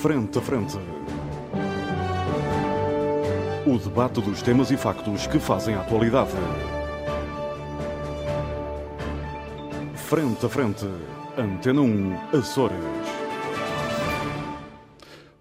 Frente 0.00 0.38
a 0.38 0.40
Frente. 0.40 0.78
O 3.66 3.78
debate 3.78 4.20
dos 4.20 4.40
temas 4.42 4.70
e 4.70 4.76
factos 4.76 5.26
que 5.26 5.40
fazem 5.40 5.74
a 5.74 5.80
atualidade. 5.80 6.30
Frente 9.96 10.46
a 10.46 10.48
Frente. 10.48 10.86
Antena 11.36 11.80
1, 11.80 12.14
Açores. 12.38 12.78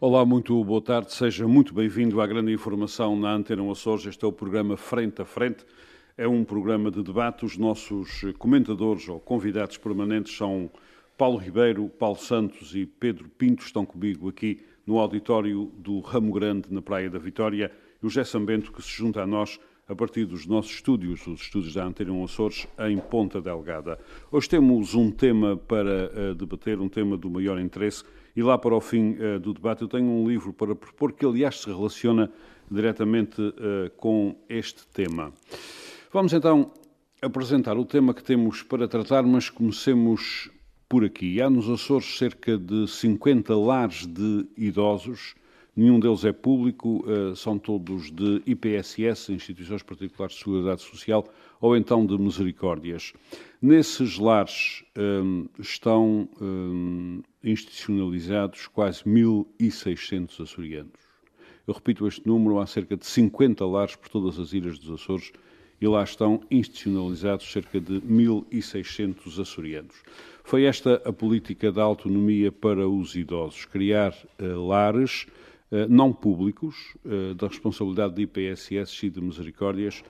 Olá, 0.02 0.26
muito 0.26 0.64
boa 0.64 0.82
tarde. 0.82 1.14
Seja 1.14 1.48
muito 1.48 1.72
bem-vindo 1.72 2.20
à 2.20 2.26
grande 2.26 2.52
informação 2.52 3.16
na 3.16 3.34
Antena 3.34 3.62
1 3.62 3.72
Açores. 3.72 4.08
Este 4.08 4.26
é 4.26 4.28
o 4.28 4.32
programa 4.32 4.76
Frente 4.76 5.22
a 5.22 5.26
Frente. 5.26 5.64
É 6.18 6.28
um 6.28 6.44
programa 6.44 6.90
de 6.90 7.04
debate. 7.04 7.46
Os 7.46 7.60
nossos 7.60 8.24
comentadores 8.40 9.08
ou 9.08 9.20
convidados 9.20 9.78
permanentes 9.78 10.36
são 10.36 10.72
Paulo 11.18 11.38
Ribeiro, 11.38 11.90
Paulo 11.90 12.16
Santos 12.16 12.76
e 12.76 12.86
Pedro 12.86 13.28
Pinto 13.28 13.64
estão 13.64 13.84
comigo 13.84 14.30
aqui 14.30 14.60
no 14.86 15.00
auditório 15.00 15.72
do 15.80 16.00
Ramo 16.00 16.32
Grande, 16.32 16.72
na 16.72 16.80
Praia 16.80 17.10
da 17.10 17.18
Vitória, 17.18 17.72
e 18.02 18.06
o 18.06 18.10
José 18.10 18.24
Sambento, 18.24 18.72
que 18.72 18.84
se 18.84 18.92
junta 18.92 19.24
a 19.24 19.26
nós 19.26 19.60
a 19.88 19.96
partir 19.96 20.26
dos 20.26 20.46
nossos 20.46 20.74
estúdios, 20.74 21.26
os 21.26 21.42
estúdios 21.42 21.74
da 21.74 21.86
Antena 21.86 22.24
Açores, 22.24 22.68
em 22.88 23.00
Ponta 23.00 23.42
Delgada. 23.42 24.00
Hoje 24.32 24.48
temos 24.48 24.94
um 24.94 25.10
tema 25.10 25.58
para 25.58 26.12
uh, 26.14 26.36
debater, 26.36 26.80
um 26.80 26.88
tema 26.88 27.18
do 27.18 27.32
maior 27.32 27.60
interesse, 27.60 28.04
e 28.36 28.44
lá 28.44 28.56
para 28.56 28.76
o 28.76 28.80
fim 28.80 29.14
uh, 29.14 29.40
do 29.40 29.56
debate 29.56 29.82
eu 29.82 29.88
tenho 29.88 30.06
um 30.06 30.28
livro 30.28 30.54
para 30.54 30.76
propor 30.76 31.14
que, 31.14 31.26
aliás, 31.26 31.62
se 31.62 31.68
relaciona 31.68 32.32
diretamente 32.70 33.42
uh, 33.42 33.90
com 33.98 34.36
este 34.48 34.86
tema. 34.90 35.34
Vamos 36.14 36.32
então 36.32 36.72
apresentar 37.20 37.76
o 37.76 37.86
tema 37.86 38.14
que 38.14 38.24
temos 38.24 38.62
para 38.62 38.88
tratar, 38.88 39.24
mas 39.24 39.50
comecemos 39.50 40.52
por 40.88 41.04
aqui. 41.04 41.42
Há 41.42 41.50
nos 41.50 41.70
Açores 41.70 42.18
cerca 42.18 42.58
de 42.58 42.88
50 42.88 43.56
lares 43.56 44.06
de 44.06 44.46
idosos, 44.58 45.36
nenhum 45.76 46.00
deles 46.00 46.24
é 46.24 46.32
público, 46.32 47.04
eh, 47.08 47.36
são 47.36 47.60
todos 47.60 48.12
de 48.12 48.42
IPSS, 48.46 49.34
Instituições 49.34 49.84
Particulares 49.84 50.36
de 50.36 50.44
Seguridade 50.44 50.82
Social, 50.82 51.26
ou 51.60 51.76
então 51.76 52.06
de 52.06 52.18
Misericórdias. 52.18 53.14
Nesses 53.62 54.18
lares 54.18 54.84
um, 54.96 55.46
eh, 55.58 55.62
estão 55.62 56.30
um, 56.40 57.22
eh, 57.44 57.50
institucionalizados 57.50 58.68
quase 58.68 59.04
1.600 59.04 60.42
açorianos. 60.42 61.08
Eu 61.68 61.74
repito 61.74 62.08
este 62.08 62.26
número, 62.26 62.60
há 62.60 62.66
cerca 62.66 62.96
de 62.96 63.06
50 63.06 63.66
lares 63.66 63.96
por 63.98 64.08
todas 64.08 64.40
as 64.40 64.54
ilhas 64.54 64.80
dos 64.80 65.02
Açores 65.02 65.34
e 65.80 65.88
lá 65.88 66.04
estão 66.04 66.42
institucionalizados 66.50 67.52
cerca 67.52 67.80
de 67.80 68.02
1.600 68.02 69.40
açorianos. 69.42 69.96
Foi 70.44 70.64
esta 70.64 71.02
a 71.06 71.12
política 71.12 71.72
da 71.72 71.84
autonomia 71.84 72.52
para 72.52 72.88
os 72.88 73.16
idosos, 73.16 73.66
criar 73.66 74.14
uh, 74.40 74.68
lares 74.68 75.28
uh, 75.72 75.88
não 75.90 76.14
públicos, 76.14 76.96
uh, 77.06 77.36
da 77.36 77.48
responsabilidade 77.48 78.16
de 78.16 78.22
IPSS 78.24 79.06
e 79.06 79.10
de 79.10 79.22
Misericórdias, 79.22 80.04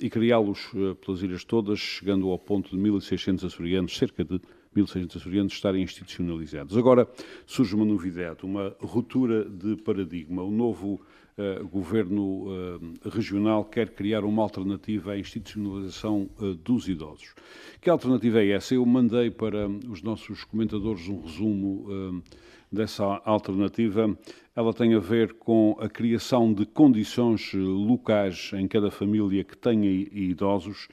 e 0.00 0.08
criá-los 0.08 0.70
pelas 1.04 1.20
ilhas 1.20 1.42
todas, 1.42 1.80
chegando 1.80 2.30
ao 2.30 2.38
ponto 2.38 2.70
de 2.70 2.80
1.600 2.80 3.44
açorianos, 3.44 3.98
cerca 3.98 4.24
de 4.24 4.40
1.600 4.82 5.16
açorianos 5.16 5.52
estarem 5.52 5.82
institucionalizados. 5.82 6.76
Agora 6.76 7.08
surge 7.46 7.74
uma 7.74 7.84
novidade, 7.84 8.44
uma 8.44 8.74
ruptura 8.80 9.44
de 9.44 9.76
paradigma. 9.76 10.42
O 10.42 10.50
novo 10.50 11.00
uh, 11.38 11.66
governo 11.68 12.48
uh, 12.48 13.08
regional 13.10 13.64
quer 13.64 13.90
criar 13.90 14.24
uma 14.24 14.42
alternativa 14.42 15.12
à 15.12 15.18
institucionalização 15.18 16.28
uh, 16.38 16.54
dos 16.54 16.88
idosos. 16.88 17.34
Que 17.80 17.88
alternativa 17.88 18.42
é 18.42 18.50
essa? 18.50 18.74
Eu 18.74 18.84
mandei 18.84 19.30
para 19.30 19.68
os 19.68 20.02
nossos 20.02 20.44
comentadores 20.44 21.08
um 21.08 21.20
resumo 21.20 22.22
dessa 22.70 23.04
alternativa. 23.24 24.18
Ela 24.54 24.74
tem 24.74 24.94
a 24.94 24.98
ver 24.98 25.34
com 25.34 25.76
a 25.80 25.88
criação 25.88 26.52
de 26.52 26.66
condições 26.66 27.52
locais 27.54 28.50
em 28.54 28.66
cada 28.66 28.90
família 28.90 29.44
que 29.44 29.56
tenha 29.56 29.88
idosos 29.88 30.88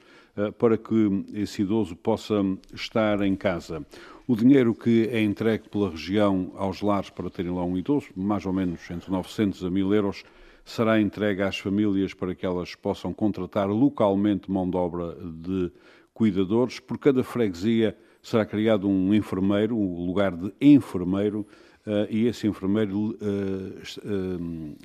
para 0.58 0.76
que 0.76 1.24
esse 1.34 1.62
idoso 1.62 1.96
possa 1.96 2.34
estar 2.74 3.22
em 3.22 3.34
casa. 3.34 3.84
O 4.28 4.34
dinheiro 4.34 4.74
que 4.74 5.08
é 5.10 5.22
entregue 5.22 5.68
pela 5.68 5.90
região 5.90 6.52
aos 6.56 6.82
lares 6.82 7.10
para 7.10 7.30
terem 7.30 7.52
lá 7.52 7.64
um 7.64 7.78
idoso, 7.78 8.08
mais 8.16 8.44
ou 8.44 8.52
menos 8.52 8.80
entre 8.90 9.10
900 9.10 9.64
a 9.64 9.70
1000 9.70 9.94
euros, 9.94 10.24
será 10.64 11.00
entregue 11.00 11.42
às 11.42 11.56
famílias 11.56 12.12
para 12.12 12.34
que 12.34 12.44
elas 12.44 12.74
possam 12.74 13.14
contratar 13.14 13.68
localmente 13.68 14.50
mão 14.50 14.68
de 14.68 14.76
obra 14.76 15.14
de 15.14 15.70
cuidadores. 16.12 16.80
Por 16.80 16.98
cada 16.98 17.22
freguesia 17.22 17.96
será 18.20 18.44
criado 18.44 18.88
um 18.88 19.14
enfermeiro, 19.14 19.76
um 19.78 20.04
lugar 20.04 20.36
de 20.36 20.52
enfermeiro, 20.60 21.46
uh, 21.86 22.10
e 22.10 22.26
esse 22.26 22.48
enfermeiro 22.48 23.16
uh, 23.22 24.76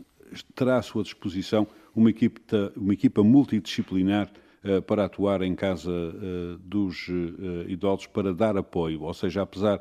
terá 0.54 0.78
à 0.78 0.82
sua 0.84 1.02
disposição 1.02 1.68
uma 1.96 2.12
equipa, 2.12 2.72
uma 2.76 2.94
equipa 2.94 3.24
multidisciplinar 3.24 4.32
para 4.86 5.06
atuar 5.06 5.42
em 5.42 5.56
casa 5.56 5.92
dos 6.60 7.08
idosos 7.68 8.08
para 8.08 8.34
dar 8.34 8.56
apoio. 8.56 9.02
Ou 9.02 9.14
seja, 9.14 9.42
apesar 9.42 9.80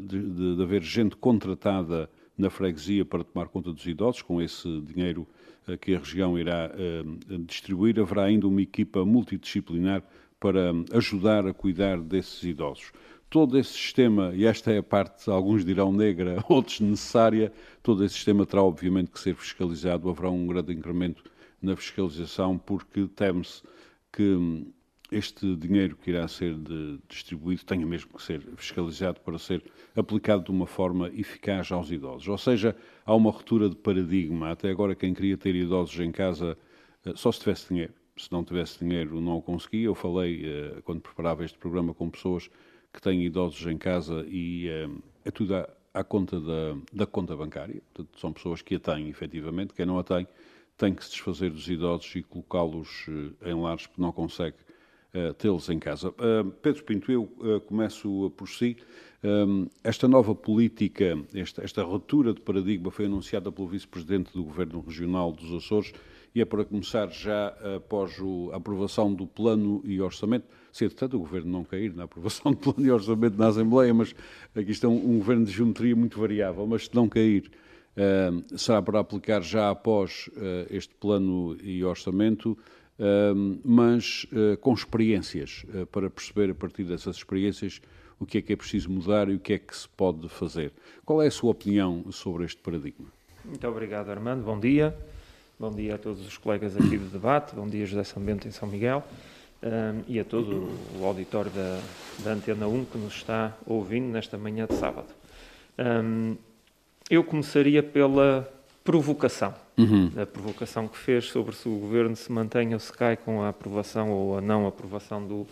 de, 0.00 0.56
de, 0.56 0.62
haver 0.62 0.82
gente 0.82 1.14
contratada 1.16 2.08
na 2.38 2.48
freguesia 2.48 3.04
para 3.04 3.24
tomar 3.24 3.48
conta 3.48 3.72
dos 3.72 3.84
idosos, 3.84 4.22
com 4.22 4.40
esse 4.40 4.80
dinheiro 4.82 5.26
eh, 5.66 5.76
que 5.76 5.94
a 5.94 5.98
região 5.98 6.38
irá 6.38 6.70
eh, 6.72 7.02
distribuir, 7.40 7.98
haverá 7.98 8.24
ainda 8.24 8.46
uma 8.46 8.62
equipa 8.62 9.04
multidisciplinar 9.04 10.04
para 10.38 10.72
ajudar 10.92 11.46
a 11.46 11.52
cuidar 11.52 12.00
desses 12.00 12.44
idosos. 12.44 12.92
Todo 13.28 13.58
esse 13.58 13.72
sistema, 13.72 14.32
e 14.34 14.46
esta 14.46 14.72
é 14.72 14.78
a 14.78 14.82
parte, 14.82 15.28
alguns 15.28 15.64
dirão 15.64 15.92
negra, 15.92 16.42
outros 16.48 16.80
necessária, 16.80 17.52
todo 17.82 18.04
esse 18.04 18.14
sistema 18.14 18.46
terá 18.46 18.62
obviamente 18.62 19.10
que 19.10 19.18
ser 19.18 19.34
fiscalizado, 19.34 20.08
haverá 20.08 20.30
um 20.30 20.46
grande 20.46 20.72
incremento 20.72 21.24
na 21.60 21.74
fiscalização, 21.74 22.56
porque 22.56 23.08
teme-se 23.08 23.62
que 24.18 24.34
hum, 24.34 24.72
este 25.12 25.54
dinheiro 25.54 25.96
que 25.96 26.10
irá 26.10 26.26
ser 26.26 26.56
de, 26.56 26.98
distribuído 27.08 27.64
tenha 27.64 27.86
mesmo 27.86 28.10
que 28.14 28.20
ser 28.20 28.40
fiscalizado 28.56 29.20
para 29.20 29.38
ser 29.38 29.62
aplicado 29.94 30.42
de 30.42 30.50
uma 30.50 30.66
forma 30.66 31.08
eficaz 31.14 31.70
aos 31.70 31.92
idosos. 31.92 32.26
Ou 32.26 32.36
seja, 32.36 32.76
há 33.06 33.14
uma 33.14 33.30
ruptura 33.30 33.70
de 33.70 33.76
paradigma. 33.76 34.50
Até 34.50 34.70
agora, 34.70 34.96
quem 34.96 35.14
queria 35.14 35.36
ter 35.36 35.54
idosos 35.54 36.00
em 36.00 36.10
casa 36.10 36.58
eh, 37.06 37.12
só 37.14 37.30
se 37.30 37.38
tivesse 37.38 37.68
dinheiro. 37.68 37.94
Se 38.16 38.32
não 38.32 38.42
tivesse 38.42 38.80
dinheiro, 38.80 39.20
não 39.20 39.36
o 39.36 39.42
conseguia. 39.42 39.86
Eu 39.86 39.94
falei, 39.94 40.42
eh, 40.44 40.80
quando 40.82 41.00
preparava 41.00 41.44
este 41.44 41.56
programa, 41.56 41.94
com 41.94 42.10
pessoas 42.10 42.50
que 42.92 43.00
têm 43.00 43.24
idosos 43.24 43.64
em 43.68 43.78
casa 43.78 44.26
e 44.28 44.66
eh, 44.68 44.88
é 45.24 45.30
tudo 45.30 45.54
à, 45.54 45.68
à 45.94 46.02
conta 46.02 46.40
da, 46.40 46.76
da, 46.92 47.06
conta 47.06 47.36
bancária. 47.36 47.80
Portanto, 47.94 48.18
são 48.18 48.32
pessoas 48.32 48.62
que 48.62 48.74
a 48.74 48.80
têm, 48.80 49.08
efetivamente. 49.08 49.72
Quem 49.74 49.86
não 49.86 49.96
a 49.96 50.02
tem, 50.02 50.26
tem 50.78 50.94
que 50.94 51.04
se 51.04 51.10
desfazer 51.10 51.50
dos 51.50 51.68
idosos 51.68 52.14
e 52.14 52.22
colocá-los 52.22 53.06
em 53.44 53.60
lares 53.60 53.86
porque 53.86 54.00
não 54.00 54.12
consegue 54.12 54.56
uh, 55.12 55.34
tê-los 55.34 55.68
em 55.68 55.78
casa. 55.78 56.10
Uh, 56.10 56.50
Pedro 56.62 56.84
Pinto, 56.84 57.10
eu 57.10 57.60
começo 57.66 58.32
por 58.36 58.48
si. 58.48 58.76
Esta 59.82 60.06
nova 60.06 60.32
política, 60.32 61.18
esta, 61.34 61.64
esta 61.64 61.82
ruptura 61.82 62.32
de 62.32 62.40
paradigma 62.40 62.88
foi 62.88 63.06
anunciada 63.06 63.50
pelo 63.50 63.66
Vice-Presidente 63.66 64.32
do 64.32 64.44
Governo 64.44 64.80
Regional 64.80 65.32
dos 65.32 65.52
Açores 65.52 65.92
e 66.32 66.40
é 66.40 66.44
para 66.44 66.64
começar 66.64 67.08
já 67.08 67.48
após 67.74 68.12
a 68.52 68.56
aprovação 68.56 69.12
do 69.12 69.26
plano 69.26 69.82
e 69.84 70.00
orçamento. 70.00 70.46
Se 70.70 70.84
entretanto 70.84 71.16
o 71.16 71.18
Governo 71.18 71.50
não 71.50 71.64
cair 71.64 71.92
na 71.96 72.04
aprovação 72.04 72.52
do 72.54 72.58
plano 72.58 72.86
e 72.86 72.92
orçamento 72.92 73.36
na 73.36 73.48
Assembleia, 73.48 73.92
mas 73.92 74.14
aqui 74.54 74.70
está 74.70 74.86
um, 74.86 75.14
um 75.14 75.18
Governo 75.18 75.44
de 75.44 75.50
geometria 75.50 75.96
muito 75.96 76.20
variável, 76.20 76.64
mas 76.64 76.84
se 76.84 76.94
não 76.94 77.08
cair, 77.08 77.50
será 78.56 78.80
para 78.80 79.00
aplicar 79.00 79.42
já 79.42 79.70
após 79.70 80.28
uh, 80.28 80.66
este 80.70 80.94
plano 80.94 81.56
e 81.62 81.84
orçamento 81.84 82.56
mas 83.64 84.26
uh, 84.32 84.56
com 84.58 84.74
experiências, 84.74 85.64
uh, 85.72 85.86
para 85.86 86.10
perceber 86.10 86.50
a 86.50 86.54
partir 86.54 86.84
dessas 86.84 87.16
experiências 87.16 87.80
o 88.18 88.26
que 88.26 88.38
é 88.38 88.42
que 88.42 88.52
é 88.52 88.56
preciso 88.56 88.90
mudar 88.90 89.28
e 89.28 89.34
o 89.34 89.38
que 89.38 89.52
é 89.52 89.58
que 89.58 89.76
se 89.76 89.88
pode 89.88 90.28
fazer. 90.28 90.72
Qual 91.04 91.22
é 91.22 91.28
a 91.28 91.30
sua 91.30 91.52
opinião 91.52 92.10
sobre 92.10 92.44
este 92.44 92.60
paradigma? 92.60 93.06
Muito 93.44 93.66
obrigado, 93.68 94.10
Armando. 94.10 94.42
Bom 94.42 94.58
dia. 94.58 94.96
Bom 95.58 95.70
dia 95.70 95.94
a 95.94 95.98
todos 95.98 96.26
os 96.26 96.36
colegas 96.36 96.76
aqui 96.76 96.98
do 96.98 97.06
debate. 97.10 97.54
Bom 97.54 97.68
dia, 97.68 97.86
José 97.86 98.02
Sambento 98.02 98.48
em 98.48 98.50
São 98.50 98.68
Miguel. 98.68 99.04
Um, 99.62 100.02
e 100.06 100.20
a 100.20 100.24
todo 100.24 100.68
o 101.00 101.04
auditório 101.04 101.50
da, 101.50 101.80
da, 102.22 102.32
Antena 102.32 102.68
1 102.68 102.84
que 102.84 102.98
nos 102.98 103.14
está 103.14 103.56
ouvindo 103.66 104.06
nesta 104.06 104.38
manhã 104.38 104.66
de 104.66 104.74
sábado. 104.74 105.08
Um, 105.78 106.36
eu 107.10 107.24
começaria 107.24 107.82
pela 107.82 108.48
provocação. 108.84 109.54
Uhum. 109.76 110.10
A 110.16 110.26
provocação 110.26 110.88
que 110.88 110.96
fez 110.96 111.26
sobre 111.26 111.54
se 111.54 111.68
o 111.68 111.76
governo 111.76 112.16
se 112.16 112.30
mantém 112.32 112.74
ou 112.74 112.80
se 112.80 112.92
cai 112.92 113.16
com 113.16 113.42
a 113.42 113.50
aprovação 113.50 114.10
ou 114.10 114.38
a 114.38 114.40
não 114.40 114.66
aprovação 114.66 115.24
do, 115.26 115.46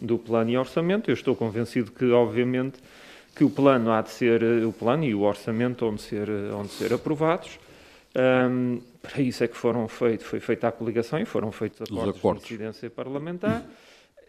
do 0.00 0.18
plano 0.18 0.50
e 0.50 0.56
orçamento. 0.56 1.10
Eu 1.10 1.14
estou 1.14 1.36
convencido 1.36 1.90
que, 1.90 2.10
obviamente, 2.10 2.78
que 3.34 3.44
o 3.44 3.50
plano 3.50 3.92
há 3.92 4.00
de 4.00 4.10
ser 4.10 4.42
o 4.64 4.72
plano 4.72 5.04
e 5.04 5.14
o 5.14 5.20
orçamento 5.20 5.84
onde 5.84 6.00
ser, 6.00 6.28
onde 6.54 6.70
ser 6.70 6.92
aprovados. 6.94 7.58
Um, 8.16 8.80
para 9.02 9.20
isso 9.20 9.44
é 9.44 9.48
que 9.48 9.56
foram 9.56 9.86
feitos, 9.88 10.26
foi 10.26 10.40
feita 10.40 10.68
a 10.68 10.72
coligação 10.72 11.18
e 11.20 11.26
foram 11.26 11.52
feitos 11.52 11.82
acordos, 11.82 12.16
acordos. 12.16 12.42
de 12.42 12.48
presidência 12.48 12.90
parlamentar. 12.90 13.62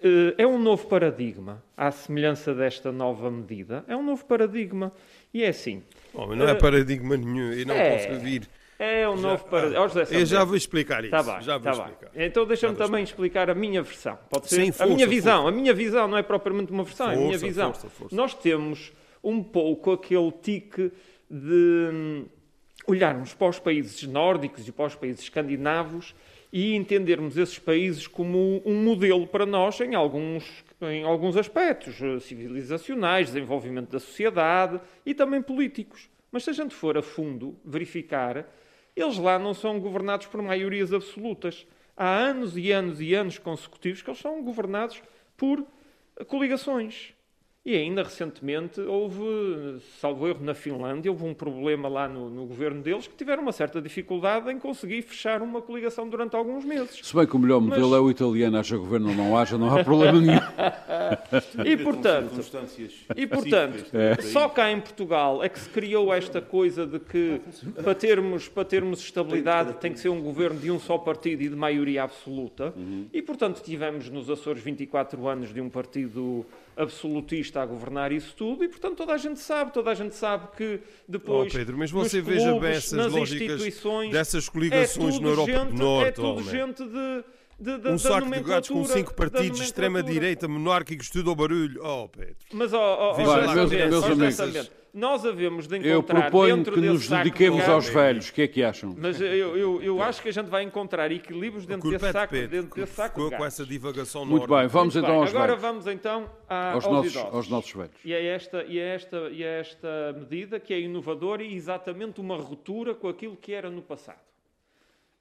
eh, 0.04 0.36
é 0.38 0.46
um 0.46 0.60
novo 0.60 0.88
paradigma, 0.88 1.64
à 1.76 1.90
semelhança 1.92 2.54
desta 2.54 2.92
nova 2.92 3.32
medida. 3.32 3.86
É 3.88 3.96
um 3.96 4.04
novo 4.04 4.26
paradigma. 4.26 4.92
E 5.34 5.44
é 5.44 5.50
assim. 5.50 5.82
Oh, 6.14 6.28
mas 6.28 6.38
não 6.38 6.48
é 6.48 6.56
paradigma 6.56 7.16
nenhum, 7.18 7.52
eu 7.54 7.66
não 7.66 7.76
É. 7.76 7.98
posso 8.08 8.20
vir. 8.20 8.48
É 8.80 9.10
um 9.10 9.16
novo 9.16 9.44
paradigma. 9.46 9.88
José 9.88 10.08
Eu 10.12 10.26
já 10.26 10.44
vou 10.44 10.56
explicar 10.56 11.02
isso. 11.04 11.10
Tá 11.12 11.24
bem, 11.24 11.42
já 11.42 11.58
vou 11.58 11.72
tá 11.72 11.84
bem. 11.84 11.92
explicar. 11.94 12.12
Então 12.26 12.46
deixa-me 12.46 12.76
também 12.76 13.04
explicar 13.04 13.50
a 13.50 13.56
minha 13.56 13.82
versão. 13.82 14.18
Pode 14.30 14.48
ser? 14.50 14.56
Sim, 14.64 14.70
a 14.70 14.74
força, 14.74 14.94
minha 14.94 15.08
visão. 15.08 15.42
força. 15.44 15.50
A 15.58 15.60
minha 15.62 15.74
visão 15.74 16.08
não 16.08 16.18
é 16.18 16.24
propriamente 16.24 16.72
uma 16.72 16.84
versão, 16.84 17.10
é 17.10 17.14
a 17.14 17.18
minha 17.18 17.30
Força, 17.32 17.46
visão. 17.46 17.74
força, 17.74 17.90
força. 17.90 18.16
Nós 18.16 18.34
temos 18.36 18.92
um 19.24 19.42
pouco 19.44 19.92
aquele 19.92 20.32
tique 20.32 20.92
de 21.30 21.90
hum, 21.92 22.26
olharmos 22.88 23.34
para 23.34 23.48
os 23.50 23.60
países 23.60 24.04
nórdicos 24.04 24.68
e 24.68 24.72
para 24.72 24.86
os 24.86 24.96
países 24.96 25.22
escandinavos 25.22 26.14
e 26.54 26.76
entendermos 26.76 27.36
esses 27.36 27.58
países 27.60 28.08
como 28.08 28.62
um 28.66 28.76
modelo 28.84 29.26
para 29.28 29.46
nós 29.46 29.80
em 29.82 29.96
alguns, 29.96 30.46
em 30.82 31.04
alguns 31.04 31.36
aspectos 31.36 32.00
eh, 32.02 32.20
civilizacionais, 32.20 33.28
desenvolvimento 33.28 33.90
da 33.90 34.00
sociedade 34.00 34.80
e 35.06 35.14
também 35.14 35.42
políticos. 35.42 36.10
Mas 36.32 36.44
se 36.44 36.52
a 36.52 36.54
gente 36.54 36.76
for 36.76 36.98
a 36.98 37.02
fundo 37.02 37.60
verificar, 37.66 38.46
eles 38.96 39.18
lá 39.18 39.40
não 39.40 39.54
são 39.54 39.80
governados 39.80 40.28
por 40.28 40.42
maiorias 40.42 40.94
absolutas. 40.94 41.66
Há 41.96 42.08
anos 42.08 42.58
e 42.58 42.72
anos 42.72 43.02
e 43.02 43.14
anos 43.16 43.40
consecutivos 43.40 44.02
que 44.02 44.10
eles 44.10 44.20
são 44.20 44.44
governados 44.44 45.02
por 45.36 45.66
coligações. 46.28 47.17
E 47.68 47.76
ainda 47.76 48.02
recentemente 48.02 48.80
houve, 48.80 49.82
salvo 50.00 50.26
erro, 50.26 50.42
na 50.42 50.54
Finlândia, 50.54 51.12
houve 51.12 51.26
um 51.26 51.34
problema 51.34 51.90
lá 51.90 52.08
no, 52.08 52.30
no 52.30 52.46
governo 52.46 52.82
deles 52.82 53.08
que 53.08 53.16
tiveram 53.18 53.44
uma 53.44 53.52
certa 53.52 53.82
dificuldade 53.82 54.50
em 54.50 54.58
conseguir 54.58 55.02
fechar 55.02 55.42
uma 55.42 55.62
coligação 55.62 56.08
durante 56.08 56.34
alguns 56.34 56.64
meses. 56.64 56.98
Se 57.04 57.14
bem 57.14 57.28
que 57.28 57.36
o 57.36 57.40
melhor 57.40 57.60
modelo 57.60 57.90
Mas- 57.90 57.98
é 57.98 58.02
o 58.02 58.10
italiano, 58.10 58.58
haja 58.58 58.78
governo 58.78 59.10
ou 59.10 59.16
não 59.16 59.38
haja, 59.38 59.58
não 59.58 59.78
há 59.78 59.84
problema 59.84 60.22
nenhum. 60.22 60.40
E 61.66 61.76
portanto, 61.76 62.32
E, 63.16 63.28
portanto, 63.28 63.76
específicas. 63.76 64.26
só 64.32 64.48
cá 64.48 64.72
em 64.72 64.80
Portugal 64.80 65.44
é 65.44 65.50
que 65.50 65.60
se 65.60 65.70
criou 65.70 66.14
esta 66.14 66.42
coisa 66.42 66.86
de 66.88 67.00
que 67.00 67.42
para 67.84 67.94
termos, 67.94 68.48
para 68.48 68.64
termos 68.64 69.00
estabilidade 69.00 69.74
tem 69.74 69.92
que 69.92 70.00
ser 70.00 70.10
um 70.10 70.22
governo 70.22 70.60
de 70.60 70.72
um 70.72 70.80
só 70.80 70.98
partido 70.98 71.42
e 71.42 71.50
de 71.50 71.56
maioria 71.56 72.04
absoluta. 72.04 72.74
E, 73.12 73.22
portanto, 73.22 73.62
tivemos 73.62 74.10
nos 74.10 74.30
Açores 74.30 74.64
24 74.64 75.28
anos 75.28 75.54
de 75.54 75.60
um 75.60 75.70
partido 75.70 76.46
absolutista 76.78 77.62
a 77.62 77.66
governar 77.66 78.12
isso 78.12 78.34
tudo 78.36 78.64
e, 78.64 78.68
portanto, 78.68 78.96
toda 78.96 79.14
a 79.14 79.18
gente 79.18 79.40
sabe, 79.40 79.74
toda 79.74 79.92
a 79.92 79.96
gente 79.96 80.16
sabe 80.16 80.48
que 80.56 80.80
depois 81.08 81.52
Oh, 81.54 81.58
Pedro, 81.58 81.78
mas 81.78 81.90
você 81.92 82.22
veja 82.22 82.46
bem 82.52 82.60
clubes, 82.60 82.78
essas 82.78 82.92
nas 82.94 83.12
lógicas 83.12 83.42
instituições, 83.42 84.12
dessas 84.12 84.48
é 84.48 84.52
coligações 84.52 85.16
tudo 85.16 85.24
na 85.24 85.30
Europa 85.30 85.52
gente, 85.52 85.70
do 85.72 85.78
Norte, 85.84 86.08
é 86.08 86.12
tudo 86.12 86.28
homem. 86.28 86.44
gente 86.46 86.84
de, 86.84 87.24
de, 87.60 87.78
de, 87.80 87.88
Um 87.90 87.92
da 87.94 87.98
saco 87.98 88.30
de 88.32 88.40
gatos 88.42 88.70
com 88.70 88.86
cinco 88.86 89.14
partidos 89.14 89.58
de 89.60 89.66
extrema-direita, 89.66 90.48
monárquicos, 90.48 91.10
tudo 91.10 91.30
ao 91.32 91.36
barulho. 91.36 91.82
Oh, 91.84 92.08
Pedro. 92.08 92.36
Mas, 92.54 92.72
Veja 92.72 93.42
José 93.42 93.46
lá, 93.46 93.56
meus- 93.56 93.72
meus 94.18 94.40
amigos. 94.40 94.72
Nós 94.94 95.26
havemos 95.26 95.68
de 95.68 95.76
Eu 95.78 96.00
encontrar 96.00 96.22
proponho 96.22 96.56
dentro 96.58 96.74
que 96.74 96.82
desse 96.82 96.94
nos 96.94 97.06
saco 97.06 97.18
de 97.24 97.30
dediquemos 97.30 97.60
gatos- 97.60 97.74
aos 97.74 97.90
velhos. 97.90 98.30
O 98.30 98.34
que 98.34 98.42
é 98.42 98.48
que 98.48 98.64
acham? 98.64 98.96
Mas 98.98 99.22
eu, 99.22 99.56
eu, 99.58 99.82
eu 99.84 100.02
acho 100.02 100.22
que 100.22 100.30
a 100.30 100.32
gente 100.32 100.48
vai 100.50 100.64
encontrar 100.64 101.12
equilíbrios 101.12 101.66
dentro 101.66 101.90
desse 101.92 102.06
é 102.06 102.08
de 102.08 102.14
saco, 102.14 102.32
Pedro, 102.34 102.50
dentro 102.50 102.74
que 102.74 102.82
desse 102.82 102.94
saco 102.94 103.30
de 103.30 103.38
com 103.38 103.46
essa 103.46 103.66
divagação 103.66 104.26
Muito 104.26 104.48
bem, 104.48 104.68
vamos 104.68 104.96
Muito 104.96 105.06
então 105.06 105.16
bem, 105.16 105.22
aos 105.22 105.30
Agora 105.30 105.48
velhos. 105.56 105.62
vamos 105.62 105.88
então 105.88 106.30
a- 106.50 106.72
Aos 106.74 106.86
aos, 106.86 106.94
nossos, 106.94 107.12
idosos. 107.12 107.34
aos 107.36 107.48
nossos 107.50 107.72
velhos. 107.74 107.94
E 108.04 108.14
é, 108.14 108.26
esta, 108.26 108.64
e, 108.64 108.80
é 108.80 108.96
esta, 108.96 109.18
e 109.30 109.44
é 109.44 109.60
esta 109.60 110.14
medida 110.18 110.60
que 110.60 110.74
é 110.74 110.80
inovadora 110.80 111.44
e 111.44 111.54
exatamente 111.54 112.20
uma 112.20 112.38
ruptura 112.38 112.96
com 112.96 113.08
aquilo 113.08 113.36
que 113.36 113.54
era 113.54 113.70
no 113.70 113.82
passado. 113.82 114.20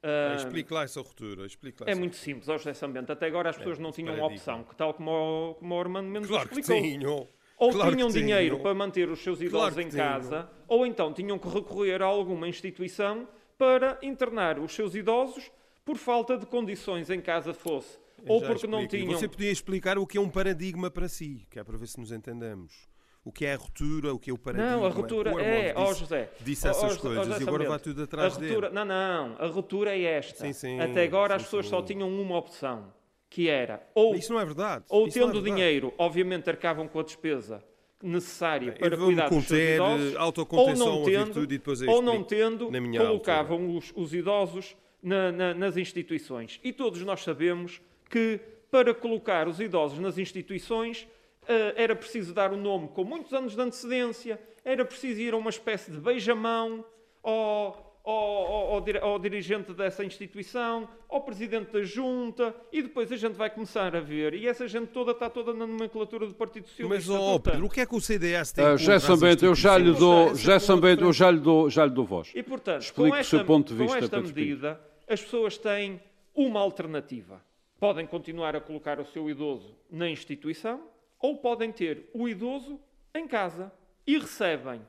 Ah, 0.01 0.35
Explique 0.37 0.71
lá 0.73 0.83
essa 0.83 1.01
ruptura. 1.01 1.45
Explique 1.45 1.81
lá 1.83 1.87
é 1.89 1.91
essa 1.91 1.99
muito 1.99 2.15
simples, 2.15 2.47
ó 2.47 2.57
José 2.57 2.73
Sambento. 2.73 3.11
Até 3.11 3.25
agora 3.25 3.49
as 3.49 3.57
pessoas 3.57 3.77
não 3.79 3.91
tinham 3.91 4.19
opção, 4.23 4.63
que 4.63 4.75
tal 4.75 4.93
como 4.93 5.11
o, 5.11 5.53
como 5.55 5.75
o 5.75 5.79
Armando 5.79 6.07
Mendes 6.07 6.29
Claro 6.29 6.47
que 6.49 6.59
explicou. 6.59 6.81
tinham. 6.83 7.27
Ou 7.57 7.71
Claro 7.71 7.95
tinham 7.95 8.09
dinheiro 8.09 8.55
tinham. 8.55 8.59
para 8.63 8.73
manter 8.75 9.09
os 9.09 9.19
seus 9.23 9.41
idosos 9.41 9.73
Claro 9.73 9.81
em 9.81 9.89
tinham. 9.89 10.05
casa, 10.07 10.49
ou 10.67 10.85
então 10.85 11.11
tinham 11.11 11.39
que 11.39 11.47
recorrer 11.49 12.01
a 12.01 12.05
alguma 12.05 12.47
instituição 12.47 13.27
para 13.57 13.97
internar 14.03 14.59
os 14.59 14.71
seus 14.73 14.93
idosos 14.93 15.49
por 15.83 15.97
falta 15.97 16.37
de 16.37 16.45
condições 16.45 17.09
em 17.09 17.19
casa 17.19 17.53
fosse, 17.53 17.97
ou 18.27 18.41
porque 18.41 18.67
não 18.67 18.81
explico. 18.81 18.95
E 18.95 19.07
tinham. 19.07 19.19
Você 19.19 19.27
podia 19.27 19.51
explicar 19.51 19.97
o 19.97 20.05
que 20.05 20.17
é 20.17 20.21
um 20.21 20.29
paradigma 20.29 20.91
para 20.91 21.07
si, 21.07 21.47
que 21.49 21.57
é 21.57 21.63
para 21.63 21.77
ver 21.77 21.87
se 21.87 21.99
nos 21.99 22.11
entendemos. 22.11 22.87
O 23.25 23.31
que 23.31 23.45
é 23.45 23.53
a 23.53 23.57
ruptura, 23.57 24.13
o 24.13 24.19
que 24.19 24.29
é 24.29 24.33
o 24.33 24.37
paradigma. 24.37 24.71
Não, 24.77 24.85
a 24.85 24.89
ruptura 24.89 25.33
O 25.33 25.39
é, 25.39 25.71
Armando 25.71 25.79
ó 25.85 25.87
disse- 25.89 25.99
José. 26.01 26.29
Disse 26.39 26.67
ó, 26.67 26.71
essas 26.71 26.97
ó, 26.97 27.01
coisas 27.01 27.25
José 27.27 27.39
e 27.43 27.47
agora 27.47 27.67
vai 27.67 27.79
tudo 27.79 28.01
a 28.01 28.03
atrás 28.05 28.33
ruptura, 28.35 28.69
dele. 28.69 28.73
Não, 28.73 28.85
não, 28.85 29.35
a 29.39 29.47
ruptura 29.47 29.97
é 29.97 30.01
esta. 30.01 30.45
Sim, 30.45 30.53
sim, 30.53 30.79
Até 30.79 31.03
agora 31.03 31.35
as 31.35 31.41
sim, 31.41 31.45
pessoas 31.47 31.65
sim. 31.65 31.71
só 31.71 31.81
tinham 31.81 32.07
uma 32.09 32.37
opção, 32.37 32.93
que 33.29 33.49
era 33.49 33.85
ou, 33.93 34.15
Isso 34.15 34.31
não 34.33 34.39
é 34.39 34.45
verdade. 34.45 34.85
ou 34.89 35.07
Isso 35.07 35.17
é 35.17 35.21
tendo 35.21 35.33
verdade. 35.33 35.55
dinheiro, 35.55 35.93
obviamente 35.97 36.49
arcavam 36.49 36.87
com 36.87 36.99
a 36.99 37.03
despesa 37.03 37.63
necessária 38.01 38.69
Eu 38.69 38.89
para 38.89 38.97
cuidar 38.97 39.29
dos 39.29 39.45
seus 39.45 39.47
conter, 39.47 39.75
idosos, 39.75 40.13
eh, 40.13 40.17
autocontenção, 40.17 40.87
ou 40.87 40.95
não 40.99 41.03
tendo, 41.05 41.39
eu 41.85 41.91
ou 41.91 42.01
não 42.01 42.23
tendo 42.23 42.69
colocavam 42.99 43.75
os, 43.75 43.91
os 43.95 44.13
idosos 44.13 44.75
na- 45.01 45.31
na- 45.31 45.53
nas 45.53 45.77
instituições. 45.77 46.59
E 46.63 46.71
todos 46.71 47.01
nós 47.03 47.21
sabemos 47.23 47.81
que 48.09 48.39
para 48.69 48.93
colocar 48.93 49.47
os 49.47 49.59
idosos 49.59 49.99
nas 49.99 50.17
instituições 50.17 51.07
eh, 51.47 51.73
era 51.75 51.95
preciso 51.95 52.33
dar 52.33 52.51
o 52.51 52.57
nome 52.57 52.89
com 52.89 53.03
muitos 53.03 53.33
anos 53.33 53.55
de 53.55 53.61
antecedência, 53.61 54.39
era 54.65 54.83
preciso 54.85 55.19
ir 55.21 55.33
a 55.33 55.37
uma 55.37 55.49
espécie 55.49 55.89
de 55.91 55.97
beijamão 55.97 56.83
ao, 57.23 57.86
ao, 58.09 58.15
ao- 58.15 58.73
ao 58.75 58.81
dir- 58.81 59.03
ao 59.03 59.19
dirigente 59.19 59.73
dessa 59.73 60.03
instituição, 60.05 60.87
ao 61.09 61.21
presidente 61.21 61.71
da 61.71 61.81
junta, 61.83 62.55
e 62.71 62.81
depois 62.81 63.11
a 63.11 63.17
gente 63.17 63.33
vai 63.35 63.49
começar 63.49 63.95
a 63.95 63.99
ver. 63.99 64.33
E 64.33 64.47
essa 64.47 64.67
gente 64.67 64.87
toda 64.87 65.11
está 65.11 65.29
toda 65.29 65.53
na 65.53 65.67
nomenclatura 65.67 66.25
do 66.25 66.33
Partido 66.33 66.67
Socialista. 66.67 67.11
Mas, 67.11 67.19
oh. 67.21 67.39
Pedro, 67.39 67.65
o 67.65 67.69
que 67.69 67.81
é 67.81 67.85
que 67.85 67.95
o 67.95 67.99
CDS 68.01 68.51
tem 68.53 68.63
Ah, 68.63 68.67
contra 68.69 68.77
José 68.83 68.93
as 68.95 69.03
Sambento, 69.03 69.45
eu 69.45 69.53
já 69.55 69.77
lhe 69.77 69.91
dou, 69.93 70.33
Sambento, 70.59 71.03
eu 71.03 71.11
já 71.13 71.29
lhe 71.29 71.39
dou, 71.39 71.69
já 71.69 71.85
lhe 71.85 71.91
dou 71.91 72.05
voz. 72.05 72.31
E, 72.33 72.41
portanto, 72.41 72.81
Explique 72.83 73.09
com 73.09 73.15
o 73.15 73.19
esta, 73.19 73.37
seu 73.37 73.45
ponto 73.45 73.73
de 73.73 73.77
com 73.77 73.83
vista, 73.83 73.97
esta 73.99 74.09
Pedro 74.17 74.33
Pinto. 74.33 74.39
medida, 74.39 74.81
as 75.07 75.21
pessoas 75.21 75.57
têm 75.57 76.01
uma 76.33 76.59
alternativa. 76.59 77.41
Podem 77.79 78.07
continuar 78.07 78.55
a 78.55 78.61
colocar 78.61 78.99
o 78.99 79.05
seu 79.05 79.29
idoso 79.29 79.75
na 79.91 80.09
instituição 80.09 80.81
ou 81.19 81.37
podem 81.37 81.71
ter 81.71 82.09
o 82.13 82.27
idoso 82.27 82.79
em 83.13 83.27
casa 83.27 83.71
e 84.05 84.17
recebem 84.17 84.81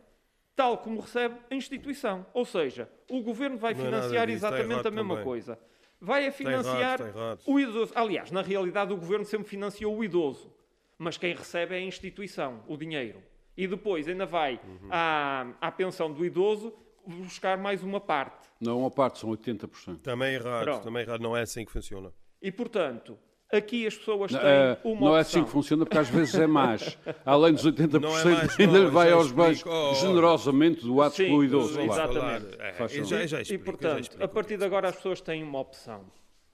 tal 0.58 0.78
como 0.78 0.98
recebe 1.00 1.36
a 1.48 1.54
instituição. 1.54 2.26
Ou 2.34 2.44
seja, 2.44 2.90
o 3.08 3.22
governo 3.22 3.56
vai 3.56 3.74
Não 3.74 3.80
é 3.80 3.84
financiar 3.84 4.26
disso, 4.26 4.38
exatamente 4.44 4.88
a 4.88 4.90
mesma 4.90 5.14
também. 5.14 5.24
coisa. 5.24 5.56
Vai 6.00 6.26
a 6.26 6.32
financiar 6.32 6.94
está 7.00 7.06
errado. 7.08 7.40
o 7.46 7.60
idoso. 7.60 7.92
Aliás, 7.94 8.32
na 8.32 8.42
realidade, 8.42 8.92
o 8.92 8.96
governo 8.96 9.24
sempre 9.24 9.46
financiou 9.48 9.96
o 9.96 10.02
idoso, 10.02 10.52
mas 10.98 11.16
quem 11.16 11.32
recebe 11.32 11.76
é 11.76 11.78
a 11.78 11.80
instituição, 11.80 12.64
o 12.66 12.76
dinheiro. 12.76 13.22
E 13.56 13.68
depois 13.68 14.08
ainda 14.08 14.26
vai 14.26 14.60
Uhum. 14.64 14.88
à, 14.90 15.46
à 15.60 15.70
pensão 15.70 16.12
do 16.12 16.24
idoso 16.24 16.74
buscar 17.06 17.56
mais 17.56 17.82
uma 17.84 18.00
parte. 18.00 18.48
Não, 18.60 18.80
uma 18.80 18.90
parte 18.90 19.20
são 19.20 19.30
80%. 19.30 20.00
Também 20.02 20.34
errado, 20.34 20.64
Pronto. 20.64 20.82
também 20.84 21.02
errado. 21.02 21.20
Não 21.20 21.36
é 21.36 21.42
assim 21.42 21.64
que 21.64 21.70
funciona. 21.70 22.12
E, 22.42 22.50
portanto, 22.50 23.16
aqui 23.52 23.86
as 23.86 23.96
pessoas 23.96 24.30
têm 24.32 24.40
Ah, 24.40 24.78
uma 24.84 25.00
não 25.00 25.16
é 25.16 25.20
opção. 25.20 25.40
assim 25.40 25.44
que 25.44 25.50
funciona, 25.50 25.84
porque 25.84 25.98
às 25.98 26.08
vezes 26.08 26.34
é 26.34 26.46
mais. 26.46 26.98
Além 27.24 27.54
dos 27.54 27.66
80%, 27.66 28.00
Não 28.00 28.18
é 28.18 28.24
mais, 28.24 28.60
ainda 28.60 28.82
não, 28.84 28.90
vai 28.90 29.10
aos. 29.12 29.32
Oh, 29.32 29.68
oh. 29.70 29.94
generosamente 29.94 30.82
doados 30.84 31.16
Sim, 31.16 31.24
pelo 31.26 31.44
idoso. 31.44 31.74
Vamos 31.74 31.94
claro. 31.94 32.12
exatamente. 32.12 32.56
falar. 32.56 32.68
É, 32.68 32.72
Faz 32.74 32.92
eu 32.96 33.04
favor. 33.04 33.18
já, 33.18 33.26
já 33.26 33.38
E, 33.38 33.42
explico, 33.42 33.64
já 33.64 33.70
portanto, 33.72 34.00
explico 34.02 34.24
a 34.24 34.28
partir 34.28 34.56
de 34.58 34.64
agora 34.64 34.88
as 34.88 34.96
pessoas 34.96 35.20
têm 35.20 35.42
uma 35.42 35.60
opção 35.60 36.04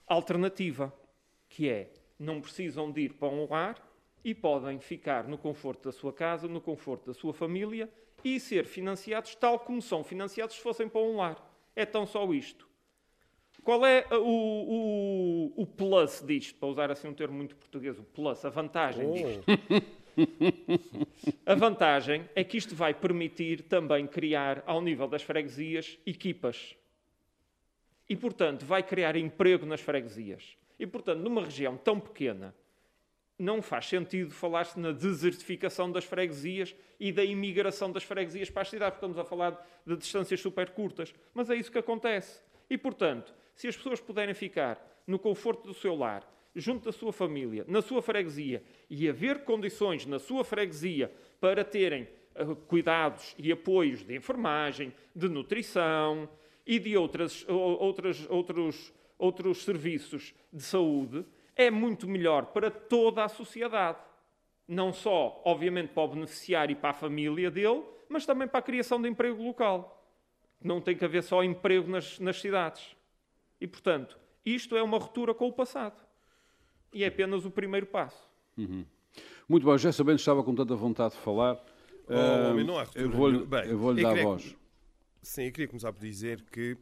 alternativa, 0.07 0.93
que 1.49 1.69
é 1.69 1.91
não 2.19 2.41
precisam 2.41 2.91
de 2.93 3.03
ir 3.03 3.15
para 3.15 3.29
um 3.29 3.47
lar 3.51 3.77
e 4.25 4.35
podem 4.35 4.79
ficar 4.79 5.25
no 5.29 5.37
conforto 5.37 5.85
da 5.85 5.93
sua 5.93 6.13
casa, 6.13 6.47
no 6.49 6.61
conforto 6.61 7.07
da 7.07 7.15
sua 7.15 7.33
família 7.35 7.89
e 8.25 8.39
ser 8.41 8.65
financiados 8.65 9.35
tal 9.35 9.59
como 9.59 9.83
são 9.83 10.03
financiados 10.03 10.57
se 10.57 10.63
fossem 10.63 10.89
para 10.89 11.01
um 11.01 11.17
lar. 11.17 11.37
É 11.77 11.85
tão 11.85 12.07
só 12.07 12.25
isto. 12.33 12.69
Qual 13.65 13.85
é 13.87 14.07
uh, 14.11 14.17
o, 14.17 15.53
o, 15.57 15.63
o 15.63 15.67
plus 15.67 16.23
disto, 16.25 16.59
para 16.59 16.69
usar 16.69 16.91
assim 16.91 17.09
um 17.09 17.15
termo 17.15 17.35
muito 17.35 17.57
português, 17.57 17.99
o 17.99 18.03
plus, 18.03 18.45
a 18.45 18.51
vantagem 18.51 19.11
disto? 19.13 19.45
A 21.45 21.55
vantagem 21.55 22.29
é 22.35 22.45
que 22.45 22.57
isto 22.57 22.75
vai 22.75 22.95
permitir 22.95 23.63
também 23.63 24.07
criar, 24.07 24.63
ao 24.67 24.81
nível 24.81 25.09
das 25.09 25.23
freguesias, 25.23 25.99
equipas. 26.07 26.77
E, 28.09 28.15
portanto, 28.15 28.65
vai 28.65 28.83
criar 28.83 29.17
emprego 29.17 29.65
nas 29.65 29.81
freguesias. 29.81 30.57
E, 30.79 30.87
portanto, 30.87 31.21
numa 31.21 31.43
região 31.43 31.77
tão 31.77 31.99
pequena, 31.99 32.55
não 33.39 33.63
faz 33.63 33.87
sentido 33.87 34.31
falar-se 34.31 34.79
na 34.79 34.93
desertificação 34.93 35.91
das 35.91 36.05
freguesias 36.05 36.77
e 37.01 37.11
da 37.11 37.25
imigração 37.25 37.91
das 37.91 38.05
freguesias 38.05 38.51
para 38.51 38.63
as 38.63 38.69
cidades, 38.69 38.99
porque 38.99 39.07
estamos 39.07 39.19
a 39.19 39.29
falar 39.29 39.67
de 39.87 39.97
distâncias 39.97 40.41
super 40.41 40.71
curtas. 40.71 41.13
Mas 41.33 41.51
é 41.51 41.57
isso 41.57 41.73
que 41.73 41.79
acontece. 41.79 42.41
E, 42.71 42.79
portanto, 42.79 43.35
se 43.55 43.69
as 43.69 43.77
pessoas 43.77 44.01
puderem 44.01 44.35
ficar 44.35 45.03
no 45.07 45.19
conforto 45.19 45.67
do 45.67 45.75
seu 45.75 45.95
lar, 45.95 46.29
junto 46.55 46.85
da 46.85 46.93
sua 46.93 47.13
família, 47.13 47.65
na 47.67 47.83
sua 47.83 48.01
freguesia, 48.01 48.63
e 48.89 49.09
haver 49.09 49.45
condições 49.45 50.07
na 50.07 50.19
sua 50.19 50.45
freguesia 50.45 51.13
para 51.41 51.65
terem 51.65 52.09
eh, 52.35 52.45
cuidados 52.69 53.35
e 53.39 53.51
apoios 53.51 54.05
de 54.05 54.17
enfermagem, 54.17 54.93
de 55.15 55.29
nutrição 55.29 56.29
e 56.67 56.79
de 56.79 56.97
outras, 56.97 57.45
outras, 57.49 58.29
outros, 58.31 58.93
outros 59.19 59.65
serviços 59.65 60.35
de 60.53 60.63
saúde, 60.63 61.25
é 61.57 61.71
muito 61.71 62.09
melhor 62.09 62.47
para 62.47 62.71
toda 62.71 63.25
a 63.25 63.29
sociedade. 63.29 63.99
Não 64.67 64.93
só, 64.93 65.43
obviamente, 65.45 65.91
para 65.91 66.03
o 66.03 66.09
beneficiário 66.09 66.73
e 66.73 66.77
para 66.77 66.91
a 66.91 66.95
família 66.95 67.51
dele, 67.51 67.83
mas 68.09 68.25
também 68.25 68.49
para 68.49 68.61
a 68.61 68.63
criação 68.63 69.01
de 69.01 69.09
emprego 69.09 69.43
local. 69.43 70.03
Não 70.63 70.81
tem 70.81 70.97
que 70.97 71.05
haver 71.05 71.23
só 71.23 71.45
emprego 71.45 71.91
nas, 71.91 72.19
nas 72.19 72.41
cidades. 72.41 72.97
E, 73.61 73.67
portanto, 73.67 74.19
isto 74.45 74.77
é 74.77 74.83
uma 74.83 74.99
ruptura 74.99 75.35
com 75.35 75.49
o 75.49 75.53
passado. 75.53 76.03
E 76.93 77.03
é 77.03 77.09
apenas 77.09 77.45
o 77.45 77.51
primeiro 77.51 77.87
passo. 77.87 78.29
Uhum. 78.57 78.85
Muito 79.49 79.67
bem, 79.67 79.79
já 79.79 79.93
sabendo 79.93 80.19
estava 80.19 80.43
com 80.43 80.55
tanta 80.55 80.75
vontade 80.75 81.15
de 81.15 81.21
falar. 81.21 81.63
Oh, 82.09 82.51
homem, 82.51 82.65
não 82.65 82.79
há 82.79 82.87
eu 82.95 83.11
vou-lhe 83.11 83.39
vou 83.75 83.95
dar 83.95 84.19
a 84.19 84.23
voz. 84.23 84.55
Sim, 85.23 85.45
eu 85.45 85.53
queria 85.53 85.69
começar 85.69 85.93
por 85.93 86.01
dizer 86.01 86.45
que 86.53 86.73
uh, 86.73 86.79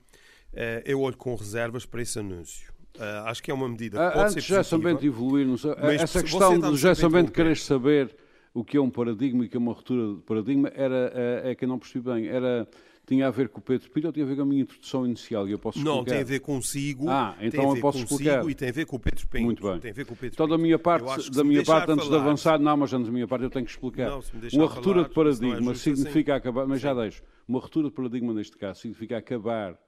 eu 0.85 1.01
olho 1.01 1.17
com 1.17 1.35
reservas 1.35 1.87
para 1.87 2.03
esse 2.03 2.19
anúncio. 2.19 2.73
Uh, 2.97 3.25
acho 3.27 3.43
que 3.43 3.51
é 3.51 3.55
uma 3.55 3.69
medida 3.69 3.99
que 3.99 4.05
uh, 4.05 4.13
pode 4.13 4.33
antes 4.33 4.45
ser 4.45 4.55
Antes 4.55 4.71
de 4.71 4.79
Bento 4.79 5.07
evoluir, 5.07 5.47
não 5.47 5.57
sei, 5.57 5.73
essa 5.99 6.23
questão 6.23 6.59
do 6.59 6.77
Gerson 6.77 7.09
Bento 7.09 7.33
querer 7.33 7.57
saber 7.57 8.15
o 8.53 8.65
que 8.65 8.77
é 8.77 8.81
um 8.81 8.91
paradigma 8.91 9.45
e 9.45 9.47
o 9.47 9.51
que 9.51 9.57
é 9.57 9.61
uma 9.61 9.73
ruptura 9.73 10.17
de 10.17 10.23
paradigma 10.23 10.71
era, 10.75 11.13
é, 11.15 11.51
é 11.51 11.55
que 11.55 11.65
eu 11.65 11.69
não 11.69 11.79
percebi 11.79 12.05
bem. 12.11 12.27
Era 12.27 12.69
tinha 13.07 13.27
a 13.27 13.31
ver 13.31 13.49
com 13.49 13.59
o 13.59 13.63
Pedro 13.63 13.91
Pinto 13.91 14.07
ou 14.07 14.13
tinha 14.13 14.25
a 14.25 14.29
ver 14.29 14.37
com 14.37 14.43
a 14.43 14.47
minha 14.47 14.63
introdução 14.63 15.05
inicial? 15.05 15.49
E 15.49 15.53
eu 15.53 15.59
posso 15.59 15.79
explicar? 15.79 15.97
Não, 15.97 16.05
tem 16.05 16.21
a 16.21 16.25
ver 16.25 16.41
consigo. 16.41 17.09
Ah, 17.09 17.37
então 17.41 17.75
eu 17.75 17.81
posso 17.81 17.99
explicar. 17.99 18.49
E 18.49 18.55
tem 18.55 18.69
a 18.69 18.73
ver 18.73 18.87
com 18.87 18.97
o 18.97 18.99
Pedro 18.99 19.27
Pinto. 19.29 19.45
Muito 19.45 19.63
bem. 19.63 19.81
Tem 19.81 19.91
a 19.91 19.95
ver 19.95 20.07
com 20.07 20.15
o 20.15 20.17
Pedro 20.17 20.35
então, 20.35 20.49
da 20.49 20.59
minha 20.59 20.79
parte, 20.79 21.31
da 21.31 21.45
minha 21.45 21.65
parte 21.65 21.91
antes 21.91 22.07
falar, 22.07 22.19
de 22.19 22.25
avançar, 22.25 22.59
não, 22.61 22.77
mas 22.77 22.93
antes 22.93 23.07
da 23.07 23.13
minha 23.13 23.27
parte 23.27 23.45
eu 23.45 23.51
tenho 23.51 23.65
que 23.65 23.73
explicar. 23.73 24.11
Não, 24.11 24.23
uma 24.53 24.67
ruptura 24.67 24.95
falar, 24.95 25.09
de 25.09 25.15
paradigma 25.15 25.73
é 25.73 25.75
significa 25.75 26.33
assim. 26.33 26.39
acabar, 26.39 26.67
mas 26.67 26.79
Sim. 26.79 26.83
já 26.83 26.95
deixo. 26.95 27.23
Uma 27.47 27.59
ruptura 27.59 27.89
de 27.89 27.95
paradigma 27.95 28.33
neste 28.33 28.57
caso 28.57 28.81
significa 28.81 29.17
acabar 29.17 29.79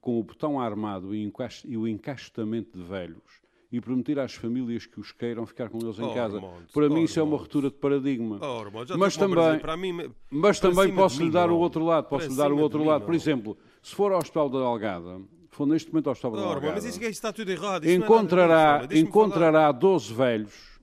com 0.00 0.20
o 0.20 0.22
botão 0.22 0.60
armado 0.60 1.14
e 1.14 1.76
o 1.76 1.88
encaixotamento 1.88 2.78
de 2.78 2.84
velhos 2.84 3.39
e 3.72 3.80
permitir 3.80 4.18
às 4.18 4.34
famílias 4.34 4.84
que 4.84 4.98
os 4.98 5.12
queiram 5.12 5.46
ficar 5.46 5.68
com 5.68 5.78
eles 5.78 5.98
em 5.98 6.04
oh, 6.04 6.12
casa. 6.14 6.40
Para 6.72 6.86
oh, 6.86 6.90
mim 6.90 7.04
isso 7.04 7.20
é 7.20 7.22
uma 7.22 7.36
ruptura 7.36 7.70
de 7.70 7.76
paradigma. 7.76 8.40
Oh, 8.42 8.96
mas 8.98 9.16
também, 9.16 9.60
mim, 9.78 10.10
mas 10.28 10.58
também 10.58 10.92
posso 10.92 11.22
lhe 11.22 11.30
dar 11.30 11.50
o 11.50 11.56
outro 11.56 11.84
lado, 11.84 12.08
posso 12.08 12.28
lhe 12.28 12.36
dar 12.36 12.50
o 12.50 12.58
outro 12.58 12.82
lado. 12.82 13.04
Por 13.04 13.14
exemplo, 13.14 13.56
se 13.82 13.94
for 13.94 14.12
ao 14.12 14.18
Hospital 14.18 14.48
da 14.48 14.58
Algada, 14.58 15.20
for 15.50 15.66
neste 15.66 15.92
momento 15.92 16.08
ao 16.08 16.12
Hospital 16.12 16.32
da 16.32 16.42
Algada, 16.42 16.72
mas 16.74 16.84
isso, 16.84 17.02
está 17.04 17.32
tudo 17.32 17.50
errado. 17.50 17.88
encontrará, 17.88 18.88
encontrará 18.92 19.70
12 19.70 20.12
velhos 20.12 20.80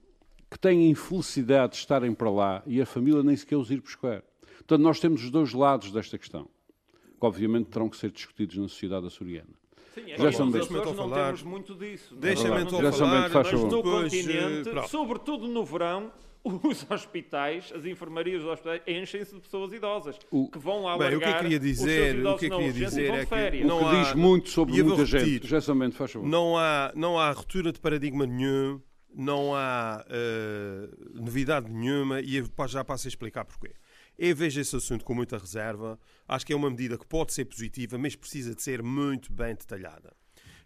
que 0.50 0.58
têm 0.58 0.90
infelicidade 0.90 1.74
de 1.74 1.80
estarem 1.80 2.14
para 2.14 2.32
lá 2.32 2.64
e 2.66 2.82
a 2.82 2.86
família 2.86 3.22
nem 3.22 3.36
sequer 3.36 3.58
os 3.58 3.70
ir 3.70 3.82
buscar. 3.82 4.24
Portanto, 4.60 4.82
nós 4.82 5.00
temos 5.00 5.24
os 5.24 5.30
dois 5.30 5.54
lados 5.54 5.92
desta 5.92 6.18
questão, 6.18 6.48
que 7.20 7.26
obviamente 7.26 7.68
terão 7.68 7.90
que 7.90 7.98
ser 7.98 8.12
discutidos 8.12 8.56
na 8.58 8.68
sociedade 8.70 9.08
açoriana. 9.08 9.67
Sim, 9.98 10.12
é 10.12 10.18
já 10.18 10.32
são 10.32 10.48
Açores 10.48 10.70
não 10.72 10.96
falar. 10.96 11.26
temos 11.26 11.44
muito 11.44 11.76
disso. 11.76 12.16
Deixa-me 12.16 12.62
então 12.62 12.82
já 12.82 12.92
falar, 12.92 13.30
mas 13.30 13.52
no 13.52 13.70
depois, 13.70 14.14
continente, 14.14 14.70
uh, 14.70 14.88
sobretudo 14.88 15.48
no 15.48 15.66
verão, 15.66 16.12
os 16.64 16.90
hospitais, 16.90 17.74
as 17.76 17.86
enfermarias 17.86 18.42
dos 18.42 18.52
hospitais 18.52 18.82
enchem-se 18.88 19.36
de 19.36 19.42
pessoas 19.42 19.74
idosas 19.74 20.18
o, 20.32 20.50
que 20.50 20.60
vão 20.60 20.84
lá 20.84 20.98
bem, 20.98 21.16
o 21.16 21.20
que 21.20 21.28
eu 21.28 21.38
queria 21.38 21.60
dizer, 21.60 22.26
o 22.26 22.38
que 22.38 22.46
eu 22.46 22.58
queria 22.58 22.74
dizer 22.74 23.14
é 23.14 23.26
que 23.26 23.64
não 23.64 23.78
o 23.78 23.90
que 23.90 23.96
há, 23.96 24.04
diz 24.04 24.14
muito 24.14 24.50
sobre 24.50 24.82
muita 24.82 25.06
gente. 25.06 25.48
Já 25.48 25.62
faz 25.96 26.12
favor. 26.12 26.28
Não 26.28 26.58
há, 26.58 26.92
não 26.96 27.20
há 27.20 27.32
ruptura 27.32 27.72
de 27.72 27.80
paradigma 27.80 28.26
nenhum, 28.26 28.82
não 29.14 29.56
há 29.56 30.06
uh, 30.06 31.22
novidade 31.22 31.72
nenhuma 31.72 32.22
e 32.22 32.42
já 32.68 32.84
passo 32.84 33.08
a 33.08 33.10
explicar 33.10 33.44
porquê. 33.46 33.74
Eu 34.18 34.36
vejo 34.36 34.60
esse 34.60 34.76
assunto 34.76 35.06
com 35.06 35.14
muita 35.14 35.38
reserva. 35.38 36.00
Acho 36.28 36.44
que 36.44 36.52
é 36.52 36.56
uma 36.56 36.72
medida 36.72 36.98
que 36.98 37.06
pode 37.06 37.34
ser 37.34 37.46
positiva, 37.46 38.00
mas 38.00 38.16
precisa 38.16 38.56
de 38.56 38.64
ser 38.64 38.82
muito 38.82 39.32
bem 39.32 39.54
detalhada. 39.54 40.12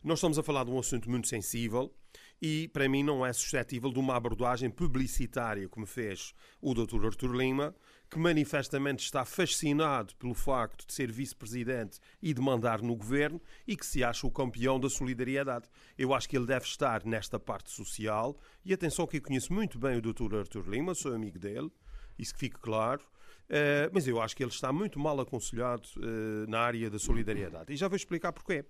Nós 0.01 0.20
estamos 0.20 0.39
a 0.39 0.43
falar 0.43 0.63
de 0.63 0.72
um 0.72 0.79
assunto 0.79 1.10
muito 1.10 1.27
sensível 1.27 1.93
e, 2.41 2.70
para 2.70 2.88
mim, 2.88 3.03
não 3.03 3.25
é 3.25 3.34
suscetível 3.34 3.91
de 3.91 4.00
uma 4.00 4.15
abordagem 4.15 4.70
publicitária 4.70 5.67
como 5.67 5.86
fez 5.86 6.34
o 6.62 6.74
Dr. 6.74 7.05
Artur 7.05 7.36
Lima, 7.36 7.75
que 8.10 8.17
manifestamente 8.17 9.03
está 9.03 9.25
fascinado 9.25 10.15
pelo 10.15 10.34
facto 10.34 10.88
de 10.88 10.93
ser 10.93 11.12
vice-presidente 11.12 12.00
e 12.22 12.34
de 12.34 12.41
mandar 12.41 12.81
no 12.81 12.96
governo 12.96 13.39
e 13.67 13.75
que 13.75 13.86
se 13.86 14.01
acha 14.01 14.25
o 14.25 14.31
campeão 14.31 14.79
da 14.79 14.89
solidariedade. 14.89 15.70
Eu 15.98 16.13
acho 16.13 16.27
que 16.29 16.38
ele 16.38 16.48
deve 16.48 16.65
estar 16.65 17.05
nesta 17.05 17.38
parte 17.38 17.70
social 17.70 18.39
e 18.63 18.74
atenção 18.74 19.05
que 19.05 19.17
eu 19.17 19.22
conheço 19.22 19.53
muito 19.53 19.77
bem 19.77 19.98
o 19.98 20.01
Dr. 20.01 20.36
Artur 20.36 20.67
Lima, 20.70 20.96
sou 20.96 21.13
amigo 21.13 21.38
dele, 21.38 21.70
isso 22.17 22.34
que 22.34 22.39
fique 22.39 22.60
claro. 22.60 23.03
Uh, 23.51 23.91
mas 23.91 24.08
eu 24.08 24.22
acho 24.22 24.34
que 24.34 24.41
ele 24.41 24.50
está 24.50 24.72
muito 24.72 24.98
mal 24.98 25.20
aconselhado 25.20 25.86
uh, 25.98 26.50
na 26.50 26.62
área 26.62 26.89
da 26.89 26.98
solidariedade. 26.98 27.74
E 27.74 27.75
já 27.75 27.89
vou 27.89 27.98
explicar 27.98 28.31
porquê. 28.31 28.63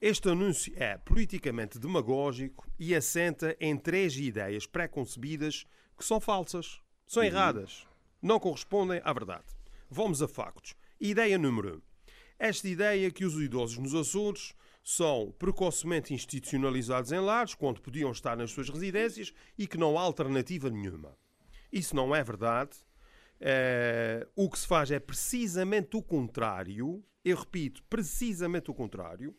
Este 0.00 0.30
anúncio 0.30 0.72
é 0.76 0.96
politicamente 0.96 1.78
demagógico 1.78 2.66
e 2.78 2.94
assenta 2.94 3.54
em 3.60 3.76
três 3.76 4.16
ideias 4.16 4.66
pré-concebidas 4.66 5.66
que 5.98 6.02
são 6.02 6.18
falsas, 6.18 6.80
são 7.06 7.22
uhum. 7.22 7.28
erradas, 7.28 7.86
não 8.22 8.40
correspondem 8.40 9.02
à 9.04 9.12
verdade. 9.12 9.44
Vamos 9.90 10.22
a 10.22 10.28
factos. 10.28 10.74
Ideia 10.98 11.36
número 11.36 11.76
um. 11.76 11.82
Esta 12.38 12.68
ideia 12.68 13.10
que 13.10 13.26
os 13.26 13.34
idosos 13.34 13.76
nos 13.76 13.94
Açores 13.94 14.54
são 14.82 15.30
precocemente 15.38 16.14
institucionalizados 16.14 17.12
em 17.12 17.20
lares, 17.20 17.54
quando 17.54 17.82
podiam 17.82 18.10
estar 18.10 18.34
nas 18.34 18.50
suas 18.50 18.70
residências, 18.70 19.34
e 19.58 19.66
que 19.66 19.76
não 19.76 19.98
há 19.98 20.00
alternativa 20.00 20.70
nenhuma. 20.70 21.14
Isso 21.70 21.94
não 21.94 22.16
é 22.16 22.24
verdade 22.24 22.70
Uh, 23.40 24.28
o 24.36 24.50
que 24.50 24.58
se 24.58 24.66
faz 24.66 24.90
é 24.90 24.98
precisamente 24.98 25.96
o 25.96 26.02
contrário. 26.02 27.02
Eu 27.24 27.36
repito, 27.36 27.82
precisamente 27.88 28.70
o 28.70 28.74
contrário. 28.74 29.34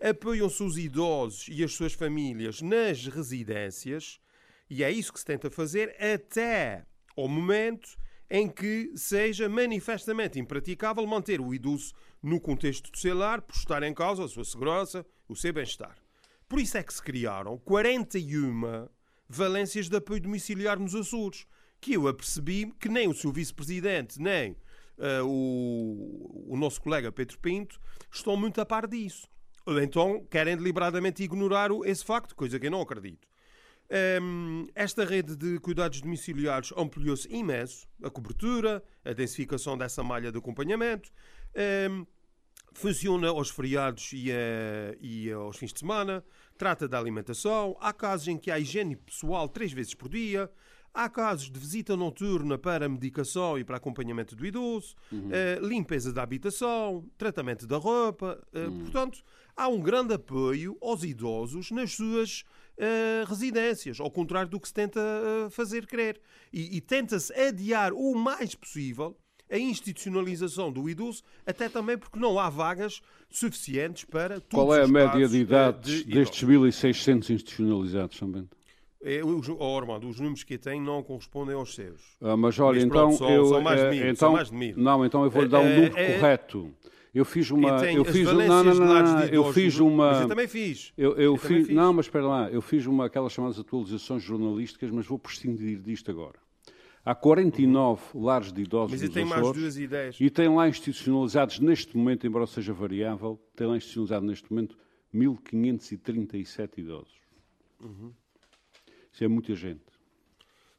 Apoiam-se 0.00 0.62
os 0.62 0.76
idosos 0.76 1.46
e 1.48 1.62
as 1.62 1.72
suas 1.72 1.92
famílias 1.92 2.60
nas 2.60 3.06
residências 3.06 4.20
e 4.68 4.82
é 4.82 4.90
isso 4.90 5.12
que 5.12 5.18
se 5.18 5.24
tenta 5.24 5.50
fazer 5.50 5.94
até 6.02 6.84
ao 7.16 7.28
momento 7.28 7.96
em 8.30 8.48
que 8.48 8.92
seja 8.96 9.48
manifestamente 9.48 10.40
impraticável 10.40 11.06
manter 11.06 11.40
o 11.40 11.54
idoso 11.54 11.92
no 12.22 12.40
contexto 12.40 12.90
do 12.90 12.98
seu 12.98 13.16
lar 13.16 13.42
por 13.42 13.54
estar 13.54 13.82
em 13.82 13.92
causa 13.92 14.24
a 14.24 14.28
sua 14.28 14.44
segurança, 14.44 15.06
o 15.28 15.36
seu 15.36 15.52
bem-estar. 15.52 15.96
Por 16.48 16.58
isso 16.58 16.76
é 16.76 16.82
que 16.82 16.92
se 16.92 17.02
criaram 17.02 17.58
41 17.58 18.88
valências 19.28 19.88
de 19.88 19.96
apoio 19.96 20.22
domiciliar 20.22 20.78
nos 20.78 20.94
Açores 20.94 21.46
que 21.84 21.92
eu 21.92 22.08
apercebi 22.08 22.72
que 22.80 22.88
nem 22.88 23.06
o 23.06 23.14
seu 23.14 23.30
vice-presidente, 23.30 24.18
nem 24.18 24.52
uh, 24.96 25.22
o, 25.22 26.46
o 26.48 26.56
nosso 26.56 26.80
colega 26.80 27.12
Pedro 27.12 27.38
Pinto 27.38 27.78
estão 28.10 28.38
muito 28.38 28.58
a 28.58 28.64
par 28.64 28.86
disso. 28.86 29.28
Ou 29.66 29.78
então 29.82 30.26
querem 30.30 30.56
deliberadamente 30.56 31.22
ignorar 31.22 31.68
esse 31.84 32.02
facto, 32.02 32.34
coisa 32.34 32.58
que 32.58 32.68
eu 32.68 32.70
não 32.70 32.80
acredito. 32.80 33.28
Um, 33.90 34.62
ehm, 34.62 34.66
esta 34.74 35.04
rede 35.04 35.36
de 35.36 35.58
cuidados 35.60 36.00
domiciliários 36.00 36.72
ampliou-se 36.74 37.28
imenso. 37.30 37.86
A 38.02 38.08
cobertura, 38.08 38.82
a 39.04 39.12
densificação 39.12 39.76
dessa 39.76 40.02
malha 40.02 40.32
de 40.32 40.38
acompanhamento. 40.38 41.10
Um, 41.54 41.60
ehm, 41.60 42.06
funciona 42.72 43.28
aos 43.28 43.50
feriados 43.50 44.10
e, 44.14 44.32
a, 44.32 44.96
e, 45.02 45.30
aos 45.30 45.58
fins 45.58 45.72
de 45.72 45.80
semana. 45.80 46.24
Trata 46.56 46.88
da 46.88 46.98
alimentação. 46.98 47.76
Há 47.78 47.92
casos 47.92 48.28
em 48.28 48.38
que 48.38 48.50
há 48.50 48.58
higiene 48.58 48.96
pessoal 48.96 49.50
três 49.50 49.70
vezes 49.70 49.94
por 49.94 50.08
dia. 50.08 50.50
Há 50.94 51.08
casos 51.08 51.50
de 51.50 51.58
visita 51.58 51.96
noturna 51.96 52.56
para 52.56 52.88
medicação 52.88 53.58
e 53.58 53.64
para 53.64 53.78
acompanhamento 53.78 54.36
do 54.36 54.46
idoso, 54.46 54.94
uhum. 55.10 55.28
uh, 55.28 55.66
limpeza 55.66 56.12
da 56.12 56.22
habitação, 56.22 57.04
tratamento 57.18 57.66
da 57.66 57.76
roupa. 57.76 58.40
Uh, 58.54 58.58
uhum. 58.60 58.78
Portanto, 58.82 59.24
há 59.56 59.66
um 59.66 59.80
grande 59.80 60.14
apoio 60.14 60.78
aos 60.80 61.02
idosos 61.02 61.72
nas 61.72 61.96
suas 61.96 62.44
uh, 62.78 63.28
residências, 63.28 63.98
ao 63.98 64.08
contrário 64.08 64.48
do 64.48 64.60
que 64.60 64.68
se 64.68 64.74
tenta 64.74 65.00
fazer 65.50 65.84
crer. 65.88 66.20
E, 66.52 66.76
e 66.76 66.80
tenta-se 66.80 67.34
adiar 67.34 67.92
o 67.92 68.14
mais 68.14 68.54
possível 68.54 69.18
a 69.50 69.58
institucionalização 69.58 70.72
do 70.72 70.88
idoso, 70.88 71.22
até 71.44 71.68
também 71.68 71.98
porque 71.98 72.18
não 72.18 72.38
há 72.38 72.48
vagas 72.48 73.00
suficientes 73.28 74.04
para 74.04 74.40
todos 74.40 74.66
Qual 74.66 74.74
é 74.74 74.82
a 74.82 74.88
média 74.88 75.28
de 75.28 75.38
idade 75.38 76.04
de 76.04 76.12
destes 76.12 76.48
1.600 76.48 77.30
institucionalizados, 77.30 78.18
também? 78.18 78.48
É, 79.06 79.22
os, 79.22 79.48
oh, 79.50 79.78
Armando, 79.78 80.08
os 80.08 80.18
números 80.18 80.42
que 80.42 80.56
tem 80.56 80.80
não 80.80 81.02
correspondem 81.02 81.54
aos 81.54 81.74
seus. 81.74 82.16
Ah, 82.22 82.38
mas 82.38 82.58
olha, 82.58 82.76
mas, 82.76 82.84
então 82.84 83.16
pronto, 83.16 83.32
eu. 83.32 83.46
São 83.46 83.60
mais 83.60 83.80
de 83.82 83.90
mil, 83.90 84.08
então, 84.08 84.32
mais 84.32 84.50
de 84.50 84.56
mil. 84.56 84.76
Não, 84.78 85.04
então 85.04 85.24
eu 85.24 85.30
vou-lhe 85.30 85.48
dar 85.48 85.60
um 85.60 85.66
é, 85.66 85.76
número 85.76 85.98
é, 85.98 86.14
correto. 86.14 86.74
Eu 87.14 87.24
fiz 87.24 87.50
uma. 87.50 87.84
Eu 87.84 88.04
fiz, 88.04 88.24
não, 88.24 88.64
não, 88.64 88.74
não, 88.74 89.24
eu 89.26 89.52
fiz 89.52 89.78
uma. 89.78 90.12
Mas 90.12 90.22
eu 90.22 90.28
também 90.28 90.48
fiz. 90.48 90.92
Eu, 90.96 91.10
eu, 91.12 91.20
eu 91.20 91.36
fiz, 91.36 91.66
fiz, 91.66 91.76
Não, 91.76 91.92
mas 91.92 92.06
espera 92.06 92.26
lá. 92.26 92.50
Eu 92.50 92.62
fiz 92.62 92.86
uma, 92.86 93.04
aquelas 93.04 93.30
chamadas 93.32 93.58
atualizações 93.58 94.22
jornalísticas, 94.22 94.90
mas 94.90 95.06
vou 95.06 95.18
prescindir 95.18 95.80
disto 95.80 96.10
agora. 96.10 96.42
Há 97.04 97.14
49 97.14 98.02
uhum. 98.14 98.24
lares 98.24 98.50
de 98.50 98.62
idosos 98.62 98.98
Mas 98.98 99.10
tem 99.10 99.24
mais 99.26 99.52
duas 99.52 99.76
ideias. 99.76 100.16
E 100.18 100.30
tem 100.30 100.48
lá 100.48 100.66
institucionalizados 100.66 101.60
neste 101.60 101.94
momento, 101.94 102.26
embora 102.26 102.46
seja 102.46 102.72
variável, 102.72 103.38
tem 103.54 103.66
lá 103.66 103.76
institucionalizado 103.76 104.24
neste 104.24 104.50
momento 104.50 104.78
1.537 105.14 106.78
idosos. 106.78 107.12
Uhum. 107.82 108.10
Isso 109.14 109.22
é 109.22 109.28
muita 109.28 109.54
gente. 109.54 109.80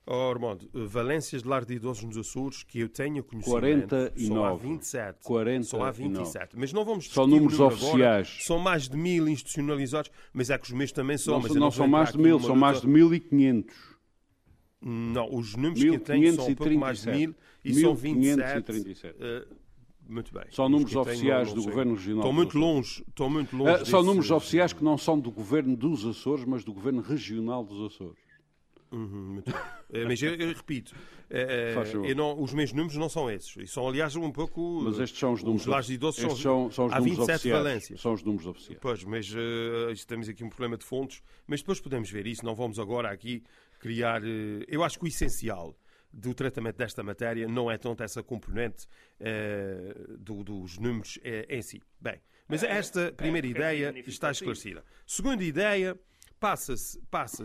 Oh, 0.05 0.29
Armando, 0.29 0.69
valências 0.71 1.41
de 1.41 1.47
lar 1.47 1.65
de 1.65 1.73
idosos 1.73 2.03
nos 2.03 2.17
Açores 2.17 2.61
que 2.61 2.79
eu 2.79 2.87
tenha 2.87 3.23
conhecimento 3.23 3.87
49. 3.87 4.27
só 4.27 4.45
há 4.45 4.55
27. 4.55 5.23
49. 5.23 5.67
Só 5.67 5.83
há 5.83 5.91
27. 5.91 6.59
Mas 6.59 6.73
não 6.73 6.85
vamos 6.85 7.09
São 7.09 7.25
números 7.25 7.57
número 7.57 7.73
oficiais. 7.75 8.27
Agora. 8.27 8.43
São 8.45 8.59
mais 8.59 8.87
de 8.87 8.95
mil 8.97 9.27
institucionalizados, 9.27 10.11
mas 10.31 10.51
é 10.51 10.57
que 10.59 10.65
os 10.65 10.71
meus 10.73 10.91
também 10.91 11.17
são. 11.17 11.35
Não, 11.35 11.41
mas 11.41 11.53
não 11.55 11.61
vou 11.61 11.71
são 11.71 11.87
mais 11.87 12.11
de 12.11 12.17
mil, 12.19 12.39
são 12.39 12.55
mais 12.55 12.81
de 12.81 12.87
1500. 12.87 13.75
Não, 14.81 15.33
os 15.33 15.55
números 15.55 15.81
que 15.81 15.87
eu 15.87 15.99
tenho 15.99 16.35
são 16.35 16.47
um 16.49 16.55
pouco 16.55 16.77
mais 16.77 17.01
de 17.01 17.09
mil 17.11 17.35
e 17.63 17.73
são 17.73 17.95
27. 17.95 18.35
1537. 18.35 19.15
eh, 19.19 19.47
muito 20.07 20.31
bem. 20.31 20.43
São 20.51 20.65
Os 20.65 20.71
números 20.71 20.91
tenho, 20.91 21.01
oficiais 21.01 21.47
não 21.47 21.55
do 21.55 21.61
sei. 21.61 21.69
Governo 21.71 21.95
Regional 21.95 22.19
Estão 22.19 22.33
muito 22.33 22.57
longe, 22.59 23.03
estão 23.07 23.29
muito 23.29 23.57
longe. 23.57 23.71
Ah, 23.81 23.85
são 23.85 24.03
números 24.03 24.29
oficiais 24.29 24.71
que 24.71 24.83
não 24.83 24.99
são 24.99 25.19
do 25.19 25.31
Governo 25.31 25.75
dos 25.75 26.05
Açores, 26.05 26.45
mas 26.45 26.63
do 26.63 26.71
Governo 26.71 27.01
Regional 27.01 27.63
dos 27.63 27.91
Açores. 27.91 28.24
Uhum, 28.91 29.33
muito 29.33 29.51
bem. 29.51 29.61
Eh, 29.93 30.05
Mas 30.05 30.21
eu, 30.21 30.33
eu 30.35 30.47
repito, 30.53 30.95
eh, 31.29 31.73
favor. 31.75 32.05
eu 32.07 32.15
não- 32.15 32.41
os 32.41 32.53
meus 32.53 32.71
números 32.71 32.95
não 32.97 33.09
são 33.09 33.29
esses. 33.29 33.55
E 33.57 33.67
são, 33.67 33.87
aliás, 33.87 34.15
um 34.15 34.31
pouco. 34.31 34.81
Mas 34.83 34.99
estes 34.99 35.19
são 35.19 35.33
os 35.33 35.41
números, 35.43 35.61
Os 35.63 35.67
lares 35.67 35.87
de 35.87 35.93
idosos 35.93 36.23
estes 36.23 36.41
são, 36.41 36.69
são, 36.69 36.71
são 36.71 36.85
os 36.87 36.93
há 36.93 36.97
números 36.99 37.17
27 37.17 37.35
oficiais. 37.35 37.63
valências. 37.63 38.01
São 38.01 38.13
os 38.13 38.23
números 38.23 38.45
oficiais. 38.47 38.79
Pois, 38.81 39.03
mas 39.03 39.33
eh, 39.35 39.91
isto 39.91 40.07
temos 40.07 40.29
aqui 40.29 40.43
um 40.43 40.49
problema 40.49 40.77
de 40.77 40.85
fontes, 40.85 41.21
mas 41.47 41.59
depois 41.61 41.79
podemos 41.79 42.09
ver 42.09 42.25
isso. 42.27 42.45
Não 42.45 42.55
vamos 42.55 42.79
agora 42.79 43.09
aqui 43.09 43.43
criar. 43.79 44.23
eh, 44.23 44.63
eu 44.67 44.83
acho 44.83 44.97
que 44.99 45.05
o 45.05 45.07
essencial 45.07 45.75
do 46.13 46.33
tratamento 46.33 46.77
desta 46.77 47.03
matéria 47.03 47.45
não 47.47 47.69
é 47.69 47.77
tanto 47.77 48.01
essa 48.01 48.23
componente 48.23 48.87
eh, 49.19 49.93
do- 50.17 50.43
dos 50.43 50.77
números 50.77 51.19
eh, 51.23 51.45
em 51.49 51.61
si. 51.61 51.81
Bem, 51.99 52.21
mas 52.47 52.63
esta 52.63 53.11
primeira 53.11 53.45
é 53.47 53.49
ideia 53.49 53.75
significativo. 53.87 54.09
está 54.09 54.31
esclarecida. 54.31 54.83
Segunda 55.05 55.43
ideia, 55.43 55.99
passa-se 56.45 56.99
passa 57.09 57.43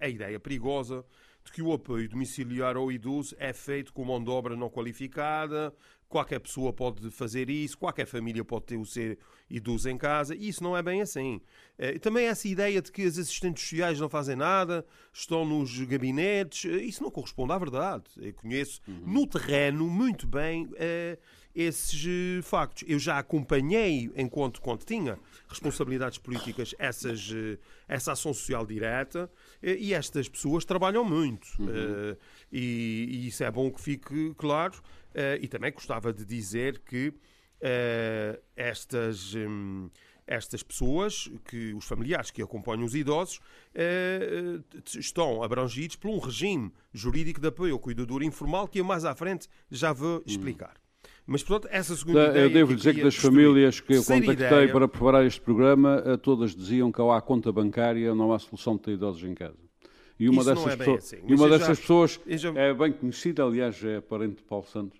a 0.00 0.08
ideia 0.08 0.40
perigosa 0.40 1.04
de 1.44 1.52
que 1.52 1.60
o 1.60 1.74
apoio 1.74 2.08
domiciliar 2.08 2.74
ao 2.74 2.90
idoso 2.90 3.36
é 3.38 3.52
feito 3.52 3.92
com 3.92 4.02
mão 4.02 4.22
de 4.22 4.30
obra 4.30 4.56
não 4.56 4.70
qualificada, 4.70 5.74
qualquer 6.08 6.38
pessoa 6.40 6.72
pode 6.72 7.10
fazer 7.10 7.50
isso, 7.50 7.76
qualquer 7.76 8.06
família 8.06 8.42
pode 8.42 8.64
ter 8.64 8.78
o 8.78 8.86
seu 8.86 9.14
idoso 9.48 9.90
em 9.90 9.98
casa, 9.98 10.34
e 10.34 10.48
isso 10.48 10.62
não 10.62 10.74
é 10.74 10.82
bem 10.82 11.02
assim. 11.02 11.38
Eh, 11.76 11.98
Também 11.98 12.26
essa 12.26 12.48
ideia 12.48 12.80
de 12.80 12.90
que 12.90 13.02
as 13.02 13.18
assistentes 13.18 13.62
sociais 13.62 14.00
não 14.00 14.08
fazem 14.08 14.36
nada, 14.36 14.86
estão 15.12 15.44
nos 15.44 15.78
gabinetes, 15.82 16.64
eh, 16.64 16.82
isso 16.82 17.02
não 17.02 17.10
corresponde 17.10 17.52
à 17.52 17.58
verdade. 17.58 18.04
Eu 18.16 18.32
conheço 18.32 18.80
no 19.04 19.26
terreno 19.26 19.86
muito 19.86 20.26
bem 20.26 20.66
eh, 20.76 21.18
esses 21.54 22.04
eh, 22.06 22.42
factos. 22.42 22.84
Eu 22.86 22.98
já 22.98 23.18
acompanhei, 23.18 24.10
enquanto 24.16 24.60
quando 24.60 24.84
tinha 24.84 25.18
responsabilidades 25.48 26.18
políticas, 26.18 26.74
essas, 26.78 27.30
eh, 27.34 27.58
essa 27.88 28.12
ação 28.12 28.32
social 28.32 28.64
direta 28.66 29.30
eh, 29.62 29.76
e 29.78 29.92
estas 29.94 30.28
pessoas 30.28 30.64
trabalham 30.64 31.04
muito. 31.04 31.48
Eh, 31.68 32.16
e, 32.52 33.06
e 33.10 33.26
isso 33.28 33.42
é 33.44 33.50
bom 33.50 33.70
que 33.70 33.80
fique 33.80 34.34
claro. 34.36 34.80
E 35.40 35.48
também 35.48 35.72
gostava 35.72 36.12
de 36.12 36.24
dizer 36.24 36.78
que 36.80 37.12
estas. 38.56 39.34
estas 40.26 40.62
pessoas, 40.62 41.28
que 41.44 41.74
os 41.74 41.84
familiares 41.84 42.30
que 42.30 42.40
acompanham 42.40 42.84
os 42.84 42.94
idosos, 42.94 43.40
eh, 43.74 44.60
eh, 44.76 44.80
estão 44.96 45.42
abrangidos 45.42 45.96
por 45.96 46.08
um 46.08 46.18
regime 46.20 46.72
jurídico 46.94 47.40
de 47.40 47.48
apoio 47.48 47.74
ao 47.74 47.80
cuidador 47.80 48.22
informal 48.22 48.68
que 48.68 48.78
eu 48.78 48.84
mais 48.84 49.04
à 49.04 49.12
frente 49.16 49.48
já 49.68 49.92
vou 49.92 50.22
explicar. 50.24 50.79
Mas, 51.32 51.44
portanto, 51.44 51.70
essa 51.72 51.94
segunda 51.94 52.24
Da- 52.24 52.30
ideia... 52.30 52.42
eu 52.44 52.50
devo 52.50 52.74
dizer 52.74 52.92
que 52.92 53.02
das 53.04 53.14
destruir. 53.14 53.32
famílias 53.32 53.78
que 53.78 53.92
eu 53.94 54.02
contactei 54.02 54.32
ideia- 54.32 54.72
para 54.72 54.88
preparar 54.88 55.24
este 55.24 55.40
programa, 55.40 56.02
eh, 56.04 56.16
todas 56.16 56.56
diziam 56.56 56.90
que 56.90 57.00
ao 57.00 57.12
há 57.12 57.22
conta 57.22 57.52
bancária 57.52 58.12
não 58.16 58.32
há 58.32 58.38
solução 58.40 58.74
de 58.74 58.82
ter 58.82 58.90
idosos 58.94 59.22
em 59.22 59.32
casa. 59.32 59.54
E 60.18 60.28
uma 60.28 60.40
Isso 60.42 60.50
dessas 60.52 60.72
é 60.72 60.76
pessoas, 60.76 61.04
assim, 61.04 61.16
e 61.28 61.34
uma 61.34 61.46
eu 61.46 61.50
já- 61.50 61.58
dessas 61.58 61.78
pessoas 61.78 62.20
eu 62.26 62.36
já- 62.38 62.52
é 62.56 62.74
bem 62.74 62.90
conhecida, 62.92 63.44
aliás, 63.44 63.82
é 63.84 64.00
parente 64.00 64.38
de 64.38 64.42
Paulo 64.42 64.66
Santos. 64.66 64.98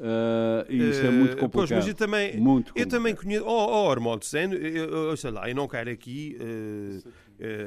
Eh, 0.00 0.66
e 0.70 0.90
isso 0.90 1.00
é 1.06 1.10
muito 1.10 1.32
Eh, 1.32 1.36
complicado. 1.36 1.50
Pois, 1.52 1.70
mas 1.70 1.86
eu 1.88 1.94
também, 1.94 2.36
muito 2.38 2.68
eu 2.68 2.72
complicado. 2.72 2.90
também 2.90 3.14
conheço. 3.14 3.44
Oh, 3.46 3.84
oh 3.86 3.90
Armando 3.90 4.24
Sen, 4.24 4.52
eu, 4.54 4.90
eu, 5.10 5.16
sei 5.16 5.30
lá, 5.30 5.46
eu 5.48 5.54
não 5.54 5.68
quero 5.68 5.90
aqui 5.90 6.36
eh, 6.40 7.08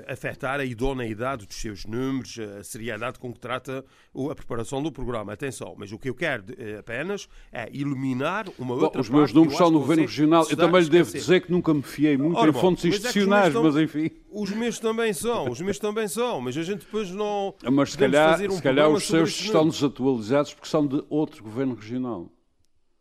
afetar 0.07 0.59
a 0.59 0.65
idoneidade 0.65 1.45
dos 1.45 1.55
seus 1.55 1.85
números, 1.85 2.37
a 2.59 2.63
seriedade 2.63 3.19
com 3.19 3.31
que 3.33 3.39
trata 3.39 3.85
a 4.31 4.35
preparação 4.35 4.81
do 4.81 4.91
programa. 4.91 5.33
Atenção, 5.33 5.75
mas 5.77 5.91
o 5.91 5.97
que 5.99 6.09
eu 6.09 6.15
quero 6.15 6.43
eh, 6.57 6.77
apenas 6.79 7.27
é 7.51 7.69
iluminar 7.71 8.47
uma 8.57 8.75
Bom, 8.75 8.83
outra 8.83 9.01
os 9.01 9.09
meus 9.09 9.33
números 9.33 9.57
são 9.57 9.67
que 9.67 9.73
Governo 9.73 10.03
Regional. 10.03 10.47
Eu 10.49 10.57
também 10.57 10.81
lhe 10.81 10.89
devo 10.89 11.11
dizer 11.11 11.41
que 11.41 11.51
nunca 11.51 11.73
me 11.73 11.83
fiei 11.83 12.17
muito 12.17 12.37
Ora 12.37 12.49
em 12.49 12.53
bom, 12.53 12.59
fontes 12.59 12.85
mas 12.85 12.93
é 12.93 12.97
institucionais, 12.97 13.47
estão- 13.47 13.63
mas 13.63 13.75
enfim. 13.77 14.09
Os 14.31 14.51
meus 14.51 14.79
também 14.79 15.13
são, 15.13 15.49
os 15.49 15.61
meus 15.61 15.79
também 15.79 16.07
são, 16.07 16.41
mas 16.41 16.55
a 16.57 16.63
gente 16.63 16.79
depois 16.79 17.09
não. 17.11 17.53
Mas 17.71 17.91
se 17.91 17.97
calhar, 17.97 18.39
um 18.41 18.51
se 18.51 18.61
calhar 18.61 18.89
os 18.89 19.03
seus 19.05 19.29
estão 19.29 19.67
desatualizados 19.67 20.53
porque 20.53 20.67
são 20.67 20.85
de 20.85 21.03
outro 21.09 21.43
Governo 21.43 21.75
Regional. 21.75 22.29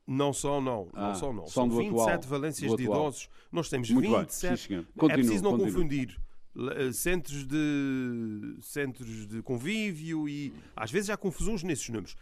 Não 0.07 0.33
são, 0.33 0.59
não. 0.61 0.89
Ah, 0.95 1.09
não 1.09 1.15
são, 1.15 1.33
não. 1.35 1.43
são 1.47 1.65
São 1.65 1.69
do 1.69 1.77
27 1.77 2.01
atual, 2.09 2.23
valências 2.31 2.77
de 2.77 2.83
idosos. 2.83 3.29
Nós 3.53 3.69
temos 3.69 3.91
Muito 3.91 4.11
bem, 4.11 4.21
27. 4.21 4.57
sim, 4.61 4.67
senhor. 4.69 4.87
é 5.03 5.09
preciso 5.15 5.45
não 5.45 5.59
confundir 5.59 6.17
eh, 6.19 6.28
centros 6.93 7.45
de, 7.47 8.57
centros 8.63 9.27
de 9.27 9.43
convívio 9.43 10.29
e 10.29 10.53
às 10.75 10.91
vezes 10.91 11.11
há 11.11 11.17
confusões 11.17 11.63
nesses 11.63 11.89
números. 11.89 12.17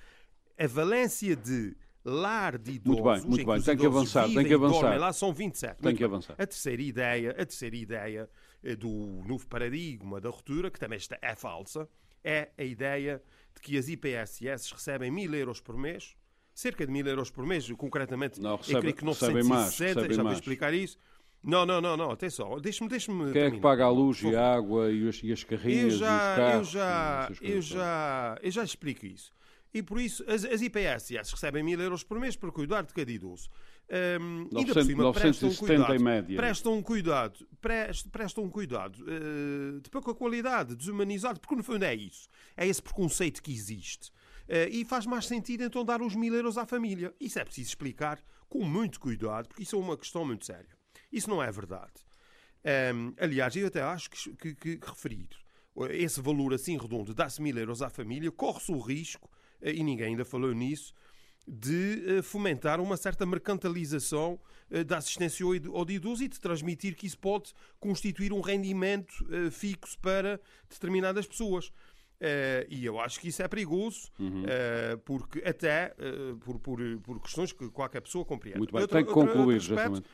A 0.59 0.67
valência 0.67 1.37
de 1.37 1.77
lar 2.05 2.57
de 2.57 2.73
idosos, 2.73 3.01
Muito 3.01 3.21
bem, 3.21 3.29
muito 3.29 3.43
em 3.43 3.47
bem. 3.47 3.63
Tem 3.63 3.77
que 3.77 3.87
avançar, 3.87 4.29
tem 4.29 4.45
que 4.47 4.55
avançar. 4.55 4.99
lá 4.99 5.13
são 5.13 5.33
27. 5.33 5.83
Tem 5.83 5.97
que 5.97 6.05
avançar. 6.05 6.35
A 6.39 6.47
terceira 6.47 6.83
ideia, 6.83 7.31
a 7.33 7.45
terceira 7.45 7.77
ideia 7.77 8.31
eh, 8.63 8.77
do 8.77 8.89
novo 9.27 9.47
paradigma 9.49 10.21
da 10.21 10.29
ruptura, 10.31 10.71
que 10.71 10.79
também 10.79 10.99
está, 10.99 11.19
é 11.21 11.35
falsa, 11.35 11.89
é 12.23 12.51
a 12.57 12.63
ideia 12.65 13.23
de 13.55 13.61
que 13.61 13.77
as 13.77 13.89
IPSS 13.89 14.73
recebem 14.73 15.11
mil 15.11 15.35
euros 15.35 15.61
por 15.61 15.77
mês, 15.77 16.15
cerca 16.55 16.87
de 16.87 16.93
mil 16.93 17.07
euros 17.07 17.31
por 17.31 17.45
mês, 17.45 17.71
concretamente, 17.73 18.41
Não, 18.41 18.53
eu 18.53 18.57
recebem- 18.57 18.81
creio 18.83 18.97
que 18.97 19.05
recebem 19.05 19.35
960, 19.43 19.49
mais, 19.49 19.79
recebem 19.79 20.17
já 20.17 20.23
vou 20.23 20.33
explicar 20.33 20.73
isso. 20.75 20.99
Não, 21.47 21.65
não, 21.65 21.81
não, 21.81 21.97
não, 21.97 22.11
atenção, 22.11 22.61
deixe-me 22.61 22.89
deixe 22.91 23.07
Quem 23.33 23.43
é 23.43 23.51
que 23.53 23.61
paga 23.61 23.85
a 23.85 23.89
luz 23.91 24.21
e 24.21 24.35
a 24.35 24.55
água 24.57 24.91
e, 24.91 25.05
os, 25.05 25.23
e 25.23 25.33
as 25.33 25.43
eu 25.43 25.47
carrinhas 25.47 25.95
e 25.95 25.97
já, 25.99 26.07
eu 26.33 26.37
carros? 26.37 26.69
já, 26.71 27.21
e 27.21 27.25
essas 27.33 27.39
eu 27.41 27.47
coisas 27.49 27.65
já, 27.65 28.39
eu 28.43 28.51
já 28.51 28.65
explico 28.65 29.07
isso. 29.07 29.33
E 29.73 29.83
por 29.83 30.01
isso, 30.01 30.25
as, 30.27 30.45
as 30.45 30.61
IPSS 30.63 31.31
recebem 31.33 31.63
mil 31.63 31.81
euros 31.81 32.03
por 32.03 32.19
mês 32.19 32.35
para 32.35 32.51
cuidar 32.51 32.83
de 32.83 32.93
cada 32.93 33.13
idoso. 33.13 33.49
Ainda 33.89 34.49
por 34.49 34.55
900, 34.55 34.87
cima, 34.87 35.13
prestam 35.13 35.49
970 35.49 35.57
cuidado, 35.85 35.95
em 35.95 35.99
média. 36.05 36.37
prestam 36.37 36.75
um 36.75 36.83
cuidado, 36.83 37.47
prest- 37.61 38.09
prestam 38.11 38.45
um 38.45 38.51
cuidado 38.51 39.05
eh, 39.07 39.79
de 39.81 39.89
pouca 39.91 40.13
qualidade, 40.15 40.75
desumanizado, 40.75 41.39
porque 41.39 41.55
no 41.55 41.63
fundo 41.63 41.85
é 41.85 41.95
isso. 41.95 42.27
É 42.57 42.67
esse 42.67 42.83
preconceito 42.83 43.41
que 43.43 43.53
existe. 43.53 44.11
Eh, 44.49 44.69
e 44.71 44.85
faz 44.85 45.07
mais 45.07 45.27
sentido 45.27 45.63
então 45.63 45.85
dar 45.85 46.01
os 46.03 46.17
mil 46.17 46.35
euros 46.35 46.59
à 46.59 46.67
família. 46.67 47.15
Isso 47.21 47.39
é 47.39 47.45
preciso 47.45 47.69
explicar 47.69 48.19
com 48.49 48.65
muito 48.65 48.99
cuidado, 48.99 49.47
porque 49.49 49.63
isso 49.63 49.77
é 49.77 49.79
uma 49.79 49.97
questão 49.97 50.25
muito 50.25 50.45
séria. 50.47 50.76
Isso 51.13 51.29
não 51.31 51.43
é 51.43 51.51
verdade. 51.51 51.93
Hum, 52.95 53.15
aliás, 53.19 53.55
eu 53.57 53.67
até 53.69 53.81
acho 53.83 54.11
que, 54.11 54.55
que, 54.55 54.77
que 54.77 54.87
referir 54.87 55.29
esse 55.91 56.21
valor 56.21 56.55
assim 56.55 56.77
redondo, 56.79 57.13
dá-se 57.15 57.41
mil 57.43 57.57
euros 57.59 57.83
à 57.83 57.91
família, 57.91 58.31
corre-se 58.33 58.73
o 58.73 58.79
risco, 58.79 59.31
eh, 59.61 59.73
e 59.75 59.83
ninguém 59.85 60.07
ainda 60.09 60.25
falou 60.25 60.53
nisso, 60.55 60.95
de 61.47 62.03
eh, 62.19 62.23
fomentar 62.23 62.81
uma 62.81 62.97
certa 62.97 63.27
mercantilização 63.27 64.41
eh, 64.71 64.83
da 64.83 64.97
assistência 64.97 65.45
ao 65.45 65.53
ao 65.79 65.91
idoso 65.91 66.25
e 66.25 66.29
de 66.29 66.41
transmitir 66.41 66.97
que 66.97 67.07
isso 67.07 67.19
pode 67.19 67.53
constituir 67.79 68.33
um 68.33 68.41
rendimento 68.41 69.15
fixo 69.51 69.99
para 70.01 70.41
determinadas 70.69 71.27
pessoas. 71.27 71.71
Eh, 72.19 72.67
e 72.71 72.83
eu 72.87 72.99
acho 72.99 73.21
que 73.21 73.29
isso 73.29 73.43
é 73.43 73.47
perigoso, 73.49 74.11
Uhum. 74.19 74.45
eh, 74.49 74.97
porque 75.05 75.41
até 75.47 75.95
eh, 75.99 76.35
por, 76.41 76.59
por, 76.59 76.81
por 77.03 77.21
questões 77.21 77.53
que 77.53 77.69
qualquer 77.69 78.01
pessoa 78.01 78.25
compreende. 78.25 78.59
Muito 78.61 78.73
bem, 78.73 78.81
Outra- 78.81 78.97
tem 78.99 79.07
que 79.07 79.13
concluir, 79.13 79.57
outro 79.57 79.57
aspecto- 79.57 79.73
exatamente. 79.75 80.09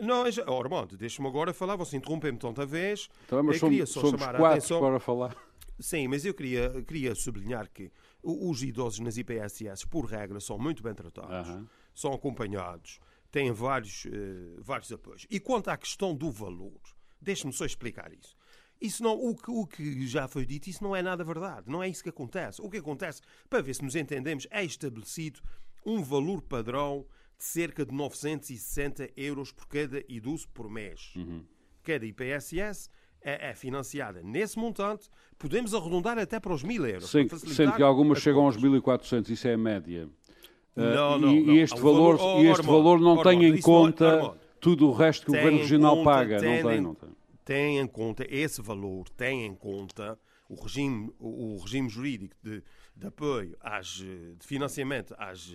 Não, 0.00 0.30
já- 0.30 0.44
oh, 0.46 0.60
Armando, 0.60 0.96
deixa-me 0.96 1.28
agora 1.28 1.52
falar, 1.52 1.76
você 1.76 1.96
interrompeu-me 1.96 2.38
tanta 2.38 2.64
vez. 2.66 3.08
Então, 3.26 3.42
mas 3.42 3.60
eu 3.60 3.68
queria 3.68 3.86
somos, 3.86 3.90
só 3.94 4.00
somos 4.18 4.20
chamar 4.20 4.40
a 4.44 4.48
atenção. 4.50 4.80
para 4.80 5.00
falar. 5.00 5.36
Sim, 5.78 6.08
mas 6.08 6.24
eu 6.26 6.34
queria, 6.34 6.82
queria 6.86 7.14
sublinhar 7.14 7.68
que 7.70 7.90
os 8.22 8.62
idosos 8.62 9.00
nas 9.00 9.16
IPSS, 9.16 9.86
por 9.86 10.04
regra, 10.04 10.38
são 10.38 10.58
muito 10.58 10.82
bem 10.82 10.92
tratados, 10.94 11.48
Aham. 11.48 11.66
são 11.94 12.12
acompanhados, 12.12 12.98
têm 13.30 13.50
vários, 13.50 14.04
eh, 14.06 14.56
vários 14.58 14.92
apoios. 14.92 15.26
E 15.30 15.40
quanto 15.40 15.68
à 15.68 15.76
questão 15.78 16.14
do 16.14 16.30
valor, 16.30 16.78
deixe-me 17.18 17.52
só 17.52 17.64
explicar 17.64 18.12
isso. 18.12 18.36
Isso 18.78 19.02
não, 19.02 19.12
o, 19.14 19.34
que, 19.34 19.50
o 19.50 19.66
que 19.66 20.06
já 20.06 20.28
foi 20.28 20.44
dito, 20.44 20.68
isso 20.68 20.82
não 20.84 20.94
é 20.96 21.00
nada 21.02 21.22
verdade. 21.24 21.70
Não 21.70 21.82
é 21.82 21.88
isso 21.88 22.02
que 22.02 22.08
acontece. 22.10 22.60
O 22.62 22.68
que 22.70 22.78
acontece, 22.78 23.20
para 23.48 23.62
ver 23.62 23.74
se 23.74 23.82
nos 23.82 23.94
entendemos, 23.94 24.46
é 24.50 24.62
estabelecido 24.64 25.40
um 25.84 26.02
valor 26.02 26.42
padrão 26.42 27.06
cerca 27.44 27.84
de 27.86 27.92
960 27.94 29.08
euros 29.16 29.52
por 29.52 29.66
cada 29.66 30.02
idoso 30.08 30.48
por 30.50 30.68
mês. 30.70 31.14
Cada 31.82 32.04
IPSS 32.04 32.90
é, 33.22 33.50
é 33.50 33.54
financiada 33.54 34.22
nesse 34.22 34.58
montante. 34.58 35.08
Podemos 35.38 35.74
arredondar 35.74 36.18
até 36.18 36.38
para 36.38 36.52
os 36.52 36.62
mil 36.62 36.86
euros. 36.86 37.10
Sendo, 37.10 37.28
para 37.28 37.38
facilitar 37.38 37.66
sendo 37.66 37.76
que 37.76 37.82
algumas 37.82 38.18
as 38.18 38.24
chegam 38.24 38.42
aos 38.44 38.56
contas. 38.56 38.70
1.400, 38.82 39.30
isso 39.30 39.48
é 39.48 39.54
a 39.54 39.58
média. 39.58 40.08
Uh, 40.76 40.80
Não, 40.80 41.16
e, 41.16 41.20
não, 41.20 41.32
e 41.34 41.42
não. 41.46 41.56
este, 41.56 41.78
Há 41.78 41.82
valor, 41.82 42.16
valor- 42.18 42.36
oh, 42.38 42.42
e 42.42 42.46
este 42.46 42.66
valor 42.66 43.00
não 43.00 43.10
Armando, 43.18 43.28
tem 43.28 43.44
em 43.44 43.54
é- 43.58 43.60
conta 43.60 44.08
Armando, 44.12 44.38
tudo 44.60 44.88
o 44.88 44.92
resto 44.92 45.24
que 45.26 45.30
o 45.30 45.32
tem 45.32 45.40
Governo 45.42 45.58
em 45.58 45.62
Regional 45.62 45.96
conta- 45.96 46.10
paga. 46.10 46.38
tem 46.38 46.62
não 46.62 46.68
tem, 46.70 46.78
em- 46.78 46.80
não 46.82 46.94
tem. 46.94 47.08
tem 47.44 47.78
em 47.78 47.86
conta 47.86 48.26
esse 48.28 48.62
valor, 48.62 49.08
tem 49.10 49.46
em 49.46 49.54
conta 49.54 50.18
o 50.48 50.54
regime, 50.54 51.12
o 51.18 51.58
regime 51.58 51.88
jurídico 51.88 52.36
de 52.42 52.62
de 52.96 53.06
apoio, 53.06 53.56
às, 53.62 53.86
de 53.86 54.36
financiamento 54.40 55.14
às, 55.16 55.50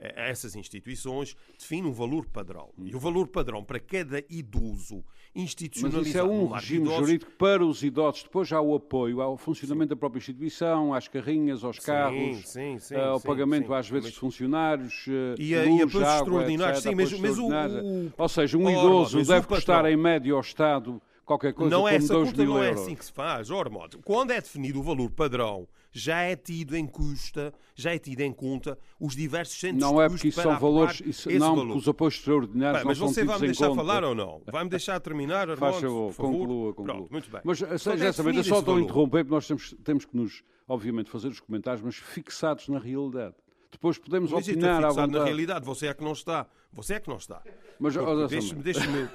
essas 0.00 0.56
instituições, 0.56 1.36
define 1.58 1.86
um 1.86 1.92
valor 1.92 2.26
padrão. 2.26 2.70
E 2.78 2.94
o 2.94 2.98
valor 2.98 3.28
padrão 3.28 3.62
para 3.62 3.78
cada 3.78 4.24
idoso 4.30 5.04
institucionalizado 5.34 6.02
Mas 6.02 6.08
isso 6.08 6.18
é 6.18 6.24
um 6.24 6.48
regime 6.48 6.84
idosos, 6.86 7.06
jurídico 7.06 7.32
para 7.32 7.64
os 7.64 7.82
idosos. 7.82 8.22
Depois 8.22 8.50
há 8.52 8.60
o 8.60 8.74
apoio 8.74 9.20
ao 9.20 9.36
funcionamento 9.36 9.88
sim. 9.88 9.90
da 9.90 9.96
própria 9.96 10.18
instituição, 10.18 10.94
às 10.94 11.06
carrinhas, 11.06 11.62
aos 11.62 11.78
carros, 11.78 12.48
sim, 12.48 12.78
sim, 12.78 12.94
ao 12.96 13.20
pagamento 13.20 13.72
às 13.74 13.88
vezes 13.88 14.12
de 14.12 14.18
funcionários, 14.18 15.06
e, 15.38 15.54
a, 15.54 15.62
luz, 15.64 15.94
e 15.94 15.98
água, 15.98 16.16
extraordinários. 16.16 16.78
Etc, 16.78 16.90
sim, 16.90 16.96
mas, 16.96 17.20
mas 17.20 17.38
o, 17.38 17.48
o, 17.48 18.12
Ou 18.16 18.28
seja, 18.28 18.58
um 18.58 18.68
idoso 18.68 19.22
deve 19.24 19.46
custar 19.46 19.84
em 19.86 19.96
média 19.96 20.32
ao 20.32 20.40
Estado 20.40 21.00
qualquer 21.30 21.52
coisa 21.54 21.70
não 21.76 21.86
é 21.86 21.94
essa 21.94 22.12
2 22.12 22.30
conta 22.30 22.42
mil 22.42 22.54
não 22.54 22.64
euros. 22.64 22.80
é 22.80 22.82
assim 22.82 22.94
que 22.96 23.04
se 23.04 23.12
faz, 23.12 23.50
Ormod. 23.50 23.98
Quando 24.04 24.32
é 24.32 24.40
definido 24.40 24.80
o 24.80 24.82
valor 24.82 25.08
padrão, 25.10 25.68
já 25.92 26.22
é 26.22 26.34
tido 26.34 26.76
em 26.76 26.86
custa, 26.86 27.54
já 27.76 27.94
é 27.94 27.98
tido 28.00 28.20
em 28.22 28.32
conta 28.32 28.76
os 28.98 29.14
diversos 29.14 29.58
centros 29.60 29.80
Não 29.80 30.00
é 30.02 30.08
de 30.08 30.14
porque 30.14 30.28
custo 30.28 30.40
isso 30.40 30.42
são 30.42 30.58
valores, 30.58 31.02
isso, 31.06 31.30
não 31.30 31.38
valor. 31.54 31.66
porque 31.66 31.78
os 31.78 31.88
apoios 31.88 32.14
extraordinários 32.14 32.78
Bem, 32.78 32.82
não 32.84 32.88
mas 32.90 32.98
você 32.98 33.24
vai-me 33.24 33.44
em 33.44 33.46
deixar 33.46 33.68
conta. 33.68 33.76
falar 33.80 34.02
ou 34.04 34.14
não? 34.14 34.42
Vai-me 34.50 34.70
deixar 34.70 34.98
terminar, 35.00 35.48
Armando? 35.50 35.58
Faz 35.58 35.76
favor, 35.80 36.06
por 36.08 36.12
favor? 36.14 36.32
conclua, 36.32 36.74
conclua. 36.74 36.94
Pronto, 36.96 37.12
muito 37.12 37.30
bem. 37.30 37.40
Mas, 37.44 37.58
Quando 37.60 37.98
já 37.98 38.04
é 38.06 38.08
eu 38.38 38.44
só 38.44 38.58
estou 38.58 38.76
a 38.76 38.80
interromper, 38.80 39.24
porque 39.24 39.34
nós 39.34 39.46
temos, 39.46 39.74
temos 39.84 40.04
que 40.04 40.16
nos, 40.16 40.42
obviamente, 40.66 41.10
fazer 41.10 41.28
os 41.28 41.38
comentários, 41.38 41.80
mas 41.82 41.94
fixados 41.94 42.68
na 42.68 42.78
realidade. 42.78 43.34
Depois 43.70 43.98
podemos 43.98 44.32
Mas 44.32 44.48
estou 44.48 44.54
opinar 44.54 44.84
à 44.84 44.88
fixado 44.88 44.94
vontade. 44.94 45.12
na 45.18 45.24
realidade, 45.24 45.64
você 45.64 45.86
é 45.86 45.94
que 45.94 46.02
não 46.02 46.10
está. 46.12 46.46
Você 46.72 46.94
é 46.94 47.00
que 47.00 47.08
não 47.08 47.16
está. 47.18 47.40
Mas, 47.78 47.94
Deixe-me 48.28 48.62
deixe-me 48.62 49.08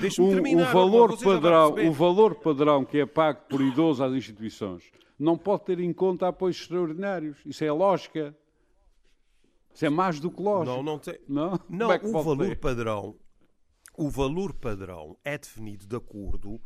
deixe-me 0.00 0.26
o, 0.26 0.30
o 0.30 0.34
terminar. 0.34 0.72
valor 0.72 1.18
padrão, 1.18 1.74
o 1.88 1.92
valor 1.92 2.34
padrão 2.36 2.84
que 2.84 2.98
é 2.98 3.06
pago 3.06 3.40
por 3.48 3.60
idoso 3.60 4.02
às 4.02 4.12
instituições 4.12 4.84
não 5.18 5.36
pode 5.36 5.64
ter 5.64 5.80
em 5.80 5.92
conta 5.92 6.28
apoios 6.28 6.60
extraordinários. 6.60 7.38
Isso 7.44 7.64
é 7.64 7.72
lógica. 7.72 8.36
Isso 9.74 9.84
é 9.84 9.90
mais 9.90 10.20
do 10.20 10.30
que 10.30 10.40
lógico. 10.42 10.76
Não, 10.76 10.82
não 10.82 10.98
tem. 10.98 11.18
Não, 11.28 11.58
Não, 11.68 11.92
é 11.92 12.00
o 12.02 12.12
valor 12.12 12.48
ter? 12.48 12.56
padrão, 12.56 13.16
o 13.96 14.08
valor 14.08 14.54
padrão 14.54 15.16
é 15.24 15.36
definido 15.36 15.86
de 15.86 15.96
acordo 15.96 16.60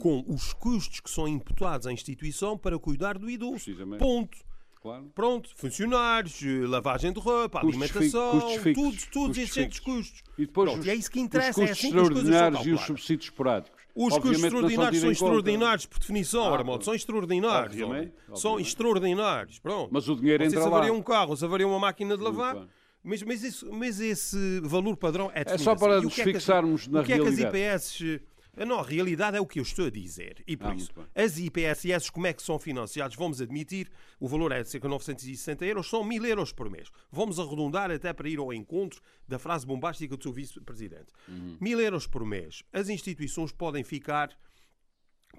com 0.00 0.24
os 0.26 0.52
custos 0.52 1.00
que 1.00 1.10
são 1.10 1.26
imputados 1.26 1.86
à 1.86 1.92
instituição 1.92 2.58
para 2.58 2.78
cuidar 2.78 3.18
do 3.18 3.30
idoso. 3.30 3.70
Ponto. 3.98 4.36
Claro. 4.80 5.10
Pronto, 5.14 5.50
funcionários, 5.56 6.40
eh, 6.42 6.66
lavagem 6.66 7.12
de 7.12 7.18
roupa, 7.18 7.60
Custos 7.60 7.82
alimentação, 7.82 8.30
custos 8.40 8.62
fixos, 8.62 8.74
tudo, 8.74 8.90
todos 8.90 9.08
custos 9.12 9.38
esses 9.38 9.54
centros 9.54 9.78
fixos. 9.78 9.94
custos. 10.10 10.22
E 10.38 10.46
depois 10.46 10.68
Pronto, 10.70 10.80
os, 10.80 10.86
e 10.86 10.90
é 10.90 10.94
isso 10.94 11.10
que 11.10 11.18
os 11.18 11.24
interessa, 11.24 11.48
é 11.62 11.66
custos 11.66 11.70
assim 11.78 11.92
que 11.92 11.98
as 11.98 12.08
coisas 12.08 12.22
são 12.22 12.32
extraordinários 12.32 12.66
e 12.66 12.72
os 12.72 12.80
subsídios 12.82 13.24
esporádicos. 13.26 13.78
Os 13.94 14.04
custos 14.14 14.16
Obviamente 14.16 14.44
extraordinários 14.54 15.00
são 15.00 15.10
extraordinários, 15.10 15.86
por 15.86 15.98
definição, 15.98 16.44
Ah, 16.44 16.56
Armando. 16.56 16.84
São 16.84 16.94
extraordinários. 16.94 17.72
obviamente, 17.82 17.96
homem. 18.00 18.12
São 18.38 18.50
obviamente. 18.52 18.66
extraordinários. 18.68 19.58
Pronto. 19.58 19.88
Mas 19.92 20.08
o 20.08 20.14
dinheiro 20.14 20.42
sei 20.44 20.48
entra 20.48 20.60
se 20.60 20.66
avaria 20.68 20.92
lá. 20.92 20.98
um 20.98 21.02
carro, 21.02 21.36
se 21.36 21.44
avaria 21.44 21.66
uma 21.66 21.78
máquina 21.80 22.16
de 22.16 22.22
lavar. 22.22 22.68
Mas, 23.02 23.22
mas, 23.22 23.42
isso- 23.42 23.68
mas 23.72 23.98
esse 24.00 24.60
valor 24.60 24.96
padrão 24.96 25.30
é 25.34 25.42
definido 25.44 25.64
só 25.64 25.74
para 25.74 25.94
assim. 25.96 26.00
O 26.06 26.08
nos 26.10 26.18
é 26.18 26.22
as- 26.22 26.28
fixarmos 26.28 26.86
na 26.88 27.00
O 27.00 27.04
que 27.04 27.12
é 27.12 27.16
que 27.16 27.22
as 27.22 27.36
realidade. 27.36 27.58
IPS... 27.58 28.20
Não, 28.64 28.80
a 28.80 28.82
realidade 28.82 29.36
é 29.36 29.40
o 29.40 29.46
que 29.46 29.58
eu 29.58 29.62
estou 29.62 29.86
a 29.86 29.90
dizer. 29.90 30.42
E 30.46 30.56
por 30.56 30.70
Ah, 30.70 30.74
isso, 30.74 30.90
as 31.14 31.38
IPSS, 31.38 32.10
como 32.10 32.26
é 32.26 32.32
que 32.32 32.42
são 32.42 32.58
financiados? 32.58 33.16
Vamos 33.16 33.40
admitir, 33.40 33.90
o 34.18 34.28
valor 34.28 34.52
é 34.52 34.62
de 34.62 34.68
cerca 34.68 34.86
de 34.88 34.92
960 34.92 35.64
euros, 35.64 35.88
são 35.88 36.04
1000 36.04 36.24
euros 36.26 36.52
por 36.52 36.68
mês. 36.70 36.90
Vamos 37.10 37.38
arredondar 37.38 37.90
até 37.90 38.12
para 38.12 38.28
ir 38.28 38.38
ao 38.38 38.52
encontro 38.52 39.00
da 39.26 39.38
frase 39.38 39.66
bombástica 39.66 40.16
do 40.16 40.22
seu 40.22 40.32
vice-presidente. 40.32 41.12
Uhum. 41.28 41.56
1000 41.60 41.80
euros 41.80 42.06
por 42.06 42.24
mês. 42.24 42.62
As 42.72 42.88
instituições 42.88 43.52
podem 43.52 43.84
ficar 43.84 44.36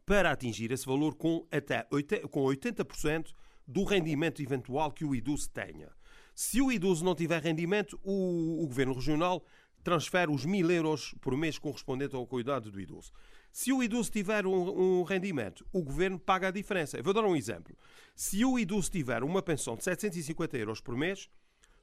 para 0.05 0.31
atingir 0.31 0.71
esse 0.71 0.85
valor 0.85 1.15
com 1.15 1.45
até 1.51 1.87
80%, 1.91 2.27
com 2.29 2.43
80% 2.43 3.33
do 3.67 3.83
rendimento 3.83 4.41
eventual 4.41 4.91
que 4.91 5.05
o 5.05 5.13
idoso 5.13 5.49
tenha. 5.51 5.89
Se 6.33 6.61
o 6.61 6.71
idoso 6.71 7.03
não 7.03 7.13
tiver 7.13 7.41
rendimento, 7.41 7.99
o, 8.01 8.63
o 8.63 8.67
Governo 8.67 8.93
Regional 8.93 9.43
transfere 9.83 10.31
os 10.31 10.45
mil 10.45 10.69
euros 10.69 11.15
por 11.21 11.35
mês 11.37 11.57
correspondente 11.57 12.15
ao 12.15 12.27
cuidado 12.27 12.71
do 12.71 12.79
idoso. 12.79 13.11
Se 13.51 13.73
o 13.73 13.81
idoso 13.81 14.11
tiver 14.11 14.45
um, 14.45 14.99
um 14.99 15.03
rendimento, 15.03 15.65
o 15.71 15.81
Governo 15.81 16.19
paga 16.19 16.49
a 16.49 16.51
diferença. 16.51 16.97
Eu 16.97 17.03
vou 17.03 17.13
dar 17.13 17.25
um 17.25 17.35
exemplo. 17.35 17.75
Se 18.15 18.43
o 18.45 18.59
idoso 18.59 18.91
tiver 18.91 19.23
uma 19.23 19.41
pensão 19.41 19.75
de 19.75 19.83
750 19.83 20.57
euros 20.57 20.81
por 20.81 20.95
mês, 20.95 21.29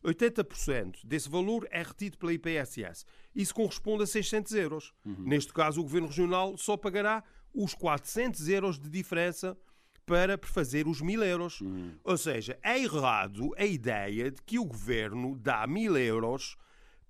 80% 0.05 1.05
desse 1.05 1.29
valor 1.29 1.67
é 1.71 1.83
retido 1.83 2.17
pela 2.19 2.33
IPSS. 2.33 3.05
Isso 3.35 3.55
corresponde 3.55 4.05
a 4.05 4.07
600 4.07 4.53
euros. 4.53 4.95
Neste 5.19 5.53
caso, 5.53 5.81
o 5.81 5.83
Governo 5.83 6.07
Regional 6.09 6.57
só 6.57 6.77
pagará 6.77 7.25
os 7.53 7.75
400 7.75 8.49
euros 8.49 8.79
de 8.79 8.89
diferença 8.89 9.57
para 10.05 10.39
fazer 10.41 10.87
os 10.87 11.01
1000 11.01 11.25
euros. 11.25 11.63
Ou 12.05 12.17
seja, 12.17 12.57
é 12.63 12.79
errado 12.81 13.53
a 13.59 13.65
ideia 13.65 14.31
de 14.31 14.41
que 14.43 14.59
o 14.59 14.65
Governo 14.65 15.37
dá 15.37 15.67
1000 15.67 15.97
euros 15.99 16.57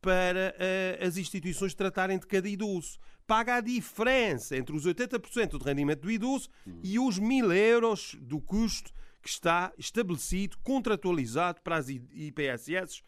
para 0.07 0.55
eh, 0.57 1.01
as 1.05 1.16
instituições 1.16 1.75
tratarem 1.75 2.16
de 2.16 2.29
cada 2.29 2.49
idoso. 2.49 2.97
Paga 3.27 3.57
a 3.57 3.61
diferença 3.61 4.57
entre 4.57 4.77
os 4.77 4.87
80% 4.87 5.59
de 5.59 5.64
rendimento 5.64 6.03
do 6.03 6.11
idoso 6.12 6.49
e 6.81 6.97
os 6.97 7.19
1000 7.19 7.53
euros 7.53 8.16
do 8.21 8.40
custo 8.40 8.92
que 9.21 9.29
está 9.29 9.73
estabelecido, 9.77 10.57
contratualizado 10.62 11.61
para 11.61 11.79
as 11.79 11.88
IPSS 11.88 13.03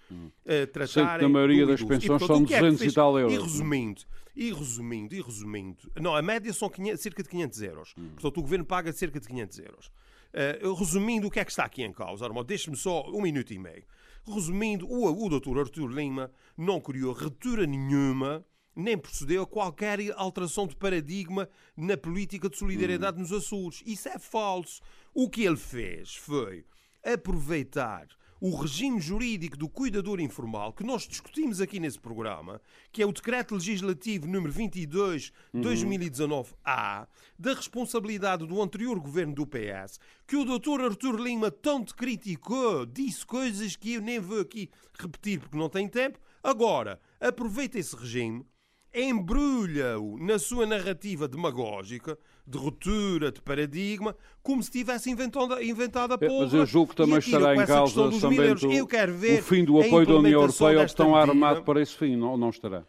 eh, 0.44 0.66
tratarem 0.66 0.88
Sendo 0.88 1.16
que 1.18 1.22
na 1.22 1.28
maioria 1.28 1.64
do 1.64 1.70
das 1.70 1.82
pensões 1.84 2.18
portanto, 2.18 2.26
são 2.26 2.42
o 2.42 2.46
que 2.46 2.54
é 2.54 2.58
que 2.58 2.64
200 2.64 2.92
e 2.92 2.96
tal 2.96 3.16
euros. 3.16 3.32
E 3.32 3.40
resumindo, 3.40 4.02
e 4.34 4.52
resumindo, 4.52 5.14
e 5.14 5.20
resumindo, 5.22 5.92
não, 6.00 6.16
a 6.16 6.20
média 6.20 6.52
são 6.52 6.68
500 6.68 7.00
cerca 7.00 7.22
de 7.22 7.28
500 7.28 7.62
euros. 7.62 7.94
Portanto, 7.94 8.38
o 8.38 8.42
governo 8.42 8.64
paga 8.64 8.92
cerca 8.92 9.20
de 9.20 9.28
500 9.28 9.58
euros. 9.60 9.90
Eh, 10.32 10.58
resumindo, 10.76 11.28
o 11.28 11.30
que 11.30 11.38
é 11.38 11.44
que 11.44 11.52
está 11.52 11.64
aqui 11.64 11.84
em 11.84 11.92
causa? 11.92 12.28
Deixe-me 12.44 12.76
só 12.76 13.08
um 13.08 13.22
minuto 13.22 13.52
e 13.52 13.58
meio. 13.58 13.84
Resumindo, 14.32 14.86
o, 14.86 15.26
o 15.26 15.28
doutor 15.28 15.58
Artur 15.58 15.90
Lima 15.90 16.30
não 16.56 16.80
criou 16.80 17.12
retura 17.12 17.66
nenhuma, 17.66 18.44
nem 18.76 18.96
procedeu 18.96 19.42
a 19.42 19.46
qualquer 19.46 19.98
alteração 20.16 20.66
de 20.66 20.76
paradigma 20.76 21.48
na 21.76 21.96
política 21.96 22.48
de 22.48 22.58
solidariedade 22.58 23.18
nos 23.18 23.32
Açores. 23.32 23.82
Isso 23.86 24.08
é 24.08 24.18
falso. 24.18 24.80
O 25.14 25.28
que 25.30 25.44
ele 25.44 25.56
fez 25.56 26.14
foi 26.14 26.64
aproveitar 27.02 28.06
o 28.40 28.54
regime 28.54 29.00
jurídico 29.00 29.56
do 29.56 29.68
cuidador 29.68 30.20
informal, 30.20 30.72
que 30.72 30.84
nós 30.84 31.08
discutimos 31.08 31.60
aqui 31.60 31.80
nesse 31.80 31.98
programa, 31.98 32.60
que 32.92 33.02
é 33.02 33.06
o 33.06 33.12
Decreto 33.12 33.54
Legislativo 33.54 34.26
número 34.26 34.52
22 34.52 35.32
2019-A, 35.54 37.08
da 37.38 37.54
responsabilidade 37.54 38.46
do 38.46 38.62
anterior 38.62 38.98
governo 39.00 39.34
do 39.34 39.46
PS, 39.46 39.98
que 40.26 40.36
o 40.36 40.44
Dr. 40.44 40.82
Artur 40.82 41.16
Lima 41.20 41.50
tanto 41.50 41.96
criticou, 41.96 42.86
disse 42.86 43.26
coisas 43.26 43.74
que 43.74 43.94
eu 43.94 44.02
nem 44.02 44.20
vou 44.20 44.40
aqui 44.40 44.70
repetir 44.98 45.40
porque 45.40 45.56
não 45.56 45.68
tenho 45.68 45.88
tempo. 45.88 46.18
Agora, 46.42 47.00
aproveita 47.20 47.78
esse 47.78 47.96
regime, 47.96 48.46
embrulha-o 48.94 50.18
na 50.18 50.38
sua 50.38 50.66
narrativa 50.66 51.28
demagógica, 51.28 52.18
de 52.46 52.56
ruptura, 52.56 53.30
de 53.30 53.42
paradigma, 53.42 54.16
como 54.42 54.62
se 54.62 54.70
tivesse 54.70 55.10
inventado, 55.10 55.62
inventado 55.62 56.12
a 56.12 56.18
É, 56.20 56.26
porra. 56.26 56.44
Mas 56.44 56.54
eu 56.54 56.64
julgo 56.66 56.90
que 56.90 56.96
também 56.96 57.18
estará 57.18 57.54
em 57.54 57.66
causa 57.66 58.10
também 58.20 58.54
do- 58.54 58.72
Eu 58.72 58.86
quero 58.86 59.14
ver 59.14 59.40
o 59.40 59.42
fim 59.42 59.64
do 59.64 59.78
apoio 59.80 60.06
da 60.06 60.14
União 60.16 60.40
Europeia 60.40 60.78
ou 60.78 60.84
que 60.84 60.90
estão 60.90 61.14
armados 61.14 61.62
para 61.64 61.82
esse 61.82 61.94
fim, 61.94 62.16
não, 62.16 62.36
não 62.36 62.50
estará. 62.50 62.84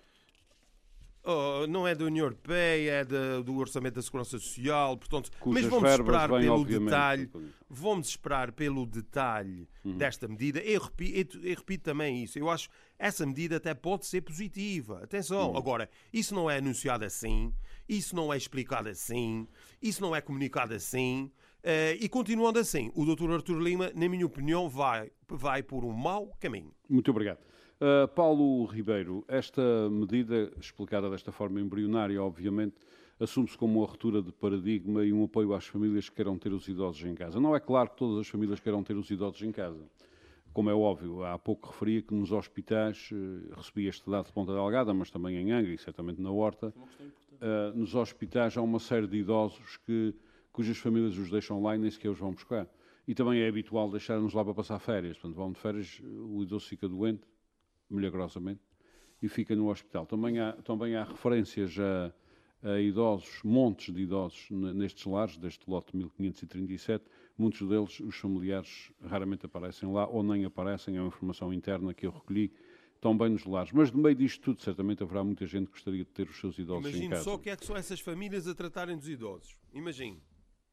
Oh, 1.22 1.68
não 1.68 1.86
é 1.86 1.94
da 1.94 2.06
União 2.06 2.26
Europeia, 2.26 2.92
é 2.92 3.06
da- 3.06 3.42
do 3.42 3.56
Orçamento 3.58 3.96
da 3.96 4.02
Segurança 4.02 4.40
Social, 4.40 4.98
portanto, 4.98 5.30
Cujas 5.40 5.64
mas 5.64 5.70
vamos 5.72 5.90
esperar 5.92 6.30
pelo 6.30 6.66
detalhe, 6.66 7.30
vamos 7.70 8.08
esperar 8.08 8.52
pelo 8.54 8.86
detalhe 8.86 9.68
Uhum. 9.84 9.98
desta 9.98 10.28
medida. 10.30 10.60
Eu 10.62 10.80
repito, 10.82 11.38
eu 11.44 11.56
repito 11.56 11.84
também 11.84 12.24
isso. 12.24 12.40
Eu 12.40 12.50
acho 12.50 12.70
essa 12.98 13.26
medida 13.26 13.58
até 13.58 13.74
pode 13.74 14.06
ser 14.06 14.22
positiva. 14.22 15.04
Atenção, 15.04 15.52
Uhum. 15.52 15.58
agora, 15.58 15.90
isso 16.14 16.34
não 16.34 16.50
é 16.50 16.58
anunciado 16.58 17.04
assim, 17.04 17.54
isso 17.88 18.16
não 18.16 18.34
é 18.34 18.38
explicado 18.38 18.88
assim, 18.88 19.46
isso 19.82 20.02
não 20.02 20.16
é 20.16 20.22
comunicado 20.22 20.74
assim. 20.74 21.30
eh, 21.62 21.98
e 22.00 22.08
continuando 22.08 22.58
assim, 22.58 22.90
o 22.96 23.04
Dr. 23.06 23.30
Artur 23.34 23.60
Lima, 23.60 23.92
na 23.94 24.08
minha 24.08 24.26
opinião, 24.26 24.70
vai, 24.70 25.12
vai 25.28 25.62
por 25.62 25.84
um 25.84 25.92
mau 25.92 26.34
caminho. 26.40 26.72
Muito 26.90 27.12
obrigado. 27.12 27.40
Uh, 27.82 28.06
Paulo 28.10 28.66
Ribeiro, 28.66 29.24
esta 29.26 29.90
medida, 29.90 30.52
explicada 30.60 31.10
desta 31.10 31.32
forma 31.32 31.62
embrionária, 31.62 32.22
obviamente, 32.22 32.76
assume-se 33.18 33.58
como 33.58 33.80
uma 33.80 33.88
ruptura 33.88 34.22
de 34.22 34.34
paradigma 34.34 35.06
e 35.06 35.14
um 35.14 35.24
apoio 35.24 35.54
às 35.54 35.66
famílias 35.66 36.10
que 36.10 36.16
queiram 36.18 36.38
ter 36.38 36.52
os 36.52 36.68
idosos 36.68 37.02
em 37.06 37.16
casa. 37.16 37.40
Não 37.40 37.56
é 37.56 37.60
claro 37.62 37.90
que 37.90 37.96
todas 37.96 38.20
as 38.20 38.28
famílias 38.28 38.60
queiram 38.60 38.84
ter 38.84 38.98
os 38.98 39.10
idosos 39.10 39.42
em 39.44 39.52
casa. 39.54 39.82
Como 40.52 40.70
é 40.70 40.74
óbvio, 40.74 41.24
há 41.24 41.40
pouco 41.40 41.70
referia 41.70 42.02
que 42.02 42.14
nos 42.14 42.34
hospitais, 42.34 43.12
eh, 43.14 43.54
recebi 43.56 43.88
este 43.88 44.10
dado 44.10 44.26
de 44.26 44.34
Ponta 44.34 44.52
Delgada, 44.52 44.94
mas 44.94 45.10
também 45.10 45.38
em 45.38 45.54
Angra 45.54 45.72
e 45.72 45.78
certamente 45.78 46.22
na 46.22 46.32
Horta, 46.32 46.74
eh, 47.40 47.72
nos 47.76 47.96
hospitais 47.96 48.58
há 48.58 48.62
uma 48.62 48.80
série 48.80 49.08
de 49.08 49.20
idosos 49.20 49.78
que, 49.86 50.14
cujas 50.52 50.78
famílias 50.78 51.18
os 51.18 51.30
deixam 51.30 51.64
lá 51.64 51.76
e 51.76 51.78
nem 51.80 51.90
sequer 51.90 52.10
os 52.10 52.20
vão 52.20 52.34
buscar. 52.34 52.68
E 53.08 53.16
também 53.16 53.40
é 53.40 53.48
habitual 53.48 53.90
deixar-nos 53.90 54.34
lá 54.34 54.44
para 54.44 54.54
passar 54.54 54.80
férias. 54.80 55.18
Portanto, 55.18 55.38
vão 55.38 55.54
de 55.54 55.60
férias, 55.60 56.02
o 56.04 56.44
idoso 56.44 56.68
fica 56.68 56.90
doente, 56.90 57.22
milagrosamente, 57.90 58.62
e 59.22 59.28
fica 59.28 59.56
no 59.56 59.70
hospital. 59.70 60.06
Também 60.06 60.40
há, 60.40 60.54
também 60.54 60.96
há 60.96 61.04
referências 61.04 61.76
a, 61.80 62.14
a 62.70 62.80
idosos, 62.80 63.42
montes 63.44 63.94
de 63.94 64.02
idosos 64.02 64.48
nestes 64.50 65.06
lares, 65.06 65.38
deste 65.38 65.70
lote 65.70 65.96
1537, 65.96 67.06
muitos 67.38 67.68
deles, 67.68 68.00
os 68.00 68.16
familiares 68.16 68.92
raramente 69.02 69.46
aparecem 69.46 69.92
lá 69.92 70.08
ou 70.08 70.24
nem 70.24 70.46
aparecem, 70.46 70.98
é 70.98 71.02
uma 71.02 71.08
informação 71.08 71.54
interna 71.54 71.94
que 71.94 72.06
eu 72.06 72.12
recolhi, 72.12 72.52
estão 72.96 73.18
bem 73.18 73.30
nos 73.30 73.46
lares. 73.46 73.72
Mas 73.72 73.92
no 73.92 74.02
meio 74.02 74.16
disto 74.16 74.42
tudo, 74.42 74.62
certamente 74.62 75.02
haverá 75.02 75.24
muita 75.24 75.46
gente 75.46 75.68
que 75.68 75.74
gostaria 75.74 76.04
de 76.04 76.12
ter 76.12 76.30
os 76.30 76.40
seus 76.40 76.58
idosos 76.60 76.86
Imagine 76.90 77.06
em 77.06 77.10
casa. 77.10 77.24
só 77.24 77.36
o 77.36 77.40
que 77.40 77.50
é 77.50 77.56
que 77.56 77.66
são 77.66 77.76
essas 77.76 78.00
famílias 78.00 78.48
a 78.48 78.54
tratarem 78.54 78.98
dos 78.98 79.08
idosos. 79.08 79.58
Imagine. 79.74 80.22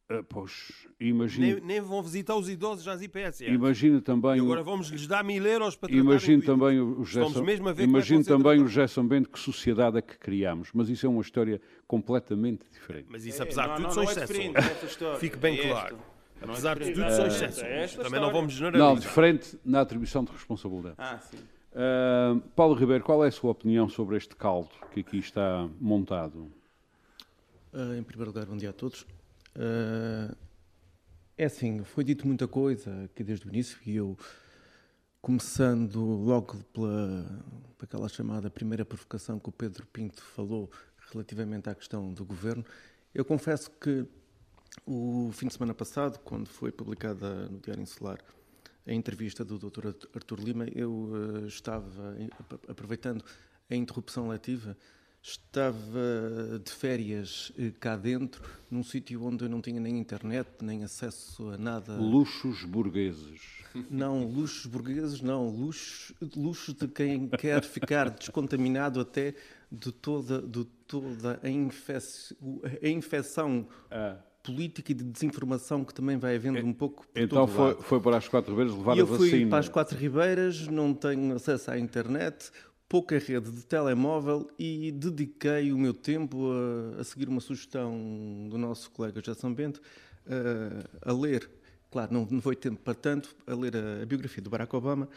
Ah, 0.09 0.23
pois, 0.29 0.71
imagine, 1.01 1.55
Nem, 1.55 1.61
nem 1.63 1.81
vão 1.81 2.01
visitar 2.01 2.37
os 2.37 2.49
idosos 2.49 2.87
às 2.87 3.03
IPS. 3.03 3.41
imagine 3.41 4.01
também... 4.01 4.37
E 4.37 4.41
agora 4.41 4.63
vamos 4.63 4.87
lhes 4.89 5.05
dar 5.09 5.25
mil 5.25 5.45
euros 5.45 5.75
para 5.75 5.93
Imagino 5.93 6.39
do 6.39 6.45
idoso. 6.45 6.59
também 6.61 6.81
o 6.81 7.05
São- 7.05 7.43
mesmo 7.43 7.69
a 7.69 7.73
ver 7.73 7.83
é 7.83 7.87
imagino 7.87 8.23
ser 8.23 8.29
também 8.31 8.63
o 8.63 8.89
São 8.89 9.05
Bento 9.05 9.29
que 9.29 9.39
sociedade 9.39 9.99
é 9.99 10.03
que 10.03 10.17
criamos, 10.17 10.69
mas 10.73 10.89
isso 10.89 11.07
é 11.07 11.09
uma 11.09 11.23
história 11.23 11.61
completamente 11.89 12.63
diferente. 12.73 13.07
Mas 13.11 13.27
isso, 13.27 13.43
apesar 13.43 13.65
É, 13.65 13.67
não, 13.67 13.75
de 13.75 13.83
tudo, 13.83 13.87
não, 13.89 13.95
são 13.95 14.03
não 14.05 14.11
é 14.11 14.13
exceções. 14.13 14.55
diferente, 14.55 15.05
é. 15.05 15.19
Fique 15.19 15.37
bem 15.39 15.59
É 15.59 15.69
claro. 15.71 15.97
esta. 15.97 16.53
Apesar 16.53 16.79
de 16.79 16.93
tudo, 16.93 17.11
são 17.11 17.25
É, 17.25 17.27
exceções. 17.27 17.59
é 17.67 17.83
esta 17.83 18.03
Também 18.05 18.21
não 18.21 18.31
vamos 18.31 18.53
Não, 18.53 18.59
generalizar. 18.71 18.97
diferente 19.01 19.59
na 19.65 19.81
atribuição 19.81 20.23
de 20.23 20.31
responsabilidade. 20.31 20.95
Ah, 20.99 21.19
sim. 21.19 21.39
Ah, 21.75 22.39
Paulo 22.55 22.75
Ribeiro, 22.77 23.03
qual 23.03 23.25
é 23.25 23.29
a 23.29 23.33
sua 23.33 23.51
opinião 23.51 23.89
sobre 23.89 24.17
este 24.17 24.37
caldo 24.37 24.71
que 24.93 25.01
aqui 25.01 25.19
está 25.19 25.69
montado? 25.81 26.49
Ah, 27.75 27.97
em 27.99 28.05
primeiro 28.05 28.31
lugar, 28.31 28.47
bom 28.47 28.57
dia 28.57 28.71
a 28.71 28.73
todos. 28.73 29.05
Ah, 29.59 30.35
é 31.37 31.45
assim, 31.47 31.83
foi 31.85 32.05
dito 32.05 32.27
muita 32.27 32.47
coisa 32.49 33.05
aqui 33.05 33.23
desde 33.23 33.47
o 33.47 33.49
início 33.49 33.79
e 33.85 33.97
eu, 33.97 34.17
começando 35.21 35.99
logo 36.01 36.57
pela, 36.73 37.45
aquela 37.81 38.09
chamada 38.09 38.49
primeira 38.51 38.85
provocação 38.85 39.39
que 39.39 39.49
o 39.49 39.53
Pedro 39.53 39.87
Pinto 39.87 40.23
falou 40.23 40.71
relativamente 41.13 41.69
à 41.69 41.75
questão 41.75 42.13
do 42.13 42.25
governo, 42.25 42.65
eu 43.15 43.25
confesso 43.25 43.71
que 43.71 44.07
o 44.87 45.31
fim 45.33 45.47
de 45.47 45.55
semana 45.55 45.75
passado, 45.75 46.19
quando 46.21 46.49
foi 46.49 46.71
publicada 46.71 47.49
no 47.49 47.59
Diário 47.61 47.83
Insular 47.83 48.19
a 48.87 48.93
entrevista 48.93 49.45
do 49.45 49.59
Dr. 49.59 49.89
Artur 50.15 50.39
Lima, 50.39 50.67
eu 50.75 51.11
eh, 51.45 51.47
estava, 51.49 52.17
ap- 52.39 52.71
aproveitando 52.71 53.25
a 53.69 53.75
interrupção 53.75 54.29
letiva, 54.29 54.77
estava 55.27 56.61
de 56.65 56.71
férias 56.71 57.51
eh, 57.59 57.73
cá 57.81 57.97
dentro, 57.97 58.41
num 58.71 58.83
sítio 58.85 59.25
onde 59.25 59.45
eu 59.45 59.49
não 59.49 59.61
tinha 59.61 59.81
nem 59.81 59.99
internet, 59.99 60.49
nem 60.63 60.85
acesso 60.85 61.51
a 61.51 61.59
nada. 61.59 61.95
Luxos 61.97 62.65
burgueses. 62.65 63.41
Não, 63.91 64.25
luxos 64.27 64.65
burgueses, 64.65 65.21
não. 65.21 65.51
Luxos, 65.51 66.11
luxos 66.35 66.73
de 66.73 66.89
quem 66.89 67.29
quer 67.29 67.63
ficar 67.63 68.09
descontaminado 68.09 68.99
até 69.01 69.35
de 69.71 69.93
toda, 69.93 70.41
de 70.41 70.65
toda 70.87 71.39
a, 71.43 71.49
infec- 71.51 72.35
a 72.83 72.89
infecção 72.89 73.69
Ah, 73.91 74.17
política 74.43 74.93
e 74.93 74.95
de 74.95 75.05
desinformação 75.05 75.85
que 75.85 75.93
também 75.93 76.17
vai 76.17 76.37
havendo 76.37 76.65
um 76.65 76.73
pouco 76.73 77.07
por 77.07 77.21
então 77.21 77.47
foi, 77.47 77.75
foi 77.83 78.01
para 78.01 78.17
as 78.17 78.27
quatro 78.27 78.53
ribeiras 78.53 78.75
levar 78.79 78.97
E 78.97 79.01
a 79.01 79.03
eu 79.03 79.07
fui 79.09 79.29
vacina. 79.31 79.51
para 79.51 79.59
as 79.59 79.69
Quatro 79.69 79.99
Ribeiras, 79.99 80.67
não 80.69 80.95
tenho 80.95 81.35
acesso 81.35 81.71
à 81.71 81.79
internet, 81.79 82.51
pouca 82.89 83.19
rede 83.19 83.51
de 83.51 83.65
telemóvel 83.65 84.49
e 84.59 84.93
dediquei 84.93 85.73
o 85.73 85.79
meu 85.79 85.93
tempo 85.93 86.51
a, 86.51 87.01
a 87.01 87.05
seguir 87.05 87.29
uma 87.29 87.41
sugestão 87.41 88.47
do 88.49 88.57
nosso 88.57 88.91
colega 88.91 89.21
São 89.35 89.53
Bento, 89.53 89.81
eh, 90.27 90.85
a 91.03 91.13
ler, 91.13 91.51
claro, 91.91 92.13
não, 92.13 92.27
não 92.31 92.41
foi 92.41 92.55
tempo 92.55 92.81
para 92.81 92.95
tanto, 92.95 93.35
a 93.47 93.55
ler 93.55 93.77
a, 93.77 94.03
a 94.03 94.07
biografia 94.07 94.43
do 94.43 94.51
Barack 94.51 94.75
Obama, 94.75 95.09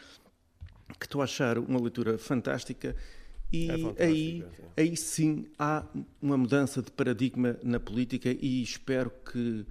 que 0.98 1.06
estou 1.06 1.20
a 1.20 1.24
achar 1.24 1.58
uma 1.58 1.80
leitura 1.80 2.18
fantástica. 2.18 2.96
E 3.52 3.70
É 3.70 3.78
fantástica, 3.78 4.04
aí, 4.04 4.44
sim. 4.56 4.62
aí 4.76 4.96
sim 4.96 5.46
há 5.58 5.84
uma 6.20 6.36
mudança 6.36 6.82
de 6.82 6.90
paradigma 6.90 7.56
na 7.62 7.78
política 7.78 8.30
e 8.30 8.62
espero 8.62 9.10
que 9.10 9.64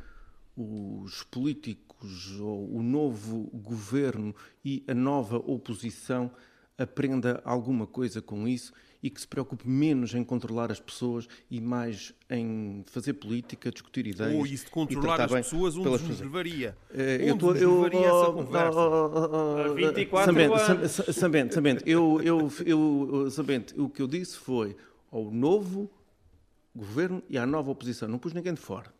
os 0.56 1.24
políticos 1.24 2.40
ou 2.40 2.76
o 2.76 2.82
novo 2.82 3.50
governo 3.54 4.34
e 4.64 4.84
a 4.88 4.94
nova 4.94 5.38
oposição 5.38 6.32
aprenda 6.80 7.42
alguma 7.44 7.86
coisa 7.86 8.22
com 8.22 8.48
isso 8.48 8.74
e 9.02 9.10
que 9.10 9.20
se 9.20 9.28
preocupe 9.28 9.68
menos 9.68 10.14
em 10.14 10.24
controlar 10.24 10.72
as 10.72 10.80
pessoas 10.80 11.28
e 11.50 11.62
mais 11.62 12.14
em 12.30 12.84
fazer 12.88 13.14
política, 13.14 13.72
discutir 13.72 14.06
ideias. 14.08 14.34
Ou 14.34 14.46
isso 14.46 14.66
de 14.66 14.70
e 14.70 14.74
controlar 14.74 15.22
as 15.24 15.32
pessoas, 15.32 15.76
onde 15.76 15.84
pelas 15.84 16.02
nos 16.02 16.20
levaria? 16.20 16.78
Eh, 16.94 17.20
Onde 17.22 17.28
eu 17.30 17.38
tô- 17.38 17.54
nos 17.54 17.62
eu- 17.62 17.76
levaria 17.82 18.08
essa 18.08 18.30
oh, 18.30 18.34
conversa? 18.34 18.80
oh, 18.80 18.82
oh, 18.82 19.30
oh, 19.32 19.58
Há 19.58 19.72
oh, 19.72 19.74
24 19.76 20.34
Sambento, 20.34 20.56
anos. 20.56 20.92
Sambento, 21.52 21.90
eu, 21.90 22.22
eu, 22.22 22.52
eu, 22.66 23.30
o 23.78 23.90
que 23.90 24.02
eu 24.02 24.08
disse 24.08 24.38
foi 24.38 24.76
ao 25.12 25.32
novo 25.32 25.90
governo 26.76 27.24
e 27.30 27.38
à 27.38 27.46
nova 27.46 27.72
oposição. 27.72 28.08
Não 28.08 28.20
pus 28.20 28.34
ninguém 28.34 28.54
de 28.54 28.60
fora. 28.60 28.94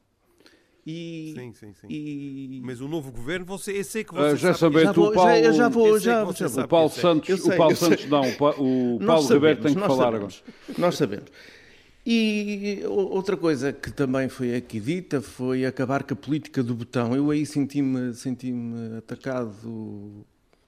E, 0.92 1.34
Sim, 1.36 1.54
sim, 1.54 1.74
sim. 1.80 1.88
e 1.88 2.62
Mas 2.64 2.82
o 2.82 2.88
novo 2.88 3.12
governo, 3.12 3.46
você, 3.46 3.78
eu 3.80 3.84
sei 3.84 4.04
que 4.04 4.10
Ah, 4.18 4.32
você 4.32 4.38
já 4.38 4.54
sabe 4.56 4.82
Já 4.84 4.92
vou- 4.92 5.10
o 5.10 5.14
Paulo, 5.14 5.30
já- 5.44 5.52
já 5.52 5.70
vou- 5.70 5.92
sei 5.92 6.00
já- 6.00 6.24
o 6.64 6.68
Paulo 6.68 6.90
sei. 6.90 7.02
Santos, 7.04 7.30
Eu 7.30 7.36
o 7.36 7.40
sei, 7.40 7.58
Paulo 7.58 7.76
sei. 7.76 7.90
Santos 7.90 8.06
não, 8.08 8.22
o, 8.22 9.00
Paulo 9.06 9.22
Ribeiro 9.22 9.22
sabemos, 9.22 9.64
tem 9.64 9.74
que 9.76 9.80
falar 9.82 10.04
sabemos, 10.06 10.44
Nós 10.80 10.98
sabemos. 10.98 11.26
E 12.06 12.82
outra 12.88 13.38
coisa 13.38 13.72
que 13.72 13.92
também 13.92 14.30
foi 14.30 14.56
aqui 14.56 14.80
dita 14.80 15.22
foi 15.22 15.64
acabar 15.64 16.02
com 16.02 16.14
a 16.16 16.18
política 16.18 16.64
do 16.64 16.74
botão. 16.74 17.16
Eu 17.16 17.30
aí 17.30 17.46
senti-me 17.46 18.14
senti 18.16 18.52
atacado 18.98 20.26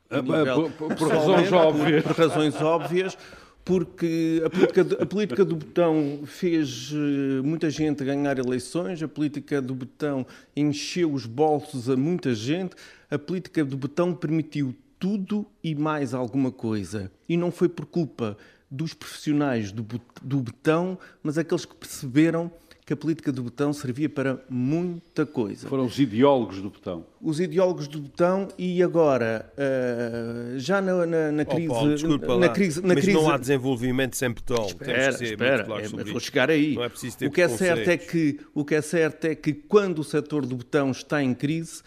a 0.10 0.17
Ah, 0.17 0.21
nível 0.21 0.69
por- 0.69 0.71
por- 0.89 0.95
por 0.95 1.07
razões 1.10 1.51
óbvias. 1.51 2.03
Por 2.03 2.15
razões 2.15 2.62
óbvias, 2.62 3.17
porque 3.63 4.41
a 4.45 4.50
política, 4.50 4.84
do- 4.84 5.02
a 5.02 5.06
política 5.06 5.45
do 5.45 5.56
botão 5.56 6.21
fez 6.26 6.91
eh, 6.93 7.41
muita 7.43 7.69
gente 7.69 8.04
ganhar 8.04 8.38
eleições, 8.39 9.02
a 9.04 9.08
política 9.08 9.62
do 9.62 9.76
botão 9.76 10.26
encheu 10.56 11.13
os 11.13 11.26
bolsos 11.26 11.89
a 11.89 11.95
muita 11.95 12.34
gente, 12.34 12.76
a 13.10 13.19
política 13.19 13.63
do 13.63 13.78
botão 13.78 14.13
permitiu 14.13 14.76
tudo 15.00 15.45
e 15.63 15.76
mais 15.76 16.13
alguma 16.13 16.52
coisa. 16.52 17.12
E 17.28 17.36
não 17.38 17.52
foi 17.52 17.69
por 17.69 17.86
culpa 17.86 18.38
dos 18.69 18.93
profissionais 18.93 19.71
do, 19.71 19.86
do 20.21 20.39
botão, 20.39 20.97
mas 21.21 21.38
aqueles 21.38 21.65
que 21.65 21.76
perceberam 21.76 22.52
que 22.86 22.94
a 22.94 22.98
política 22.98 23.32
do 23.32 23.44
botão 23.44 23.72
servia 23.72 24.10
para 24.10 24.44
muita 24.50 25.26
coisa 25.26 25.67
Foram 25.70 25.86
os 25.86 26.00
ideólogos 26.00 26.62
do 26.62 26.70
botão. 26.70 27.06
os 27.22 27.39
ideólogos 27.39 27.88
do 27.88 28.00
botão 28.00 28.48
e 28.58 28.82
agora 28.82 29.52
eh, 29.58 30.54
já 30.58 30.82
na, 30.82 31.06
na, 31.06 31.32
na 31.32 31.44
Oh, 31.44 31.46
crise 31.46 31.67
Paulo, 31.67 31.94
desculpa 31.94 32.28
na 32.28 32.36
lá, 32.48 32.50
crise 32.50 32.82
na 32.82 32.88
mas 32.96 33.04
crise 33.04 33.13
não 33.13 33.30
há 33.30 33.38
desenvolvimento 33.38 34.17
sem. 34.17 34.34
Temos 34.34 34.67
Espera, 34.67 35.12
que 35.12 35.17
ser 35.20 35.26
espera, 35.26 35.56
muito 35.58 35.65
claros 35.67 35.86
é, 35.86 35.89
sobre 35.89 36.06
vou 36.06 36.17
isto. 36.17 36.26
chegar 36.26 36.50
aí. 36.50 36.76
Não 36.76 36.84
é 36.84 36.89
preciso 36.89 37.17
ter 37.17 37.28
o 37.28 37.32
que 37.32 37.41
é 37.41 37.48
certo 37.50 37.88
é 37.89 37.98
que 37.98 38.39
o 38.54 38.65
que 38.65 38.76
é 38.76 38.82
certo 38.82 39.26
é 39.26 39.36
que 39.36 39.54
quando 39.54 40.00
o 40.00 40.04
setor 40.04 40.46
do 40.46 40.56
botão 40.56 40.91
está 40.91 41.22
em 41.24 41.34
crise 41.34 41.84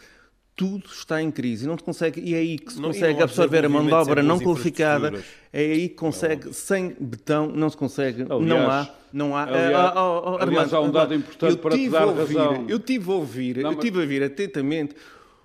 tudo 0.57 0.85
está 0.87 1.21
em 1.21 1.31
crise 1.33 1.65
e 1.65 1.69
não 1.69 1.77
se 1.77 1.83
consegue 1.83 2.21
e 2.21 2.33
é 2.35 2.39
aí 2.39 2.59
que 2.59 2.73
se 2.75 2.81
Não- 2.81 2.91
consegue 2.91 3.15
não 3.15 3.23
absorver 3.25 3.65
a 3.65 3.69
mão 3.69 3.85
de 3.85 3.93
obra 3.93 4.23
não 4.23 4.39
qualificada 4.39 5.13
é 5.53 5.61
aí 5.61 5.89
que 5.89 5.97
consegue 5.97 6.53
sem 6.55 6.95
betão 7.01 7.49
não 7.49 7.69
se 7.69 7.77
consegue 7.77 8.23
não 8.25 8.37
Aliás- 8.37 8.69
há 8.89 8.95
não 9.13 9.37
há 9.37 9.43
aliás- 9.45 9.75
Ah, 9.75 9.79
ah, 9.89 9.93
ah, 9.97 10.37
ah, 10.41 10.43
aliás, 10.45 10.73
há 10.73 10.81
um 10.81 10.91
dado 10.93 11.13
importante 11.15 11.57
para 11.57 11.77
te 11.77 11.89
dar 11.89 12.03
a 12.03 12.07
ouvir, 12.07 12.37
razão. 12.37 12.65
eu 12.69 12.79
tive 12.79 13.11
a 13.11 13.15
ouvir 13.15 13.57
Não, 13.59 13.73
eu 13.73 13.79
tive 13.79 13.99
a 13.99 14.01
ouvir 14.03 14.23
atentamente 14.23 14.95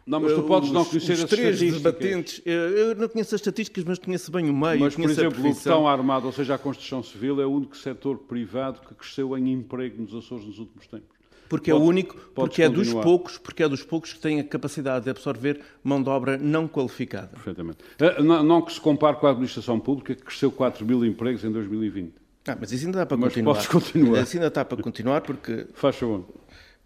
Não, 0.06 0.20
mas 0.20 0.34
tu 0.34 0.44
podes 0.44 0.72
não 0.72 0.82
os- 0.82 0.88
conhecer 0.90 1.14
os 1.14 1.24
as 1.24 1.30
três 1.30 1.60
debatentes. 1.60 2.42
Eu, 2.44 2.96
não 2.96 3.08
conheço 3.08 3.36
as 3.36 3.42
estatísticas, 3.42 3.84
mas 3.84 4.00
conheço 4.00 4.32
bem 4.32 4.50
o 4.50 4.54
meio, 4.54 4.80
Mas, 4.80 4.96
por 4.96 5.08
exemplo, 5.08 5.40
o 5.48 5.54
botão 5.54 5.88
armado, 5.88 6.26
ou 6.26 6.32
seja, 6.32 6.56
a 6.56 6.58
construção 6.58 7.04
civil, 7.04 7.40
é 7.40 7.46
o 7.46 7.52
único 7.52 7.78
setor 7.78 8.18
privado 8.18 8.80
que 8.88 8.96
cresceu 8.96 9.38
em 9.38 9.52
emprego 9.54 10.02
nos 10.02 10.16
Açores 10.16 10.46
nos 10.48 10.58
últimos 10.58 10.88
tempos. 10.88 11.19
Porque 11.50 11.72
é 11.72 11.74
o 11.74 11.78
Pode- 11.80 11.90
único, 11.90 12.14
podes 12.16 12.34
porque 12.36 12.62
é 12.62 12.70
dos 12.70 12.78
continuar. 12.88 13.04
poucos, 13.04 13.38
porque 13.40 13.64
é 13.64 13.68
dos 13.68 13.84
poucos 13.84 14.14
que 14.14 14.20
têm 14.20 14.40
a 14.40 14.44
capacidade 14.44 15.06
de 15.06 15.10
absorver 15.12 15.60
mão 15.84 16.02
de 16.02 16.08
obra 16.08 16.38
não 16.38 16.68
qualificada. 16.68 17.30
Perfeitamente. 17.30 17.80
Ah, 18.00 18.22
Não, 18.22 18.44
não 18.44 18.62
que 18.62 18.72
se 18.72 18.80
compare 18.80 19.18
com 19.18 19.26
a 19.28 19.32
administração 19.32 19.80
pública, 19.80 20.14
que 20.16 20.22
cresceu 20.24 20.52
4 20.52 20.86
mil 20.86 21.04
empregos 21.04 21.44
em 21.44 21.52
2020. 21.52 22.14
Ah, 22.48 22.56
mas 22.60 22.72
isso 22.72 22.86
ainda 22.86 23.00
dá 23.00 23.06
para 23.06 23.18
Mas 23.18 23.30
continuar. 23.30 23.54
podes 23.56 23.68
continuar. 23.68 24.22
Isso 24.22 24.38
ainda 24.38 24.48
está 24.48 24.64
para 24.64 24.82
continuar, 24.82 25.22
porque, 25.22 25.66
Faz 25.74 25.96
favor. 25.96 26.26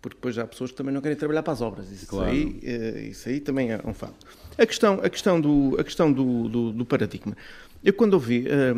porque 0.01 0.15
depois 0.15 0.37
há 0.37 0.47
pessoas 0.47 0.71
que 0.71 0.77
também 0.77 0.93
não 0.93 1.01
querem 1.01 1.17
trabalhar 1.17 1.43
para 1.43 1.53
as 1.53 1.61
obras. 1.61 1.91
Isso, 1.91 2.07
Claro. 2.07 2.31
aí, 2.31 2.59
eh, 2.63 3.07
isso 3.11 3.27
aí 3.29 3.39
também 3.41 3.71
é 3.71 3.79
um 3.85 3.93
facto. 3.93 4.25
A 4.57 4.65
questão, 4.65 4.99
a 5.03 5.09
questão, 5.09 5.39
do, 5.41 5.75
a 5.79 5.83
questão 5.83 6.11
do, 6.11 6.47
do, 6.47 6.71
do 6.71 6.85
paradigma. 6.85 7.35
Eu 7.83 7.91
quando 7.93 8.13
ouvi, 8.13 8.45
eh, 8.47 8.73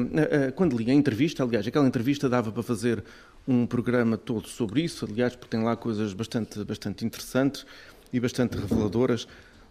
eh, 0.48 0.52
quando 0.52 0.76
li 0.78 0.90
a 0.90 0.94
entrevista, 0.94 1.44
aliás, 1.44 1.68
aquela 1.68 1.88
entrevista 1.88 2.28
dava 2.28 2.52
para 2.52 2.64
fazer 2.64 3.04
um 3.48 3.66
programa 3.66 4.18
todo 4.18 4.48
sobre 4.48 4.82
isso, 4.82 5.06
aliás, 5.06 5.36
porque 5.36 5.56
tem 5.56 5.64
lá 5.64 5.76
coisas 5.76 6.14
bastante, 6.14 6.64
bastante 6.64 7.06
interessantes 7.06 7.66
e 8.12 8.20
bastante 8.20 8.58
reveladoras 8.58 9.28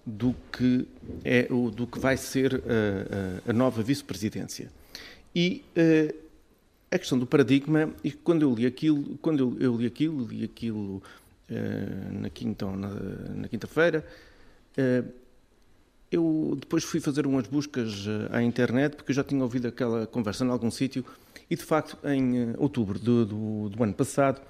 do 0.06 0.34
que, 0.52 0.86
é, 1.24 1.44
do 1.44 1.86
que 1.86 1.98
vai 1.98 2.16
ser 2.16 2.54
a, 2.56 3.48
a- 3.48 3.50
a 3.50 3.52
nova 3.52 3.82
vice-presidência. 3.82 4.70
E 5.34 5.64
eh, 5.74 6.14
a 6.90 6.98
questão 6.98 7.18
do 7.18 7.26
paradigma, 7.26 7.90
e 8.04 8.12
quando 8.12 8.42
eu 8.42 8.54
li 8.54 8.66
aquilo, 8.66 9.18
quando 9.20 9.40
eu, 9.40 9.56
eu 9.60 9.76
li 9.76 9.86
aquilo, 9.86 10.24
li 10.26 10.44
aquilo 10.44 11.02
eh, 11.48 12.08
na 12.12 12.30
quinta 12.30 12.66
ou 12.66 12.76
na, 12.76 12.88
na 13.34 13.48
quinta-feira, 13.48 14.06
eh, 14.76 15.02
eu 16.10 16.56
depois 16.60 16.84
fui 16.84 17.00
fazer 17.00 17.26
umas 17.26 17.46
buscas 17.46 18.06
eh, 18.06 18.36
à 18.36 18.42
internet, 18.42 18.96
porque 18.96 19.10
eu 19.10 19.14
já 19.14 19.24
tinha 19.24 19.42
ouvido 19.42 19.68
aquela 19.68 20.06
conversa 20.06 20.44
em 20.44 20.50
algum 20.50 20.70
sítio, 20.70 21.04
e 21.50 21.56
de 21.56 21.62
facto, 21.62 21.98
em 22.06 22.38
eh, 22.38 22.54
outubro 22.56 22.98
do, 22.98 23.26
do, 23.26 23.68
do 23.70 23.82
ano 23.82 23.94
passado, 23.94 24.40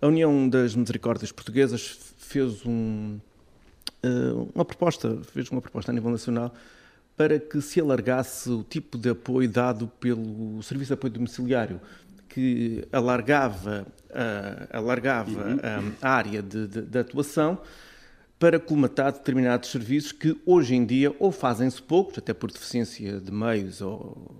a 0.00 0.06
União 0.06 0.48
das 0.48 0.74
Misericórdias 0.74 1.32
Portuguesas 1.32 2.14
fez 2.18 2.66
um, 2.66 3.18
uma 4.54 4.64
proposta, 4.64 5.18
fez 5.32 5.48
uma 5.50 5.60
proposta 5.60 5.90
a 5.90 5.94
nível 5.94 6.10
nacional 6.10 6.54
para 7.16 7.38
que 7.38 7.62
se 7.62 7.80
alargasse 7.80 8.50
o 8.50 8.62
tipo 8.62 8.98
de 8.98 9.08
apoio 9.08 9.48
dado 9.48 9.88
pelo 9.98 10.62
Serviço 10.62 10.88
de 10.88 10.94
Apoio 10.94 11.14
Domiciliário, 11.14 11.80
que 12.28 12.86
alargava, 12.92 13.86
alargava 14.70 15.30
uhum. 15.30 15.92
a 16.02 16.10
área 16.10 16.42
de, 16.42 16.66
de, 16.66 16.82
de, 16.82 16.98
atuação 16.98 17.58
para 18.38 18.60
colmatar 18.60 19.12
determinados 19.12 19.70
serviços 19.70 20.12
que 20.12 20.36
hoje 20.44 20.74
em 20.74 20.84
dia 20.84 21.14
ou 21.18 21.32
fazem-se 21.32 21.80
poucos, 21.80 22.18
até 22.18 22.34
por 22.34 22.50
deficiência 22.50 23.20
de 23.20 23.32
meios 23.32 23.80
ou, 23.80 24.30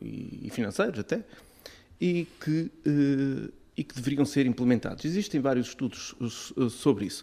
e, 0.00 0.48
financeiros 0.50 0.98
até, 0.98 1.22
e 2.00 2.26
que, 2.40 2.70
uh, 2.86 3.52
e 3.76 3.84
que 3.84 3.94
deveriam 3.94 4.24
ser 4.24 4.46
implementados. 4.46 5.04
Existem 5.04 5.40
vários 5.40 5.68
estudos 5.68 6.14
sobre 6.70 7.06
isso. 7.06 7.22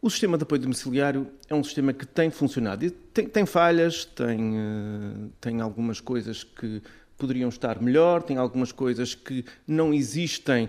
O 0.00 0.08
sistema 0.08 0.36
de 0.36 0.44
apoio 0.44 0.60
domiciliário 0.60 1.26
é 1.48 1.54
um 1.54 1.64
sistema 1.64 1.92
que 1.92 2.06
tem 2.06 2.30
funcionado. 2.30 2.88
Tem, 2.90 3.26
tem 3.26 3.44
falhas, 3.44 4.04
tem, 4.04 4.56
uh, 4.56 5.30
tem 5.40 5.60
algumas 5.60 6.00
coisas 6.00 6.44
que 6.44 6.82
poderiam 7.16 7.48
estar 7.48 7.82
melhor, 7.82 8.22
tem 8.22 8.36
algumas 8.36 8.70
coisas 8.70 9.14
que 9.14 9.44
não 9.66 9.92
existem 9.92 10.68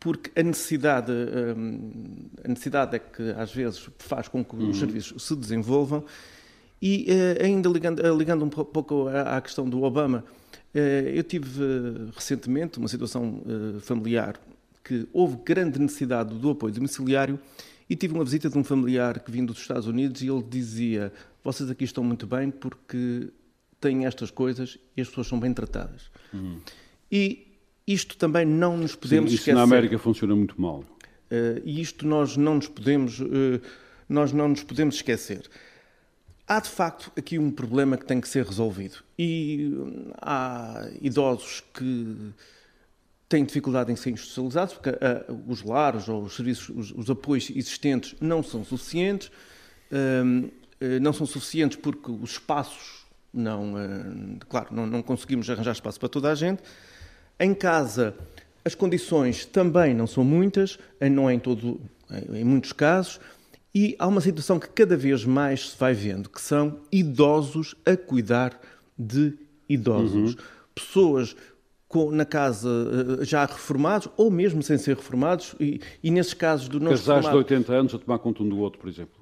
porque 0.00 0.30
a 0.38 0.42
necessidade, 0.42 1.12
uh, 1.12 2.42
a 2.42 2.48
necessidade 2.48 2.96
é 2.96 2.98
que 2.98 3.30
às 3.36 3.52
vezes 3.52 3.88
faz 3.98 4.26
com 4.26 4.42
que 4.42 4.56
uhum. 4.56 4.70
os 4.70 4.78
serviços 4.78 5.22
se 5.22 5.36
desenvolvam. 5.36 6.02
E 6.82 7.06
uh, 7.10 7.44
ainda 7.44 7.68
ligando, 7.68 8.16
ligando 8.16 8.44
um 8.44 8.48
pouco 8.48 9.06
à, 9.08 9.38
questão 9.40 9.68
do 9.68 9.82
Obama, 9.82 10.24
eu 10.72 11.24
tive 11.24 11.60
recentemente 12.14 12.78
uma 12.78 12.86
situação 12.86 13.42
familiar 13.80 14.40
que 14.84 15.06
houve 15.12 15.36
grande 15.44 15.80
necessidade 15.80 16.32
do 16.32 16.50
apoio 16.50 16.72
domiciliário 16.72 17.40
e 17.88 17.96
tive 17.96 18.14
uma 18.14 18.22
visita 18.22 18.48
de 18.48 18.56
um 18.56 18.62
familiar 18.62 19.18
que 19.18 19.32
vindo 19.32 19.52
dos 19.52 19.60
Estados 19.60 19.88
Unidos 19.88 20.22
e 20.22 20.28
ele 20.28 20.44
dizia: 20.48 21.12
Vocês 21.42 21.68
aqui 21.68 21.82
estão 21.82 22.04
muito 22.04 22.24
bem 22.24 22.48
porque 22.48 23.32
têm 23.80 24.06
estas 24.06 24.30
coisas 24.30 24.78
e 24.96 25.00
as 25.00 25.08
pessoas 25.08 25.26
são 25.26 25.40
bem 25.40 25.52
tratadas. 25.52 26.10
Uhum. 26.32 26.60
E 27.10 27.49
isto 27.92 28.16
também 28.16 28.44
não 28.44 28.76
nos 28.76 28.94
podemos 28.94 29.30
Sim, 29.30 29.34
isso 29.34 29.42
esquecer. 29.42 29.54
na 29.54 29.62
América 29.62 29.98
funciona 29.98 30.34
muito 30.34 30.60
mal. 30.60 30.80
Uh, 31.30 31.60
e 31.64 31.80
isto 31.80 32.06
nós 32.06 32.36
não 32.36 32.56
nos 32.56 32.68
podemos, 32.68 33.20
uh, 33.20 33.60
nós 34.08 34.32
não 34.32 34.48
nos 34.48 34.62
podemos 34.62 34.96
esquecer. 34.96 35.48
Há 36.46 36.60
de 36.60 36.68
facto 36.68 37.12
aqui 37.16 37.38
um 37.38 37.50
problema 37.50 37.96
que 37.96 38.04
tem 38.04 38.20
que 38.20 38.28
ser 38.28 38.44
resolvido. 38.44 38.98
E 39.16 39.72
há 40.20 40.88
idosos 41.00 41.62
que 41.72 42.32
têm 43.28 43.44
dificuldade 43.44 43.92
em 43.92 43.96
ser 43.96 44.10
institucionalizados, 44.10 44.74
porque 44.74 44.90
uh, 44.90 45.44
os 45.46 45.62
lares 45.62 46.08
ou 46.08 46.24
os 46.24 46.34
serviços, 46.34 46.68
os, 46.68 46.90
os 46.90 47.08
apoios 47.08 47.50
existentes 47.50 48.16
não 48.20 48.42
são 48.42 48.64
suficientes, 48.64 49.28
uh, 49.92 50.50
não 51.00 51.12
são 51.12 51.26
suficientes 51.26 51.76
porque 51.76 52.10
os 52.10 52.32
espaços 52.32 53.00
não, 53.32 53.74
claro, 54.48 54.68
não, 54.72 54.86
não, 54.86 55.02
conseguimos 55.02 55.48
arranjar 55.48 55.72
espaço 55.72 56.00
para 56.00 56.08
toda 56.08 56.30
a 56.30 56.34
gente. 56.34 56.62
Em 57.40 57.54
casa, 57.54 58.14
as 58.62 58.74
condições 58.74 59.46
também 59.46 59.94
não 59.94 60.06
são 60.06 60.22
muitas, 60.22 60.78
não 61.10 61.28
é 61.28 61.34
em 61.34 61.38
todo, 61.38 61.80
em 62.34 62.44
muitos 62.44 62.72
casos, 62.72 63.18
e 63.74 63.96
há 63.98 64.06
uma 64.06 64.20
situação 64.20 64.58
que 64.58 64.68
cada 64.68 64.96
vez 64.96 65.24
mais 65.24 65.70
se 65.70 65.78
vai 65.78 65.94
vendo, 65.94 66.28
que 66.28 66.40
são 66.40 66.80
idosos 66.92 67.74
a 67.86 67.96
cuidar 67.96 68.60
de 68.98 69.32
idosos. 69.68 70.34
Uhum. 70.34 70.42
Pessoas 70.74 71.34
com, 71.88 72.10
na 72.10 72.24
casa 72.24 72.68
eh, 73.20 73.24
já 73.24 73.44
reformados 73.44 74.08
ou 74.16 74.30
mesmo 74.30 74.62
sem 74.62 74.78
ser 74.78 74.96
reformados 74.96 75.56
e, 75.58 75.80
e 76.02 76.10
nesses 76.10 76.34
casos 76.34 76.68
do 76.68 76.78
não 76.78 76.92
Casais 76.92 77.28
de 77.28 77.34
80 77.34 77.72
anos 77.72 77.94
a 77.94 77.98
tomar 77.98 78.18
conta 78.18 78.42
um 78.42 78.48
do 78.48 78.58
outro, 78.58 78.78
por 78.78 78.88
exemplo. 78.88 79.18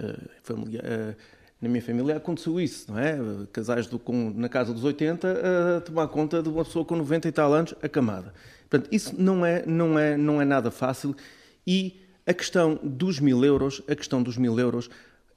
Uh, 0.00 0.28
familia, 0.42 0.80
uh, 0.80 1.16
na 1.62 1.68
minha 1.68 1.80
família 1.80 2.16
aconteceu 2.16 2.60
isso, 2.60 2.90
não 2.90 2.98
é? 2.98 3.16
Casais 3.52 3.86
do, 3.86 3.96
com, 3.96 4.30
na 4.34 4.48
casa 4.48 4.74
dos 4.74 4.82
80 4.82 5.76
a 5.76 5.80
tomar 5.80 6.08
conta 6.08 6.42
de 6.42 6.48
uma 6.48 6.64
pessoa 6.64 6.84
com 6.84 6.96
90 6.96 7.28
e 7.28 7.32
tal 7.32 7.54
anos 7.54 7.72
acamada. 7.80 8.34
Portanto, 8.68 8.92
isso 8.92 9.14
não 9.16 9.46
é, 9.46 9.64
não 9.64 9.96
é, 9.96 10.16
não 10.16 10.42
é 10.42 10.44
nada 10.44 10.72
fácil 10.72 11.14
e 11.64 12.00
a 12.26 12.34
questão 12.34 12.80
dos 12.82 13.20
mil 13.20 13.44
euros, 13.44 13.80
a 13.88 13.94
questão 13.94 14.20
dos 14.22 14.36
mil 14.36 14.58
euros 14.58 14.90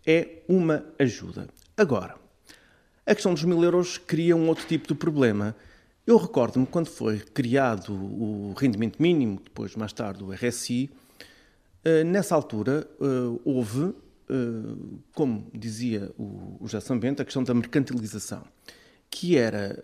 é 0.05 0.39
uma 0.47 0.83
ajuda. 0.97 1.47
Agora, 1.77 2.15
a 3.05 3.13
questão 3.13 3.33
dos 3.33 3.43
mil 3.43 3.63
euros 3.63 3.99
cria 3.99 4.35
um 4.35 4.47
outro 4.47 4.65
tipo 4.65 4.87
de 4.87 4.95
problema, 4.95 5.55
eu 6.07 6.17
recordo-me 6.17 6.65
quando 6.65 6.87
foi 6.87 7.19
criado 7.19 7.93
o 7.93 8.53
rendimento 8.57 8.99
mínimo, 8.99 9.39
depois 9.43 9.75
mais 9.75 9.93
tarde 9.93 10.23
o 10.23 10.31
RSI, 10.31 10.89
eh, 11.83 12.03
nessa 12.03 12.33
altura 12.33 12.87
eh, 12.99 13.39
houve, 13.43 13.93
como 15.13 15.47
dizia 15.53 16.11
o 16.17 16.59
José 16.61 16.79
Sambento, 16.79 17.21
a 17.21 17.25
questão 17.25 17.43
da 17.43 17.53
mercantilização, 17.53 18.43
que 19.09 19.37
era, 19.37 19.81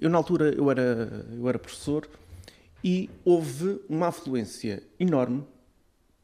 eu 0.00 0.10
na 0.10 0.18
altura 0.18 0.54
eu 0.54 0.70
era, 0.70 1.26
eu 1.32 1.48
era 1.48 1.58
professor 1.58 2.08
e 2.84 3.08
houve 3.24 3.80
uma 3.88 4.08
afluência 4.08 4.82
enorme, 4.98 5.44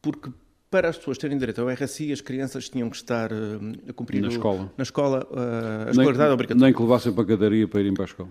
porque 0.01 0.31
para 0.69 0.89
as 0.89 0.97
pessoas 0.97 1.17
terem 1.17 1.37
direito 1.37 1.61
ao 1.61 1.69
RSI, 1.69 2.11
as 2.11 2.21
crianças 2.21 2.69
tinham 2.69 2.89
que 2.89 2.95
estar 2.95 3.31
a 3.33 3.93
cumprir 3.93 4.21
na 4.21 4.27
o, 4.27 4.31
escola, 4.31 4.71
na 4.77 4.83
escola 4.83 5.27
a 5.87 5.91
escolaridade 5.91 6.31
obrigatória. 6.31 6.65
Nem 6.65 6.73
que 6.73 6.81
levassem 6.81 7.13
pagaria 7.13 7.67
para 7.67 7.79
irem 7.79 7.93
para 7.93 8.03
a 8.03 8.07
escola 8.07 8.29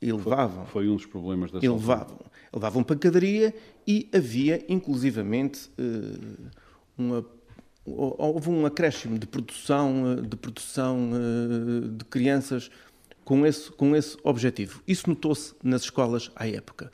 e 0.00 0.12
levavam. 0.12 0.66
Foi, 0.66 0.84
foi 0.84 0.88
um 0.88 0.96
dos 0.96 1.06
problemas 1.06 1.50
da 1.50 1.58
levavam, 1.58 2.18
levavam 2.52 2.82
pancadaria 2.82 3.54
e 3.86 4.08
havia, 4.14 4.64
inclusivamente, 4.68 5.70
eh, 5.78 6.50
uma, 6.96 7.24
houve 7.86 8.50
um 8.50 8.66
acréscimo 8.66 9.18
de 9.18 9.26
produção, 9.26 10.12
eh, 10.12 10.20
de, 10.22 10.36
produção 10.36 11.10
eh, 11.14 11.88
de 11.96 12.04
crianças 12.04 12.70
com 13.24 13.46
esse, 13.46 13.70
com 13.72 13.94
esse 13.94 14.16
objetivo. 14.22 14.82
Isso 14.86 15.08
notou-se 15.08 15.54
nas 15.62 15.82
escolas 15.82 16.30
à 16.34 16.48
época. 16.48 16.90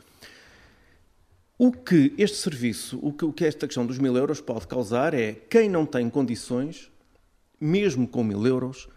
O 1.58 1.70
que 1.70 2.12
este 2.18 2.38
serviço, 2.38 2.98
o 3.02 3.12
que, 3.12 3.24
o 3.24 3.32
que 3.32 3.44
esta 3.44 3.66
questão 3.66 3.86
dos 3.86 3.98
mil 3.98 4.16
euros 4.16 4.40
pode 4.40 4.66
causar 4.66 5.14
é 5.14 5.32
quem 5.32 5.68
não 5.68 5.86
tem 5.86 6.10
condições, 6.10 6.90
mesmo 7.60 8.08
com 8.08 8.24
mil 8.24 8.46
euros, 8.46 8.88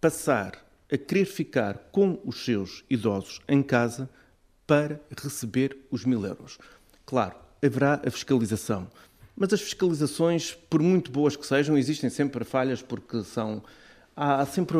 passar 0.00 0.64
a 0.92 0.96
querer 0.96 1.24
ficar 1.24 1.88
com 1.90 2.20
os 2.24 2.44
seus 2.44 2.84
idosos 2.88 3.40
em 3.48 3.62
casa 3.62 4.08
para 4.66 5.00
receber 5.20 5.76
os 5.90 6.04
mil 6.04 6.24
euros. 6.24 6.58
Claro, 7.04 7.34
haverá 7.62 8.00
a 8.06 8.10
fiscalização, 8.10 8.88
mas 9.36 9.52
as 9.52 9.60
fiscalizações, 9.60 10.54
por 10.70 10.80
muito 10.80 11.10
boas 11.10 11.36
que 11.36 11.46
sejam, 11.46 11.76
existem 11.76 12.08
sempre 12.10 12.44
falhas 12.44 12.82
porque 12.82 13.22
são 13.22 13.62
há 14.16 14.46
sempre 14.46 14.76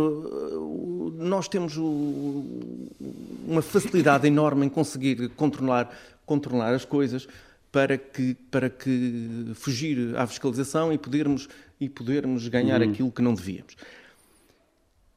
nós 1.16 1.48
temos 1.48 1.76
uma 1.76 3.62
facilidade 3.62 4.26
enorme 4.26 4.66
em 4.66 4.68
conseguir 4.68 5.28
controlar 5.30 5.90
controlar 6.24 6.72
as 6.72 6.84
coisas 6.84 7.26
para 7.72 7.98
que 7.98 8.34
para 8.50 8.70
que 8.70 9.50
fugir 9.54 10.16
à 10.16 10.26
fiscalização 10.26 10.92
e 10.92 10.98
podermos 10.98 11.48
e 11.80 11.88
podermos 11.88 12.46
ganhar 12.48 12.80
uhum. 12.80 12.90
aquilo 12.90 13.12
que 13.12 13.22
não 13.22 13.34
devíamos. 13.34 13.76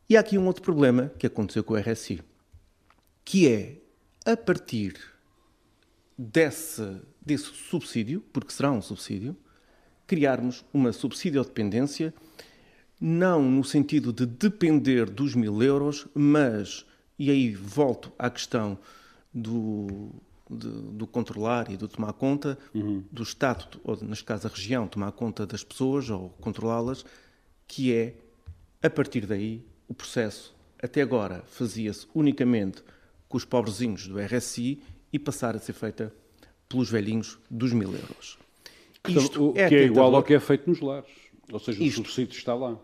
E 0.09 0.15
há 0.15 0.21
aqui 0.21 0.37
um 0.37 0.47
outro 0.47 0.63
problema 0.63 1.11
que 1.19 1.27
aconteceu 1.27 1.63
com 1.63 1.73
o 1.73 1.77
RSI, 1.77 2.21
que 3.25 3.47
é, 3.47 3.75
a 4.25 4.37
partir 4.37 4.95
desse, 6.17 6.97
desse 7.27 7.53
subsídio, 7.69 8.23
porque 8.31 8.51
será 8.51 8.71
um 8.71 8.81
subsídio, 8.81 9.35
criarmos 10.07 10.63
uma 10.73 10.93
subsídio-dependência, 10.93 12.13
não 12.99 13.43
no 13.43 13.63
sentido 13.63 14.13
de 14.13 14.25
depender 14.25 15.09
dos 15.09 15.35
mil 15.35 15.61
euros, 15.61 16.07
mas, 16.15 16.85
e 17.19 17.29
aí 17.29 17.53
volto 17.53 18.11
à 18.17 18.29
questão 18.29 18.79
do, 19.33 20.09
de, 20.49 20.69
do 20.69 21.05
controlar 21.05 21.69
e 21.69 21.75
do 21.75 21.87
tomar 21.87 22.13
conta, 22.13 22.57
uhum. 22.73 23.03
do 23.11 23.21
Estado, 23.21 23.79
ou 23.83 23.97
neste 24.01 24.23
caso 24.23 24.47
a 24.47 24.49
região, 24.49 24.87
tomar 24.87 25.11
conta 25.11 25.45
das 25.45 25.63
pessoas 25.63 26.09
ou 26.09 26.29
controlá-las, 26.39 27.05
que 27.67 27.93
é, 27.93 28.15
a 28.81 28.89
partir 28.89 29.25
daí, 29.25 29.63
o 29.87 29.93
processo 29.93 30.55
até 30.81 31.01
agora 31.01 31.43
fazia-se 31.47 32.07
unicamente 32.15 32.83
com 33.27 33.37
os 33.37 33.43
pobrezinhos 33.43 34.07
do 34.07 34.17
RSI 34.19 34.81
e 35.11 35.19
passar 35.19 35.55
a 35.55 35.59
ser 35.59 35.73
feita 35.73 36.13
pelos 36.67 36.89
velhinhos 36.89 37.37
dos 37.49 37.73
mil 37.73 37.91
euros. 37.93 38.37
Isto 39.07 39.51
o, 39.51 39.57
é 39.57 39.69
que 39.69 39.75
é 39.75 39.83
igual 39.83 40.15
ao 40.15 40.23
que 40.23 40.33
é 40.33 40.39
feito 40.39 40.69
nos 40.69 40.81
lares. 40.81 41.09
Ou 41.51 41.59
seja, 41.59 41.81
Isto, 41.81 42.01
o 42.01 42.05
subsídio 42.05 42.37
está 42.37 42.53
lá. 42.53 42.77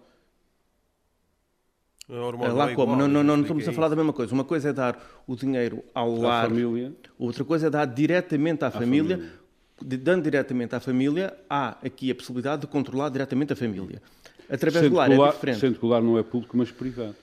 É 2.10 2.14
lá 2.14 2.72
é 2.72 2.76
como? 2.76 2.94
Igual, 2.94 2.98
não, 2.98 3.08
não, 3.08 3.24
não, 3.24 3.38
não 3.38 3.42
estamos 3.44 3.68
a 3.68 3.74
falar 3.74 3.90
da 3.90 3.96
mesma 3.96 4.14
coisa. 4.14 4.34
Uma 4.34 4.44
coisa 4.44 4.70
é 4.70 4.74
dar 4.74 5.24
o 5.26 5.36
dinheiro 5.36 5.84
ao 5.94 6.16
à 6.16 6.20
lar, 6.20 6.50
família. 6.50 6.94
outra 7.18 7.44
coisa 7.44 7.68
é 7.68 7.70
dar 7.70 7.86
diretamente 7.86 8.64
à, 8.64 8.68
à 8.68 8.72
família. 8.72 9.18
família. 9.18 9.44
Dando 9.82 10.24
diretamente 10.24 10.76
à 10.76 10.80
família, 10.80 11.36
há 11.50 11.78
aqui 11.86 12.12
a 12.12 12.16
possibilidade 12.16 12.62
de 12.62 12.68
controlar 12.68 13.10
diretamente 13.10 13.54
a 13.54 13.56
família. 13.56 14.02
Através 14.50 14.90
do 14.90 14.96
lar 14.96 15.12
é 15.12 15.32
diferente. 15.32 15.60
Sendo 15.60 15.80
que 15.80 15.86
o 15.86 15.90
lar 15.90 16.02
não 16.02 16.18
é 16.18 16.24
público, 16.24 16.56
mas 16.56 16.72
privado. 16.72 17.16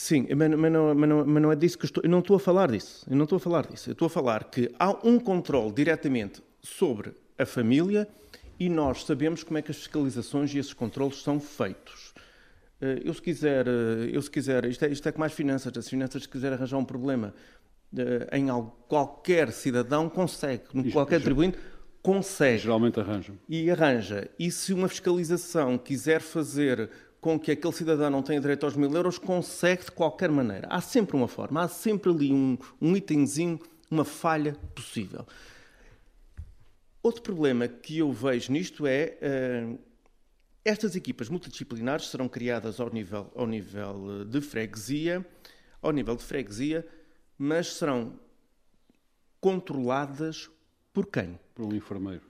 Sim, 0.00 0.26
mas, 0.34 0.48
mas, 0.56 0.72
não, 0.72 0.94
mas, 0.94 1.08
não, 1.10 1.26
mas 1.26 1.42
não 1.42 1.52
é 1.52 1.56
disso 1.56 1.76
que 1.76 1.84
estou... 1.84 2.02
Eu 2.02 2.08
não 2.08 2.20
estou 2.20 2.34
a 2.34 2.40
falar 2.40 2.70
disso. 2.70 3.06
Eu 3.08 3.14
não 3.14 3.24
estou 3.24 3.36
a 3.36 3.40
falar 3.40 3.66
disso. 3.66 3.90
Eu 3.90 3.92
estou 3.92 4.06
a 4.06 4.08
falar 4.08 4.44
que 4.44 4.74
há 4.78 4.96
um 5.06 5.20
controle 5.20 5.70
diretamente 5.72 6.42
sobre 6.62 7.12
a 7.38 7.44
família 7.44 8.08
e 8.58 8.70
nós 8.70 9.04
sabemos 9.04 9.44
como 9.44 9.58
é 9.58 9.62
que 9.62 9.70
as 9.70 9.76
fiscalizações 9.76 10.54
e 10.54 10.58
esses 10.58 10.72
controlos 10.72 11.22
são 11.22 11.38
feitos. 11.38 12.14
Eh, 12.80 13.02
eu 13.04 13.12
se 13.12 13.20
quiser, 13.20 13.68
eh, 13.68 14.10
eu 14.10 14.22
se 14.22 14.30
quiser 14.30 14.64
isto, 14.64 14.86
é, 14.86 14.88
isto 14.88 15.06
é 15.06 15.12
como 15.12 15.24
as 15.26 15.34
finanças, 15.34 15.70
as 15.76 15.86
finanças 15.86 16.22
se 16.22 16.28
quiser 16.30 16.54
arranjar 16.54 16.78
um 16.78 16.84
problema 16.84 17.34
eh, 17.94 18.38
em 18.38 18.46
qualquer 18.88 19.52
cidadão, 19.52 20.08
consegue, 20.08 20.62
isto, 20.76 20.92
qualquer 20.92 21.18
contribuinte, 21.18 21.58
consegue. 22.02 22.62
Geralmente 22.62 22.98
arranja. 22.98 23.34
E 23.46 23.70
arranja. 23.70 24.30
E 24.38 24.50
se 24.50 24.72
uma 24.72 24.88
fiscalização 24.88 25.76
quiser 25.76 26.22
fazer 26.22 26.90
com 27.20 27.38
que 27.38 27.50
aquele 27.50 27.72
cidadão 27.72 28.08
não 28.10 28.22
tenha 28.22 28.40
direito 28.40 28.64
aos 28.64 28.74
mil 28.74 28.90
euros, 28.94 29.18
consegue 29.18 29.84
de 29.84 29.90
qualquer 29.90 30.30
maneira. 30.30 30.66
Há 30.70 30.80
sempre 30.80 31.16
uma 31.16 31.28
forma, 31.28 31.62
há 31.62 31.68
sempre 31.68 32.10
ali 32.10 32.32
um, 32.32 32.56
um 32.80 32.96
itemzinho, 32.96 33.60
uma 33.90 34.04
falha 34.04 34.56
possível. 34.74 35.26
Outro 37.02 37.22
problema 37.22 37.66
que 37.68 37.98
eu 37.98 38.12
vejo 38.12 38.52
nisto 38.52 38.86
é 38.86 39.18
uh, 39.20 39.78
estas 40.64 40.94
equipas 40.94 41.28
multidisciplinares 41.28 42.08
serão 42.08 42.28
criadas 42.28 42.80
ao 42.80 42.90
nível, 42.90 43.30
ao 43.34 43.46
nível 43.46 44.24
de 44.26 44.40
freguesia, 44.40 45.26
ao 45.80 45.92
nível 45.92 46.16
de 46.16 46.22
freguesia, 46.22 46.86
mas 47.38 47.74
serão 47.74 48.18
controladas 49.40 50.50
por 50.92 51.06
quem? 51.06 51.38
Por 51.54 51.64
um 51.64 51.74
enfermeiro. 51.74 52.22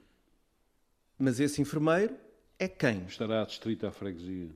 Mas 1.19 1.41
esse 1.41 1.61
enfermeiro 1.61 2.17
é 2.59 2.69
quem? 2.69 3.05
Estará 3.07 3.43
adscrito 3.43 3.87
à 3.87 3.91
freguesia. 3.91 4.51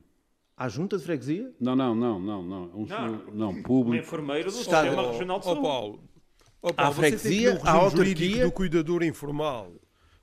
À 0.57 0.69
junta 0.69 0.97
de 0.97 1.03
freguesia? 1.03 1.53
Não, 1.59 1.75
não, 1.75 1.93
não, 1.93 2.19
não, 2.19 2.43
não. 2.43 2.63
Um, 2.73 2.85
não, 2.85 3.33
não 3.33 3.61
público. 3.61 3.91
Um 3.91 3.95
enfermeiro 3.95 4.49
do 4.49 4.57
Estado. 4.57 4.85
Sistema 4.85 5.11
Regional 5.11 5.39
de 5.39 5.45
Saúde. 5.45 5.59
Oh, 5.59 5.63
Paulo, 5.63 6.03
oh, 6.61 6.73
Paulo, 6.73 6.91
à 6.91 6.93
freguesia, 6.93 7.59
à 7.63 7.71
autarquia... 7.71 8.45
do 8.45 8.51
cuidador 8.51 9.03
informal. 9.03 9.73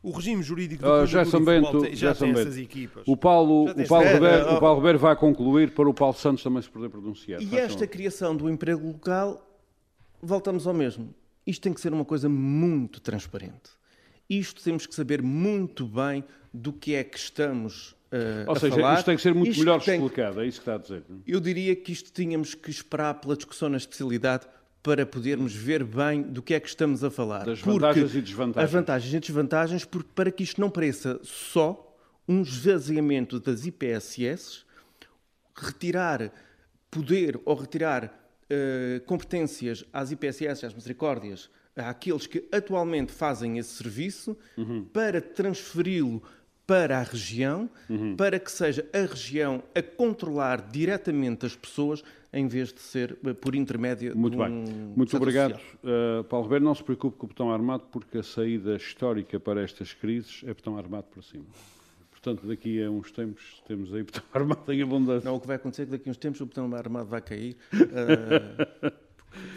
O 0.02 0.10
regime 0.10 0.42
jurídico 0.42 0.82
do 0.82 0.90
uh, 0.90 1.06
já 1.06 1.22
Bento, 1.24 1.84
já, 1.94 2.12
já 2.12 2.14
tem 2.14 2.30
essas 2.30 2.56
equipas. 2.56 3.04
O 3.06 3.16
Paulo, 3.16 3.70
o 3.70 3.86
Paulo, 3.86 4.08
Ribeiro, 4.08 4.54
o 4.54 4.58
Paulo 4.58 4.76
Ribeiro 4.78 4.98
vai 4.98 5.14
concluir 5.14 5.72
para 5.74 5.88
o 5.88 5.94
Paulo 5.94 6.14
Santos 6.14 6.42
também 6.42 6.60
se 6.60 6.68
poder 6.68 6.88
pronunciar. 6.88 7.40
E 7.40 7.56
esta 7.56 7.86
criação 7.86 8.36
do 8.36 8.50
emprego 8.50 8.84
local, 8.84 9.46
voltamos 10.20 10.66
ao 10.66 10.74
mesmo. 10.74 11.14
Isto 11.46 11.62
tem 11.62 11.72
que 11.72 11.80
ser 11.80 11.92
uma 11.92 12.04
coisa 12.04 12.28
muito 12.28 13.00
transparente. 13.00 13.70
Isto 14.38 14.62
temos 14.62 14.86
que 14.86 14.94
saber 14.94 15.22
muito 15.22 15.86
bem 15.86 16.24
do 16.52 16.72
que 16.72 16.94
é 16.94 17.04
que 17.04 17.18
estamos 17.18 17.94
Uh, 18.12 18.44
Ou 18.46 18.56
seja, 18.56 18.76
falar. 18.76 18.94
isto 18.96 19.06
tem 19.06 19.16
que 19.16 19.22
ser 19.22 19.34
muito 19.34 19.52
isto 19.52 19.60
melhor 19.60 19.80
tem... 19.80 19.94
explicado, 19.94 20.42
é 20.42 20.46
isso 20.46 20.60
que 20.60 20.68
está 20.68 20.74
a 20.74 20.78
dizer. 20.78 21.02
Eu 21.26 21.40
diria 21.40 21.74
que 21.74 21.92
isto 21.92 22.12
tínhamos 22.12 22.54
que 22.54 22.70
esperar 22.70 23.14
pela 23.14 23.34
discussão 23.34 23.70
na 23.70 23.78
especialidade 23.78 24.46
para 24.82 25.06
podermos 25.06 25.54
ver 25.54 25.82
bem 25.82 26.20
do 26.20 26.42
que 26.42 26.52
é 26.52 26.60
que 26.60 26.68
estamos 26.68 27.02
a 27.02 27.10
falar. 27.10 27.46
Das 27.46 27.60
vantagens 27.60 28.14
e 28.14 28.20
desvantagens. 28.20 28.64
As 28.64 28.70
vantagens 28.70 29.14
e 29.14 29.18
desvantagens, 29.18 29.84
porque 29.86 30.10
para 30.14 30.30
que 30.30 30.42
isto 30.42 30.60
não 30.60 30.68
pareça 30.68 31.18
só 31.22 31.96
um 32.28 32.42
esvaziamento 32.42 33.40
das 33.40 33.64
IPSS, 33.64 34.64
retirar 35.56 36.30
poder 36.90 37.40
ou 37.46 37.54
retirar 37.54 38.04
uh, 38.04 39.00
competências 39.06 39.86
às 39.90 40.10
IPSS, 40.10 40.66
às 40.66 40.74
misericórdias, 40.74 41.48
àqueles 41.76 42.26
que 42.26 42.46
atualmente 42.52 43.12
fazem 43.12 43.58
esse 43.58 43.70
serviço, 43.70 44.36
uhum. 44.56 44.84
para 44.84 45.20
transferi-lo 45.20 46.22
para 46.66 46.98
a 46.98 47.02
região, 47.02 47.68
uhum. 47.90 48.16
para 48.16 48.38
que 48.38 48.50
seja 48.50 48.88
a 48.92 49.00
região 49.00 49.62
a 49.74 49.82
controlar 49.82 50.68
diretamente 50.70 51.44
as 51.44 51.56
pessoas, 51.56 52.02
em 52.32 52.46
vez 52.46 52.72
de 52.72 52.80
ser 52.80 53.18
eh, 53.26 53.34
por 53.34 53.54
intermédio 53.54 54.16
Muito 54.16 54.36
de 54.36 54.42
um 54.42 54.44
bem. 54.44 54.74
Muito 54.96 55.16
obrigado, 55.16 55.60
uh, 55.82 56.24
Paulo 56.24 56.46
Ribeiro. 56.46 56.64
Não 56.64 56.74
se 56.74 56.82
preocupe 56.82 57.18
com 57.18 57.26
o 57.26 57.28
botão 57.28 57.52
armado, 57.52 57.84
porque 57.92 58.18
a 58.18 58.22
saída 58.22 58.76
histórica 58.76 59.38
para 59.38 59.62
estas 59.62 59.92
crises 59.92 60.42
é 60.46 60.54
botão 60.54 60.78
armado 60.78 61.08
para 61.12 61.20
cima. 61.22 61.44
Portanto, 62.10 62.46
daqui 62.46 62.82
a 62.82 62.90
uns 62.90 63.10
tempos 63.10 63.62
temos 63.66 63.92
aí 63.92 64.04
botão 64.04 64.22
armado 64.32 64.72
em 64.72 64.80
abundância. 64.80 65.28
Não, 65.28 65.36
o 65.36 65.40
que 65.40 65.46
vai 65.46 65.56
acontecer 65.56 65.82
é 65.82 65.84
que 65.86 65.90
daqui 65.90 66.08
a 66.08 66.10
uns 66.12 66.16
tempos 66.16 66.40
o 66.40 66.46
botão 66.46 66.72
armado 66.74 67.08
vai 67.08 67.20
cair. 67.20 67.56
Uh, 67.74 68.92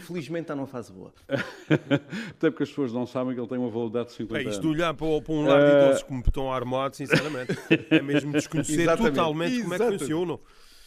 Felizmente 0.04 0.44
está 0.44 0.56
numa 0.56 0.68
fase 0.68 0.92
boa. 0.92 1.14
Até 1.30 2.50
porque 2.50 2.64
as 2.64 2.70
pessoas 2.70 2.94
não 2.94 3.06
sabem 3.06 3.34
que 3.34 3.40
ele 3.40 3.48
tem 3.48 3.58
uma 3.58 3.70
validade 3.70 4.10
de 4.10 4.16
50 4.16 4.42
é, 4.42 4.52
isto 4.52 4.62
de 4.62 4.68
olhar 4.68 4.94
para, 4.94 5.22
para 5.22 5.34
um 5.34 5.46
lar 5.46 5.60
de 5.60 5.78
idosos 5.78 6.04
como 6.04 6.20
estão 6.20 6.52
armados, 6.52 6.98
sinceramente, 6.98 7.58
é 7.90 8.02
mesmo 8.02 8.32
desconhecer 8.32 8.86
totalmente 8.98 9.62
como 9.62 9.74
é 9.74 9.78
que 9.78 9.98
funcionam. 9.98 10.40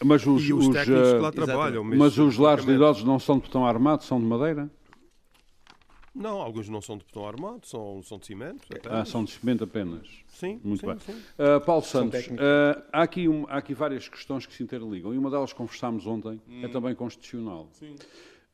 Mas 0.04 0.26
os, 0.26 0.44
e 0.44 0.52
os, 0.52 0.66
os 0.66 0.74
técnicos 0.74 1.12
que 1.12 1.18
lá 1.18 1.32
trabalham. 1.32 1.82
Mas 1.82 2.18
os 2.18 2.38
lares 2.38 2.64
de 2.64 2.72
idosos 2.72 3.02
não 3.04 3.18
são 3.18 3.36
de 3.36 3.42
betão 3.42 3.66
armado, 3.66 4.04
são 4.04 4.20
de 4.20 4.26
madeira? 4.26 4.70
Não, 6.14 6.40
alguns 6.40 6.68
não 6.68 6.80
são 6.80 6.98
de 6.98 7.04
betão 7.04 7.26
armado, 7.26 7.64
são, 7.64 8.02
são 8.02 8.18
de 8.18 8.26
cimento. 8.26 8.62
Apenas. 8.74 8.98
Ah, 8.98 9.04
são 9.04 9.22
de 9.22 9.30
cimento 9.30 9.62
apenas. 9.62 10.08
Sim, 10.26 10.60
Muito 10.64 10.80
sim, 10.80 10.86
bem. 10.86 10.98
Sim. 10.98 11.12
Uh, 11.12 11.60
Paulo 11.64 11.82
Santos, 11.82 12.26
uh, 12.26 12.82
há, 12.92 13.02
aqui 13.02 13.28
um, 13.28 13.44
há 13.48 13.58
aqui 13.58 13.72
várias 13.72 14.08
questões 14.08 14.44
que 14.44 14.54
se 14.54 14.62
interligam 14.62 15.14
e 15.14 15.18
uma 15.18 15.30
delas 15.30 15.52
conversámos 15.52 16.06
ontem, 16.06 16.40
é 16.48 16.52
hum. 16.52 16.64
é 16.64 16.68
também 16.68 16.94
constitucional. 16.94 17.68
Sim. 17.72 17.94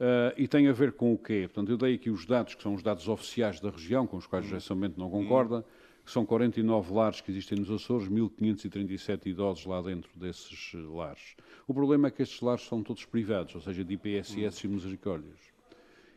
Uh, 0.00 0.34
e 0.36 0.48
tem 0.48 0.66
a 0.66 0.72
ver 0.72 0.92
com 0.92 1.12
o 1.12 1.18
quê? 1.18 1.42
Portanto, 1.44 1.70
eu 1.70 1.76
dei 1.76 1.94
aqui 1.94 2.10
os 2.10 2.26
dados, 2.26 2.54
que 2.54 2.62
são 2.62 2.74
os 2.74 2.82
dados 2.82 3.08
oficiais 3.08 3.60
da 3.60 3.70
região, 3.70 4.06
com 4.06 4.16
os 4.16 4.26
quais 4.26 4.44
o 4.46 4.48
Gessamento 4.48 4.98
não 4.98 5.08
concorda, 5.08 5.64
que 6.04 6.10
são 6.10 6.26
49 6.26 6.92
lares 6.92 7.20
que 7.20 7.30
existem 7.30 7.58
nos 7.58 7.70
Açores, 7.70 8.08
1.537 8.08 9.26
idosos 9.26 9.64
lá 9.64 9.80
dentro 9.80 10.10
desses 10.18 10.74
lares. 10.74 11.36
O 11.66 11.72
problema 11.72 12.08
é 12.08 12.10
que 12.10 12.22
estes 12.22 12.40
lares 12.40 12.66
são 12.66 12.82
todos 12.82 13.04
privados, 13.04 13.54
ou 13.54 13.60
seja, 13.60 13.84
de 13.84 13.94
IPSS 13.94 14.66
e 14.66 14.68
misericórdias 14.68 15.53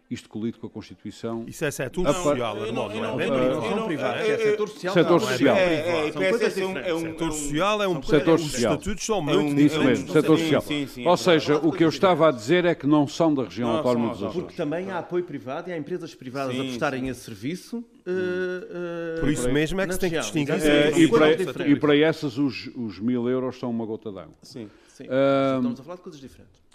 isto 0.10 0.30
colido 0.30 0.58
com 0.58 0.68
a 0.68 0.70
Constituição. 0.70 1.44
Isso 1.48 1.66
é 1.66 1.72
setor 1.72 2.14
social, 2.14 2.66
irmão, 2.66 2.88
não, 2.88 3.20
é? 3.20 3.28
Não, 3.28 3.62
não, 3.62 3.76
não 3.76 3.86
privado, 3.88 4.20
é 4.20 4.38
setor 4.38 4.70
social. 4.70 4.94
Setor 4.94 5.22
social. 5.22 5.56
Setor 6.14 7.32
social 7.34 7.84
é 7.84 7.88
um 7.88 8.02
setor 8.02 8.40
social. 8.40 8.76
Os 8.76 8.80
estatutos 8.84 9.06
são 9.06 9.22
muito 9.22 9.60
Isso 9.60 9.84
mesmo, 9.84 10.08
setor 10.08 10.40
social. 10.40 10.64
Ou 11.06 11.18
seja, 11.18 11.58
o 11.58 11.72
que 11.72 11.84
eu 11.84 11.90
estava 11.90 12.30
a 12.30 12.32
dizer 12.32 12.64
é 12.66 12.74
que 12.74 12.88
não 12.88 13.08
são 13.08 13.34
da 13.34 13.44
região 13.44 13.70
autónoma 13.70 14.10
dos 14.10 14.24
Açores. 14.24 14.42
Porque 14.42 14.56
também 14.56 14.92
há 14.92 15.00
apoio 15.00 15.24
privado 15.24 15.70
e 15.70 15.74
há 15.74 15.78
empresas 15.78 16.16
privadas 16.16 16.58
a 16.58 16.64
prestarem 16.64 17.10
esse 17.10 17.22
serviço. 17.22 17.78
Uh, 17.78 19.18
uh, 19.18 19.20
Por 19.20 19.30
isso 19.30 19.50
mesmo 19.52 19.82
é 19.82 19.88
que 19.88 19.94
se 19.94 20.00
tem 20.00 20.10
que 20.10 20.20
distinguir. 20.20 20.56
E, 20.98 21.08
para, 21.10 21.68
e 21.68 21.76
para 21.76 21.98
essas 21.98 22.38
os, 22.38 22.70
os 22.76 23.00
mil 23.00 23.28
euros 23.30 23.60
são 23.60 23.70
uma 23.70 23.86
gota 23.86 24.12
d'água. 24.12 24.36
Sim, 24.42 24.70
sim. 24.88 25.04
Estamos 25.04 25.80
a 25.80 25.84
falar 25.84 25.96
de 25.98 26.02
coisas 26.02 26.22
diferentes. 26.22 26.67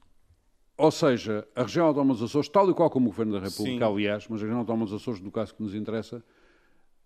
Ou 0.76 0.90
seja, 0.90 1.46
a 1.54 1.62
região 1.62 1.86
autónoma 1.86 2.14
dos 2.14 2.22
Açores, 2.22 2.48
tal 2.48 2.70
e 2.70 2.74
qual 2.74 2.90
como 2.90 3.06
o 3.06 3.10
Governo 3.10 3.32
da 3.32 3.40
República, 3.40 3.86
Sim. 3.86 3.92
aliás, 3.92 4.26
mas 4.28 4.40
a 4.40 4.44
região 4.44 4.60
autónoma 4.60 4.84
dos 4.86 4.94
Açores, 4.94 5.20
no 5.20 5.30
caso 5.30 5.54
que 5.54 5.62
nos 5.62 5.74
interessa, 5.74 6.24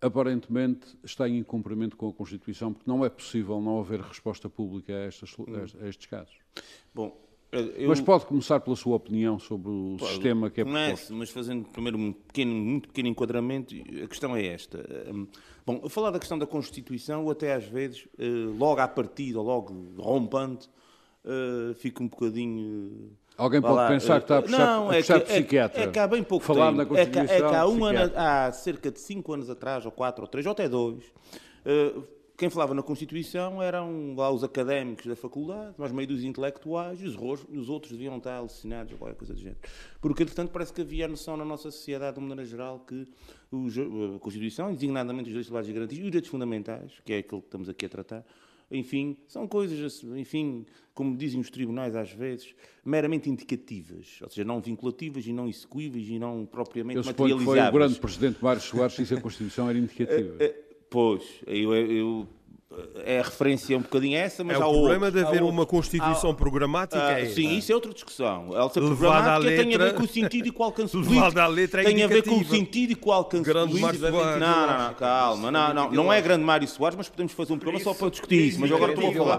aparentemente 0.01 0.97
está 1.03 1.29
em 1.29 1.39
incumprimento 1.39 1.97
com 1.97 2.09
a 2.09 2.13
Constituição, 2.13 2.73
porque 2.73 2.89
não 2.89 3.05
é 3.05 3.09
possível 3.09 3.61
não 3.61 3.81
haver 3.81 4.01
resposta 4.01 4.49
pública 4.49 4.93
a, 4.93 5.05
estas, 5.07 5.35
a 5.81 5.89
estes 5.89 6.07
casos. 6.07 6.37
Bom, 6.95 7.27
eu... 7.53 7.89
Mas 7.89 8.01
pode 8.01 8.27
começar 8.27 8.61
pela 8.61 8.77
sua 8.77 8.97
opinião 8.97 9.39
sobre 9.39 9.71
o 9.71 9.97
pode, 9.99 10.13
sistema 10.13 10.51
que 10.51 10.61
é 10.61 10.65
comece, 10.65 11.07
proposto. 11.07 11.15
mas 11.15 11.31
fazendo 11.31 11.69
primeiro 11.69 11.97
um 11.97 12.13
pequeno, 12.13 12.55
muito 12.55 12.89
pequeno 12.89 13.09
enquadramento, 13.09 13.75
a 14.03 14.07
questão 14.07 14.37
é 14.37 14.47
esta. 14.47 14.85
Hum, 15.13 15.27
bom, 15.65 15.81
a 15.85 15.89
falar 15.89 16.11
da 16.11 16.19
questão 16.19 16.39
da 16.39 16.47
Constituição, 16.47 17.29
até 17.31 17.55
às 17.55 17.65
vezes, 17.65 18.07
eh, 18.19 18.27
logo 18.59 18.81
à 18.81 18.89
partida, 18.89 19.41
logo 19.41 19.73
rompante, 19.97 20.69
eh, 21.25 21.75
fica 21.75 22.03
um 22.03 22.09
bocadinho 22.09 23.17
Alguém 23.37 23.61
pode 23.61 23.75
lá, 23.75 23.89
pensar 23.89 24.19
que 24.19 24.25
está 24.25 24.39
a 24.39 24.43
puxar, 24.43 24.59
não, 24.59 24.91
a 24.91 24.95
puxar 24.95 25.17
é 25.17 25.21
que, 25.21 25.27
psiquiatra. 25.27 25.81
É, 25.81 25.85
é 25.85 25.91
que 25.91 25.99
há 25.99 26.07
bem 26.07 26.23
pouco 26.23 26.45
Falar 26.45 26.67
tempo. 26.67 26.79
Na 26.79 26.87
Constituição, 26.87 27.23
é 27.23 27.27
que, 27.27 27.45
é 27.45 27.49
que 27.49 27.55
há, 27.55 27.67
um 27.67 27.85
ano, 27.85 28.13
há 28.17 28.53
cerca 28.53 28.91
de 28.91 28.99
cinco 28.99 29.33
anos 29.35 29.51
atrás, 29.51 29.85
ou 29.85 29.93
quatro, 29.93 30.23
ou 30.23 30.29
três, 30.29 30.47
ou 30.47 30.53
até 30.53 30.69
dois, 30.69 31.05
uh, 31.05 32.03
quem 32.37 32.51
falava 32.51 32.75
na 32.75 32.83
Constituição 32.83 33.63
eram 33.63 34.15
lá 34.15 34.31
os 34.31 34.45
académicos 34.45 35.07
da 35.07 35.17
faculdade, 35.17 35.75
mais 35.79 35.91
meio 35.91 36.07
dos 36.07 36.23
intelectuais, 36.23 37.01
e 37.01 37.05
os, 37.05 37.17
os 37.51 37.69
outros 37.69 37.93
deviam 37.93 38.17
estar 38.19 38.37
alucinados 38.37 38.93
ou 38.93 38.99
qualquer 38.99 39.17
coisa 39.17 39.33
do 39.33 39.41
género. 39.41 39.59
Porque, 40.01 40.23
entretanto, 40.23 40.51
parece 40.51 40.73
que 40.73 40.83
havia 40.83 41.07
a 41.07 41.09
noção 41.09 41.37
na 41.37 41.45
nossa 41.45 41.71
sociedade, 41.71 42.17
de 42.17 42.21
maneira 42.21 42.45
geral, 42.45 42.81
que 42.87 43.07
os, 43.51 43.77
a 43.79 44.19
Constituição, 44.19 44.73
designadamente 44.73 45.29
os 45.29 45.35
dois 45.35 45.47
salários 45.47 45.69
de 45.69 45.73
garantia 45.73 45.99
e 45.99 46.03
os 46.03 46.07
direitos 46.07 46.31
fundamentais, 46.31 46.93
que 47.05 47.13
é 47.15 47.19
aquilo 47.19 47.41
que 47.41 47.49
estamos 47.49 47.69
aqui 47.69 47.87
a 47.87 47.89
tratar, 47.89 48.25
enfim, 48.71 49.17
são 49.29 49.47
coisas, 49.47 50.03
enfim, 50.17 50.67
como 50.93 51.17
dizem 51.17 51.41
os 51.41 51.51
tribunais 51.51 51.95
às 51.95 52.11
vezes, 52.11 52.55
meramente 52.85 53.31
indicativas, 53.31 54.19
ou 54.23 54.29
seja, 54.29 54.45
não 54.45 54.61
vinculativas 54.61 55.27
e 55.27 55.33
não 55.33 55.49
execuíveis 55.49 56.09
e 56.09 56.19
não 56.19 56.45
propriamente 56.47 56.99
eu 56.99 57.05
materializáveis. 57.05 57.47
Eu 57.47 57.63
foi 57.63 57.69
o 57.69 57.73
grande 57.73 58.01
presidente 58.01 58.43
Mário 58.43 58.61
Soares 58.61 58.95
que 58.95 59.03
disse 59.03 59.15
que 59.15 59.21
a 59.21 59.23
Constituição 59.23 59.69
era 59.69 59.79
indicativa. 59.79 60.33
Uh, 60.33 60.47
uh, 60.47 60.55
pois, 60.91 61.23
eu, 61.47 61.75
eu 61.75 62.29
é 63.05 63.21
a 63.21 63.23
referência 63.23 63.79
um 63.79 63.81
bocadinho 63.81 64.19
essa, 64.19 64.43
mas 64.43 64.59
é 64.59 64.63
há 64.63 64.67
o 64.67 64.73
problema 64.73 65.07
outros, 65.07 65.23
de 65.23 65.29
haver 65.29 65.43
uma 65.43 65.65
constituição 65.65 66.31
há, 66.31 66.35
programática. 66.35 67.01
Ah, 67.01 67.21
é 67.21 67.27
sim, 67.27 67.57
isso 67.57 67.71
é 67.71 67.75
outra 67.75 67.95
discussão. 67.95 68.49
Ela 68.53 68.69
ser 68.69 68.81
programática 68.81 69.39
letra, 69.39 69.63
tem 69.63 69.75
a 69.75 69.79
ver 69.79 69.95
com 69.95 70.03
o 70.03 70.09
sentido 70.09 70.49
e 70.49 70.51
com 70.51 70.63
o 70.63 70.67
alcance 70.67 70.93
político. 70.93 71.39
à 71.39 71.47
letra 71.47 71.83
é 71.83 71.85
tem 71.85 72.03
a 72.03 72.07
ver 72.09 72.25
com 72.25 72.39
o 72.39 72.45
sentido 72.45 72.91
e 72.91 72.95
com 72.97 73.11
o 73.11 73.13
alcance 73.13 73.45
grande 73.45 73.79
político. 73.79 74.11
Não, 74.11 74.39
não, 74.39 74.79
não, 74.79 74.95
calma. 74.95 75.51
Não, 75.51 75.75
não, 75.75 75.93
não 75.93 76.13
é 76.13 76.21
grande 76.21 76.43
Mário 76.45 76.67
Soares, 76.67 76.97
mas 76.97 77.09
podemos 77.09 77.33
fazer 77.33 77.53
um 77.53 77.59
programa 77.59 77.83
só 77.85 77.95
para 77.95 78.11
discutir 78.11 78.49
isso. 78.49 78.61
Mas 78.61 78.73
agora 78.73 78.93
estou 78.93 79.11
a 79.11 79.13
falar. 79.13 79.39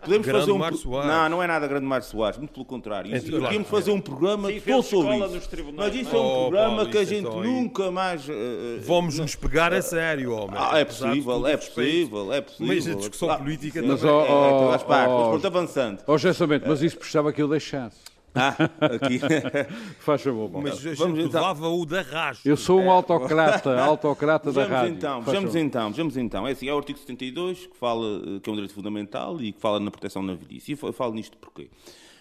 Podemos 0.00 0.26
fazer 0.26 0.52
um. 0.52 0.58
Não, 1.06 1.28
não 1.28 1.42
é 1.42 1.46
nada 1.46 1.66
grande 1.66 1.84
Mário 1.84 2.06
Soares, 2.06 2.38
muito 2.38 2.52
pelo 2.52 2.64
contrário. 2.64 3.10
Podemos 3.22 3.68
fazer 3.68 3.90
um 3.90 4.00
programa 4.00 4.48
todo 4.50 4.82
sobre 4.82 5.16
isso. 5.16 5.72
Mas 5.76 5.94
isso 5.94 6.16
é 6.16 6.18
um 6.18 6.40
programa 6.48 6.86
que 6.86 6.96
a 6.96 7.04
gente 7.04 7.28
nunca 7.28 7.90
mais. 7.90 8.26
Eh, 8.28 8.32
eh, 8.32 8.80
Vamos 8.82 9.18
nos 9.18 9.34
pegar 9.34 9.74
a 9.74 9.82
sério, 9.82 10.32
homem. 10.32 10.58
É 10.72 10.84
possível, 10.86 11.46
é 11.46 11.56
possível, 11.56 12.32
é 12.32 12.40
possível. 12.40 12.61
Mas 12.66 12.88
a 12.88 12.94
discussão 12.94 13.36
política 13.36 13.82
mas, 13.82 14.04
ó, 14.04 14.26
ó, 14.28 14.70
faz 14.70 14.82
parte, 14.82 15.10
oh, 15.10 15.32
mas 15.32 15.44
avançando. 15.44 16.02
Ó, 16.06 16.18
Gessamento, 16.18 16.68
mas 16.68 16.82
isso 16.82 16.96
precisava 16.96 17.32
que 17.32 17.42
eu 17.42 17.48
deixasse. 17.48 18.12
Ah, 18.34 18.56
aqui. 18.80 19.20
Faz 20.00 20.22
favor, 20.22 20.50
Mas 20.62 20.86
a 20.86 20.94
Vamos 20.94 21.18
gente 21.18 21.28
então. 21.28 21.80
o 21.80 21.86
da 21.86 22.00
racho. 22.00 22.48
Eu 22.48 22.56
sou 22.56 22.80
um 22.80 22.90
autocrata, 22.90 23.76
autocrata 23.80 24.50
da 24.52 24.66
rádio. 24.66 24.94
Então, 24.94 25.20
vejamos 25.20 25.54
então, 25.54 25.90
vejamos 25.90 26.16
então. 26.16 26.46
É 26.46 26.52
assim, 26.52 26.68
é 26.68 26.72
o 26.72 26.78
artigo 26.78 26.98
72 26.98 27.66
que 27.66 27.76
fala 27.76 28.40
que 28.42 28.48
é 28.48 28.52
um 28.52 28.54
direito 28.54 28.74
fundamental 28.74 29.40
e 29.40 29.52
que 29.52 29.60
fala 29.60 29.78
na 29.78 29.90
proteção 29.90 30.22
na 30.22 30.34
velhice. 30.34 30.72
E 30.72 30.78
eu 30.80 30.92
falo 30.92 31.12
nisto 31.12 31.36
porque 31.36 31.70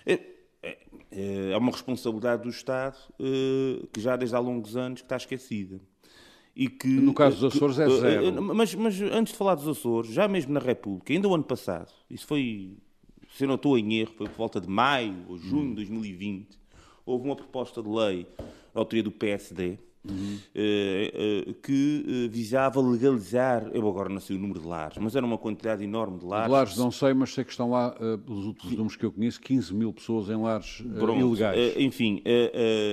é, 0.06 0.20
é, 0.62 0.78
é 1.52 1.58
uma 1.58 1.72
responsabilidade 1.72 2.44
do 2.44 2.50
Estado 2.50 2.98
eh, 3.20 3.86
que 3.94 4.02
já 4.02 4.16
desde 4.16 4.36
há 4.36 4.40
longos 4.40 4.76
anos 4.76 5.02
que 5.02 5.06
está 5.06 5.16
esquecida. 5.16 5.80
E 6.56 6.68
que, 6.68 6.88
no 6.88 7.14
caso 7.14 7.40
dos 7.40 7.56
Açores 7.56 7.80
é 7.80 7.90
zero. 7.90 8.42
Mas, 8.42 8.76
mas 8.76 9.02
antes 9.02 9.32
de 9.32 9.38
falar 9.38 9.56
dos 9.56 9.68
Açores, 9.68 10.12
já 10.12 10.28
mesmo 10.28 10.54
na 10.54 10.60
República, 10.60 11.14
ainda 11.14 11.28
o 11.28 11.34
ano 11.34 11.44
passado, 11.44 11.92
isso 12.10 12.28
foi, 12.28 12.78
se 13.36 13.46
eu 13.46 13.48
não 13.48 13.56
estou 13.56 13.78
em 13.78 14.00
erro, 14.00 14.12
foi 14.18 14.28
por 14.28 14.38
volta 14.38 14.60
de 14.60 14.70
maio 14.70 15.16
ou 15.30 15.38
junho 15.38 15.70
de 15.70 15.76
2020, 15.76 16.60
houve 17.06 17.26
uma 17.26 17.36
proposta 17.36 17.82
de 17.82 17.90
lei 17.90 18.28
da 18.74 18.82
autoria 18.82 19.04
do 19.04 19.12
PSD, 19.12 19.78
Uhum. 20.04 20.40
Uh, 20.56 21.52
uh, 21.52 21.54
que 21.62 22.28
visava 22.32 22.82
legalizar, 22.82 23.70
eu 23.72 23.88
agora 23.88 24.10
não 24.10 24.20
sei 24.20 24.36
o 24.36 24.40
número 24.40 24.60
de 24.60 24.66
lares, 24.66 24.98
mas 24.98 25.16
era 25.16 25.24
uma 25.24 25.38
quantidade 25.38 25.84
enorme 25.84 26.18
de 26.18 26.26
lares. 26.26 26.48
De 26.48 26.52
lares 26.52 26.78
não 26.78 26.90
sei, 26.90 27.14
mas 27.14 27.32
sei 27.32 27.44
que 27.44 27.52
estão 27.52 27.70
lá, 27.70 27.92
pelos 28.26 28.46
últimos 28.46 28.72
números 28.74 28.96
que 28.96 29.06
eu 29.06 29.12
conheço, 29.12 29.40
15 29.40 29.74
mil 29.76 29.94
pessoas 29.94 30.28
em 30.30 30.42
lares 30.42 30.80
ilegais. 30.80 31.78
enfim, 31.78 32.20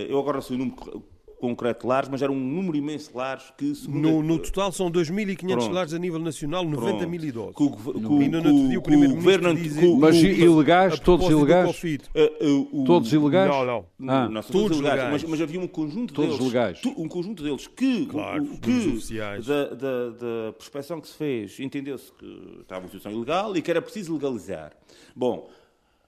eu 0.07 0.19
agora 0.19 0.37
não 0.37 0.43
sei 0.43 0.57
o 0.57 0.59
número 0.59 1.03
concreto 1.39 1.83
de 1.83 1.87
lares, 1.87 2.09
mas 2.09 2.21
era 2.21 2.31
um 2.31 2.39
número 2.39 2.77
imenso 2.77 3.11
de 3.11 3.17
lares 3.17 3.45
que... 3.57 3.73
No, 3.89 4.23
no 4.23 4.39
total 4.39 4.73
são 4.73 4.91
2.500 4.91 5.71
lares 5.71 5.95
a 5.95 5.99
nível 5.99 6.19
nacional, 6.19 6.65
90 6.65 7.07
mil 7.07 7.25
idosos. 7.25 7.55
Com, 7.55 7.71
com, 7.71 8.19
Ainda 8.19 8.41
não 8.41 8.69
te 8.69 8.77
o 8.77 8.83
primeiro-ministro 8.83 9.55
dizer... 9.55 9.97
Mas 9.97 10.17
ilegais, 10.17 10.99
todos 11.01 11.29
ilegais? 11.29 11.83
Uh, 11.83 12.81
uh, 12.81 12.85
todos 12.85 13.13
ilegais? 13.13 13.51
Não, 13.51 13.65
não. 13.99 14.13
Ah. 14.13 14.29
não 14.29 14.43
todos 14.43 14.81
legais. 14.81 15.13
Mas, 15.13 15.25
mas, 15.25 15.41
havia 15.41 15.61
um 15.61 15.69
conjunto 15.69 16.13
todos 16.13 16.39
deles... 16.39 16.53
legais. 16.53 16.81
Um 16.85 17.09
conjunto 17.09 17.43
deles 17.43 17.67
que... 17.67 18.07
Claro, 18.07 18.45
que 18.59 18.99
da, 19.47 19.65
da, 19.69 20.11
da 20.11 20.53
prospeção 20.53 21.01
que 21.01 21.09
se 21.09 21.15
fez, 21.15 21.61
entendeu-se 21.61 22.13
que 22.13 22.59
estava 22.61 22.81
uma 22.81 22.89
situação 22.89 23.13
ilegal 23.13 23.57
e 23.57 23.63
que 23.63 23.71
era 23.71 23.81
preciso 23.81 24.13
legalizar. 24.15 24.73
Bom, 25.15 25.49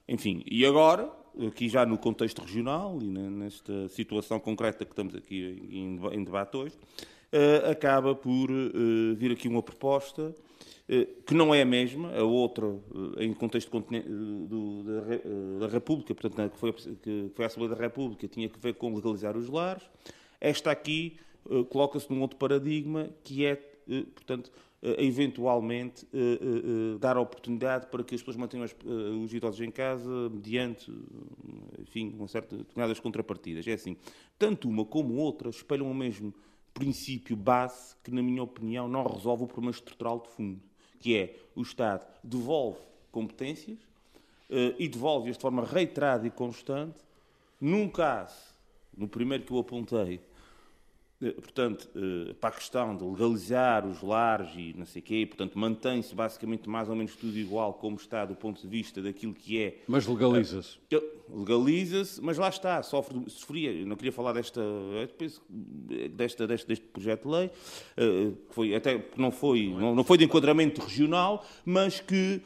enfim, 0.07 0.43
e 0.45 0.65
agora 0.65 1.09
aqui 1.47 1.69
já 1.69 1.85
no 1.85 1.97
contexto 1.97 2.41
regional 2.41 2.99
e 3.01 3.07
nesta 3.07 3.87
situação 3.89 4.39
concreta 4.39 4.85
que 4.85 4.91
estamos 4.91 5.15
aqui 5.15 5.67
em, 5.71 6.23
debate 6.23 6.57
hoje, 6.57 6.75
uh, 7.31 7.71
acaba 7.71 8.13
por 8.13 8.51
uh, 8.51 9.15
vir 9.15 9.31
aqui 9.31 9.47
uma 9.47 9.63
proposta 9.63 10.35
uh, 10.89 11.23
que 11.25 11.33
não 11.33 11.53
é 11.53 11.61
a 11.61 11.65
mesma, 11.65 12.13
a 12.15 12.23
outra 12.23 12.67
em 13.17 13.33
contexto 13.33 13.71
da, 15.59 15.67
República, 15.67 16.13
portanto, 16.13 16.57
foi, 16.57 16.73
que 16.73 17.31
foi 17.33 17.45
a 17.45 17.47
Assembleia 17.47 17.75
da 17.75 17.81
República, 17.81 18.27
tinha 18.27 18.49
que 18.49 18.59
ver 18.59 18.73
com 18.75 18.93
legalizar 18.93 19.37
os 19.37 19.47
lares. 19.47 19.83
Esta 20.39 20.71
aqui 20.71 21.17
coloca-se 21.69 22.11
num 22.11 22.21
outro 22.21 22.37
paradigma 22.37 23.09
que 23.23 23.45
é, 23.45 23.59
portanto, 24.13 24.51
eh, 24.83 25.05
eventualmente 25.05 26.07
eh, 26.11 26.17
eh, 26.17 26.97
dar 26.99 27.15
a 27.15 27.21
oportunidade 27.21 27.85
para 27.85 28.03
que 28.03 28.15
as 28.15 28.21
pessoas 28.21 28.35
mantenham 28.35 28.65
os 29.23 29.31
idosos 29.31 29.61
em 29.61 29.69
casa 29.69 30.09
mediante, 30.29 30.91
enfim, 31.79 32.11
uma 32.17 32.27
certa, 32.27 32.57
determinadas 32.57 32.99
contrapartidas. 32.99 33.67
É 33.67 33.73
assim, 33.73 33.95
tanto 34.39 34.67
uma 34.67 34.83
como 34.83 35.15
outra 35.17 35.49
espelham 35.49 35.89
o 35.89 35.93
mesmo 35.93 36.33
princípio 36.73 37.35
base 37.35 37.95
que, 38.03 38.09
na 38.09 38.23
minha 38.23 38.41
opinião, 38.41 38.87
não 38.87 39.03
resolve 39.05 39.43
o 39.43 39.47
problema 39.47 39.71
estrutural 39.71 40.19
de 40.19 40.29
fundo, 40.29 40.61
que 40.99 41.15
é 41.15 41.35
o 41.55 41.61
Estado 41.61 42.07
devolve 42.23 42.79
competências 43.11 43.77
e 44.77 44.87
devolve-as 44.87 45.37
de 45.37 45.41
forma 45.41 45.63
reiterada 45.63 46.27
e 46.27 46.29
constante, 46.29 46.99
num 47.59 47.87
caso, 47.87 48.53
no 48.97 49.07
primeiro 49.07 49.43
que 49.45 49.51
eu 49.53 49.59
apontei, 49.59 50.15
eh, 50.15 50.19
portanto, 51.29 51.89
eh, 51.95 52.33
para 52.39 52.49
a 52.49 52.53
questão 52.53 52.95
de 52.95 53.03
legalizar 53.03 53.85
os 53.85 54.01
lares 54.01 54.49
e 54.55 54.73
não 54.75 54.85
sei 54.85 55.01
o 55.01 55.05
quê, 55.05 55.25
portanto, 55.27 55.57
mantém-se 55.57 56.15
basicamente 56.15 56.67
mais 56.67 56.89
ou 56.89 56.95
menos 56.95 57.15
tudo 57.15 57.37
igual 57.37 57.73
como 57.73 57.95
está 57.95 58.25
do 58.25 58.35
ponto 58.35 58.61
de 58.61 58.67
vista 58.67 59.01
daquilo 59.01 59.33
que 59.33 59.61
é... 59.61 59.77
Mas 59.87 60.07
legaliza-se. 60.07 60.79
Eh, 60.91 61.01
legaliza-se, 61.29 62.21
mas 62.21 62.37
lá 62.37 62.49
está, 62.49 62.81
sofre, 62.81 63.23
sofria, 63.27 63.71
eu 63.71 63.85
não 63.85 63.95
queria 63.95 64.11
falar 64.11 64.33
desta, 64.33 64.61
desta, 66.11 66.47
deste, 66.47 66.67
deste 66.67 66.85
projeto 66.85 67.23
de 67.23 67.35
lei, 67.35 67.49
que 67.95 68.53
foi, 68.53 68.75
até 68.75 69.05
não 69.15 69.31
foi, 69.31 69.67
não, 69.67 69.95
não 69.95 70.03
foi 70.03 70.17
de 70.17 70.25
enquadramento 70.25 70.81
regional, 70.81 71.45
mas 71.63 72.01
que, 72.01 72.41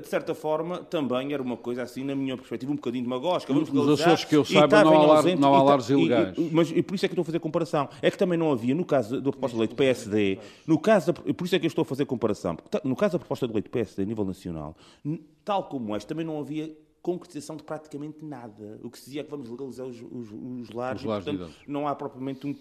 de 0.00 0.08
certa 0.08 0.34
forma, 0.34 0.78
também 0.78 1.32
era 1.32 1.42
uma 1.42 1.56
coisa 1.56 1.82
assim, 1.82 2.02
na 2.02 2.16
minha 2.16 2.36
perspectiva, 2.36 2.72
um 2.72 2.76
bocadinho 2.76 3.04
demagógica. 3.04 3.52
Vamos 3.52 3.68
legalizar, 3.68 3.96
Nos 3.96 4.00
Açores 4.00 4.24
que 4.24 4.36
eu 4.36 4.44
saiba, 4.44 4.82
não 4.82 4.94
há, 4.94 5.06
lar, 5.06 5.36
não 5.36 5.54
há 5.54 5.62
lares 5.62 5.88
ilegais. 5.88 6.36
E, 6.36 6.50
mas 6.52 6.70
e 6.70 6.82
por 6.82 6.94
isso 6.94 7.06
é 7.06 7.08
que 7.08 7.12
estou 7.12 7.22
a 7.22 7.26
fazer 7.26 7.38
comparação 7.38 7.88
é 8.06 8.10
que 8.10 8.16
também 8.16 8.38
não 8.38 8.52
havia, 8.52 8.74
no 8.74 8.84
caso 8.84 9.20
da 9.20 9.30
proposta 9.30 9.56
de 9.56 9.60
lei 9.60 9.68
do 9.68 9.74
PSD, 9.74 10.38
no 10.66 10.78
caso 10.78 11.12
da, 11.12 11.34
por 11.34 11.44
isso 11.44 11.56
é 11.56 11.58
que 11.58 11.66
eu 11.66 11.68
estou 11.68 11.82
a 11.82 11.84
fazer 11.84 12.06
comparação, 12.06 12.56
no 12.84 12.94
caso 12.94 13.14
da 13.14 13.18
proposta 13.18 13.48
de 13.48 13.52
lei 13.52 13.62
do 13.62 13.70
PSD 13.70 14.02
a 14.02 14.06
nível 14.06 14.24
nacional, 14.24 14.76
tal 15.44 15.64
como 15.64 15.94
esta, 15.96 16.08
também 16.08 16.24
não 16.24 16.38
havia 16.38 16.72
concretização 17.02 17.56
de 17.56 17.62
praticamente 17.62 18.24
nada. 18.24 18.80
O 18.82 18.90
que 18.90 18.98
se 18.98 19.06
dizia 19.06 19.20
é 19.20 19.24
que 19.24 19.30
vamos 19.30 19.48
legalizar 19.48 19.86
os, 19.86 19.96
os, 20.02 20.32
os 20.32 20.70
lares, 20.70 21.02
os 21.02 21.06
lares 21.06 21.26
e, 21.26 21.30
portanto, 21.30 21.54
não 21.66 21.86
há 21.86 21.94
propriamente 21.94 22.46
um 22.46 22.54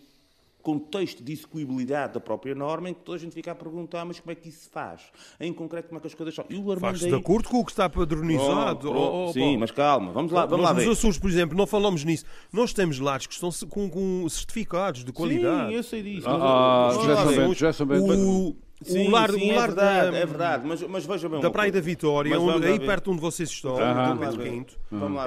contexto 0.66 1.24
de 1.24 1.32
execuibilidade 1.32 2.16
da 2.16 2.20
própria 2.20 2.55
norma 2.55 2.89
em 2.89 2.93
que 2.95 3.01
toda 3.01 3.20
a 3.20 3.22
gente 3.22 3.34
fica 3.34 3.51
a 3.51 3.55
perguntar 3.55 4.03
mas 4.03 4.20
como 4.20 4.32
é 4.32 4.36
que 4.36 4.49
isso 4.49 4.63
se 4.63 4.70
faz? 4.70 5.03
Em 5.39 5.53
concreto, 5.53 5.89
como 5.89 5.99
é 5.99 6.01
que 6.01 6.07
as 6.07 6.16
coisas 6.16 6.34
são? 6.34 6.43
E 6.49 6.57
o 6.57 6.80
Faz-se 6.80 7.07
de 7.07 7.13
acordo 7.13 7.47
com 7.47 7.59
o 7.59 7.66
que 7.66 7.70
está 7.70 7.88
padronizado? 7.88 8.91
Oh, 8.91 9.28
oh, 9.28 9.34
sim, 9.34 9.57
mas 9.57 9.70
calma, 9.70 10.11
vamos 10.11 10.32
lá, 10.32 10.47
vamos 10.47 10.66
lá 10.66 10.74
ver. 10.74 10.88
Nos 10.88 10.97
Açores, 10.97 11.20
por 11.20 11.30
exemplo, 11.30 11.55
não 11.55 11.68
falamos 11.68 12.03
nisso. 12.03 12.26
Nós 12.51 12.74
temos 12.74 12.99
lares 12.99 13.28
que 13.28 13.34
estão 13.36 13.51
com, 13.70 13.88
com 13.88 14.28
certificados 14.28 15.03
de 15.03 15.13
qualidade. 15.13 15.70
Sim, 15.70 15.76
eu 15.76 15.84
sei 15.84 16.01
disso. 16.01 16.28
Ah, 16.28 16.89
ah 16.89 17.05
já 17.05 17.16
sabemos, 17.16 17.57
já 17.57 17.74
sabemos. 17.74 18.55
Sim, 18.86 19.08
o 19.08 19.12
lar, 19.12 19.32
sim, 19.32 19.52
o 19.52 19.56
lar 19.56 19.64
é 19.64 19.68
verdade, 19.68 20.12
da, 20.12 20.18
é 20.18 20.26
verdade, 20.26 20.68
mas, 20.68 20.82
mas 20.84 21.06
veja 21.06 21.28
bem 21.28 21.40
Da 21.40 21.50
Praia 21.50 21.72
da 21.72 21.82
Vitória, 21.82 22.40
onde, 22.40 22.68
aí 22.68 22.80
perto 22.80 23.12
onde 23.12 23.20
vocês 23.20 23.50
estão, 23.50 23.74
uh 23.74 23.80
-huh. 23.80 24.44
Quinto, 24.44 24.78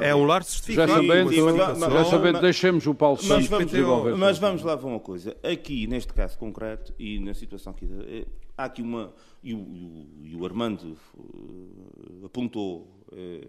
é 0.01 0.15
um 0.15 0.25
lar 0.25 0.45
certificado. 0.45 0.93
Já 0.93 0.97
sabendo, 0.97 1.33
sim, 1.33 1.43
mas, 1.43 1.93
já 1.93 2.05
sabendo 2.05 2.41
deixemos 2.41 2.87
o 2.87 2.95
Paulo 2.95 3.17
Santos 3.17 3.49
mas, 3.49 3.71
vamos, 3.71 4.19
mas 4.19 4.39
vamos 4.39 4.63
lá 4.63 4.77
ver 4.77 4.87
uma 4.87 5.01
coisa. 5.01 5.37
Aqui, 5.43 5.89
neste 5.89 6.13
caso 6.13 6.39
concreto, 6.39 6.95
e 6.99 7.19
na 7.19 7.35
situação 7.35 7.73
aqui, 7.73 7.89
eh, 8.07 8.27
há 8.57 8.65
aqui 8.65 8.81
uma... 8.81 9.13
E 9.43 9.55
o, 9.55 10.07
e 10.23 10.37
o 10.37 10.45
Armando 10.45 10.97
uh, 11.17 12.27
apontou 12.27 12.89
uh, 13.13 13.49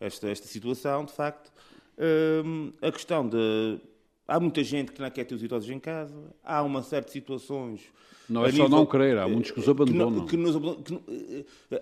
esta, 0.00 0.28
esta 0.30 0.46
situação, 0.46 1.04
de 1.04 1.12
facto, 1.12 1.52
uh, 1.98 2.72
a 2.80 2.90
questão 2.90 3.28
de... 3.28 3.78
Há 4.26 4.40
muita 4.40 4.64
gente 4.64 4.92
que 4.92 5.00
não 5.00 5.10
quer 5.10 5.24
ter 5.24 5.34
os 5.34 5.42
idosos 5.42 5.68
em 5.68 5.78
casa, 5.78 6.34
há 6.42 6.62
uma 6.62 6.82
série 6.82 7.04
de 7.04 7.12
situações 7.12 7.82
não 8.28 8.44
é 8.44 8.50
só 8.50 8.52
nível, 8.52 8.68
não 8.70 8.86
querer, 8.86 9.18
há 9.18 9.28
muitos 9.28 9.50
que 9.50 9.60
os 9.60 9.68
abandonam. 9.68 10.24
Que, 10.26 10.36
nos, 10.36 10.56
que, 10.56 11.02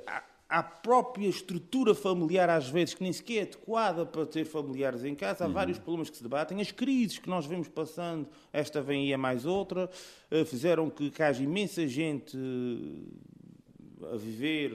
há, 0.07 0.23
a 0.53 0.63
própria 0.63 1.29
estrutura 1.29 1.95
familiar, 1.95 2.51
às 2.51 2.69
vezes, 2.69 2.93
que 2.93 3.03
nem 3.03 3.11
sequer 3.11 3.39
é 3.39 3.43
adequada 3.43 4.05
para 4.05 4.27
ter 4.27 4.45
familiares 4.45 5.03
em 5.03 5.15
casa. 5.15 5.45
Há 5.45 5.47
uhum. 5.47 5.55
vários 5.55 5.79
problemas 5.79 6.11
que 6.11 6.17
se 6.19 6.23
debatem. 6.23 6.61
As 6.61 6.71
crises 6.71 7.19
que 7.19 7.27
nós 7.27 7.47
vemos 7.47 7.69
passando, 7.69 8.29
esta 8.53 8.83
vem 8.83 9.09
e 9.09 9.13
é 9.15 9.17
mais 9.17 9.47
outra, 9.47 9.89
eh, 10.31 10.45
fizeram 10.45 10.91
que, 10.91 11.11
que 11.11 11.23
haja 11.23 11.43
imensa 11.43 11.89
gente 11.89 12.37
eh, 12.37 14.13
a 14.13 14.17
viver, 14.19 14.75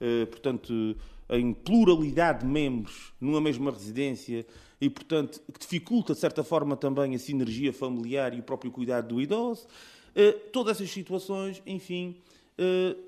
eh, 0.00 0.24
portanto, 0.24 0.96
em 1.28 1.52
pluralidade 1.52 2.40
de 2.40 2.46
membros 2.46 3.12
numa 3.20 3.40
mesma 3.40 3.70
residência 3.70 4.46
e, 4.80 4.88
portanto, 4.88 5.40
que 5.52 5.60
dificulta, 5.60 6.14
de 6.14 6.20
certa 6.20 6.42
forma, 6.42 6.76
também 6.76 7.14
a 7.14 7.18
sinergia 7.18 7.72
familiar 7.72 8.34
e 8.34 8.40
o 8.40 8.42
próprio 8.42 8.70
cuidado 8.70 9.08
do 9.08 9.20
idoso. 9.20 9.66
Eh, 10.14 10.32
todas 10.52 10.76
essas 10.76 10.90
situações, 10.90 11.62
enfim, 11.66 12.16
uh, 12.58 12.98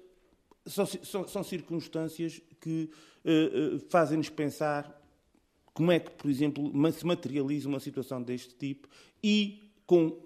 são, 0.66 0.86
são, 0.86 1.26
são, 1.26 1.42
circunstâncias 1.42 2.40
que 2.60 2.90
uh, 3.24 3.78
fazem-nos 3.88 4.28
pensar 4.28 5.00
como 5.74 5.90
é 5.90 5.98
que, 5.98 6.10
por 6.10 6.30
exemplo, 6.30 6.70
se 6.92 7.06
materializa 7.06 7.68
uma 7.68 7.80
situação 7.80 8.22
deste 8.22 8.54
tipo 8.54 8.88
e 9.22 9.72
com 9.86 10.16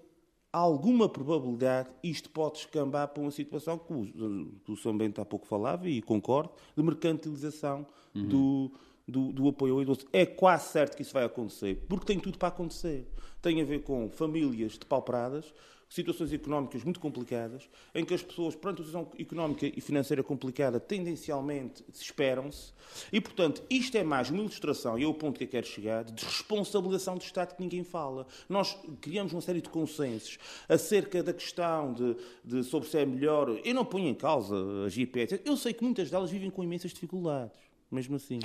alguma 0.53 1.09
probabilidade 1.09 1.90
isto 2.03 2.30
pode 2.30 2.59
escambar 2.59 3.09
para 3.09 3.22
uma 3.22 3.30
situação 3.30 3.78
que 3.78 3.92
o, 3.92 4.53
que 4.64 4.72
o 4.72 4.76
São 4.76 4.97
Bento 4.97 5.20
há 5.20 5.24
pouco 5.24 5.47
falava, 5.47 5.88
e 5.88 6.03
concordo, 6.03 6.51
de 6.76 6.82
mercantilização 6.82 7.86
uhum. 8.14 8.28
do, 8.28 8.72
do, 9.07 9.33
do, 9.33 9.49
apoio 9.49 9.75
ao 9.75 9.83
idoso. 9.83 10.07
É 10.13 10.27
quase 10.27 10.71
certo 10.71 10.97
que 10.97 11.03
isso 11.03 11.13
vai 11.13 11.25
acontecer, 11.25 11.85
porque 11.89 12.07
tem 12.07 12.19
tudo 12.19 12.39
para 12.39 12.49
acontecer. 12.49 13.07
Tem 13.41 13.61
a 13.61 13.65
ver 13.65 13.83
com 13.83 14.11
famílias 14.11 14.77
depauperadas, 14.77 15.53
situações 15.89 16.33
económicas 16.33 16.83
muito 16.83 16.99
complicadas, 16.99 17.69
em 17.95 18.05
que 18.05 18.13
as 18.13 18.23
pessoas, 18.23 18.57
perante 18.57 18.83
a 18.83 18.85
situação 18.85 19.13
económica 19.19 19.67
e 19.67 19.81
financeira 19.81 20.23
complicada, 20.23 20.81
tendencialmente 20.81 21.85
desesperam-se. 21.89 22.73
E, 23.13 23.21
portanto, 23.21 23.63
isto 23.71 23.97
é 23.97 24.03
mais 24.03 24.29
uma 24.29 24.41
ilustração, 24.41 24.99
e 24.99 25.05
é 25.05 25.07
o 25.07 25.15
ponto 25.15 25.39
que 25.39 25.45
eu 25.45 25.49
quero 25.49 25.67
chegar, 25.67 26.03
de 26.05 26.25
responsabilização 26.25 27.17
do 27.17 27.23
Estado 27.23 27.55
que 27.55 27.63
ninguém 27.63 27.85
fala. 27.85 28.27
Nós 28.49 28.77
criamos 29.01 29.33
uma 29.33 29.41
série 29.41 29.61
de 29.61 29.69
consensos 29.69 30.39
acerca 30.69 31.23
da 31.23 31.33
questão 31.33 31.93
de, 31.93 32.17
de 32.45 32.65
sobre 32.65 32.89
se 32.89 32.99
é 32.99 33.07
melhor. 33.07 33.49
Eu 33.65 33.75
não 33.75 33.85
ponho 33.85 34.09
em 34.09 34.15
causa 34.15 34.57
as 34.85 34.93
GPS. 34.93 35.41
Eu 35.45 35.57
sei 35.57 35.73
que 35.73 35.85
muitas 35.85 36.11
delas 36.11 36.31
vivem 36.31 36.51
com 36.51 36.65
imensas 36.65 36.93
dificuldades 36.93 37.67
mesmo 37.91 38.17
assim. 38.17 38.41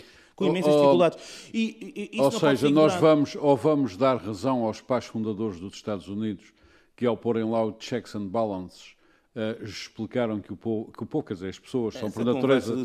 Com 0.46 0.52
imensas 0.52 0.74
oh, 0.74 0.78
dificuldades. 0.78 1.50
E, 1.54 2.10
e, 2.14 2.22
ou 2.22 2.32
seja, 2.32 2.70
nós 2.70 2.96
vamos, 2.96 3.36
ou 3.36 3.56
vamos 3.56 3.98
dar 3.98 4.18
razão 4.18 4.64
aos 4.64 4.82
pais 4.82 5.06
fundadores 5.06 5.60
dos 5.60 5.74
Estados 5.74 6.08
Unidos 6.08 6.54
que 6.96 7.06
ao 7.06 7.18
porem 7.18 7.44
lá 7.44 7.64
o 7.64 7.76
checks 7.80 8.16
and 8.16 8.28
balances 8.28 8.96
Uh, 9.34 9.64
explicaram 9.64 10.42
que 10.42 10.52
o 10.52 11.24
que 11.24 11.34
dizer, 11.34 11.48
as 11.48 11.58
pessoas 11.58 11.94
são 11.94 12.12
por 12.12 12.26
natureza, 12.26 12.76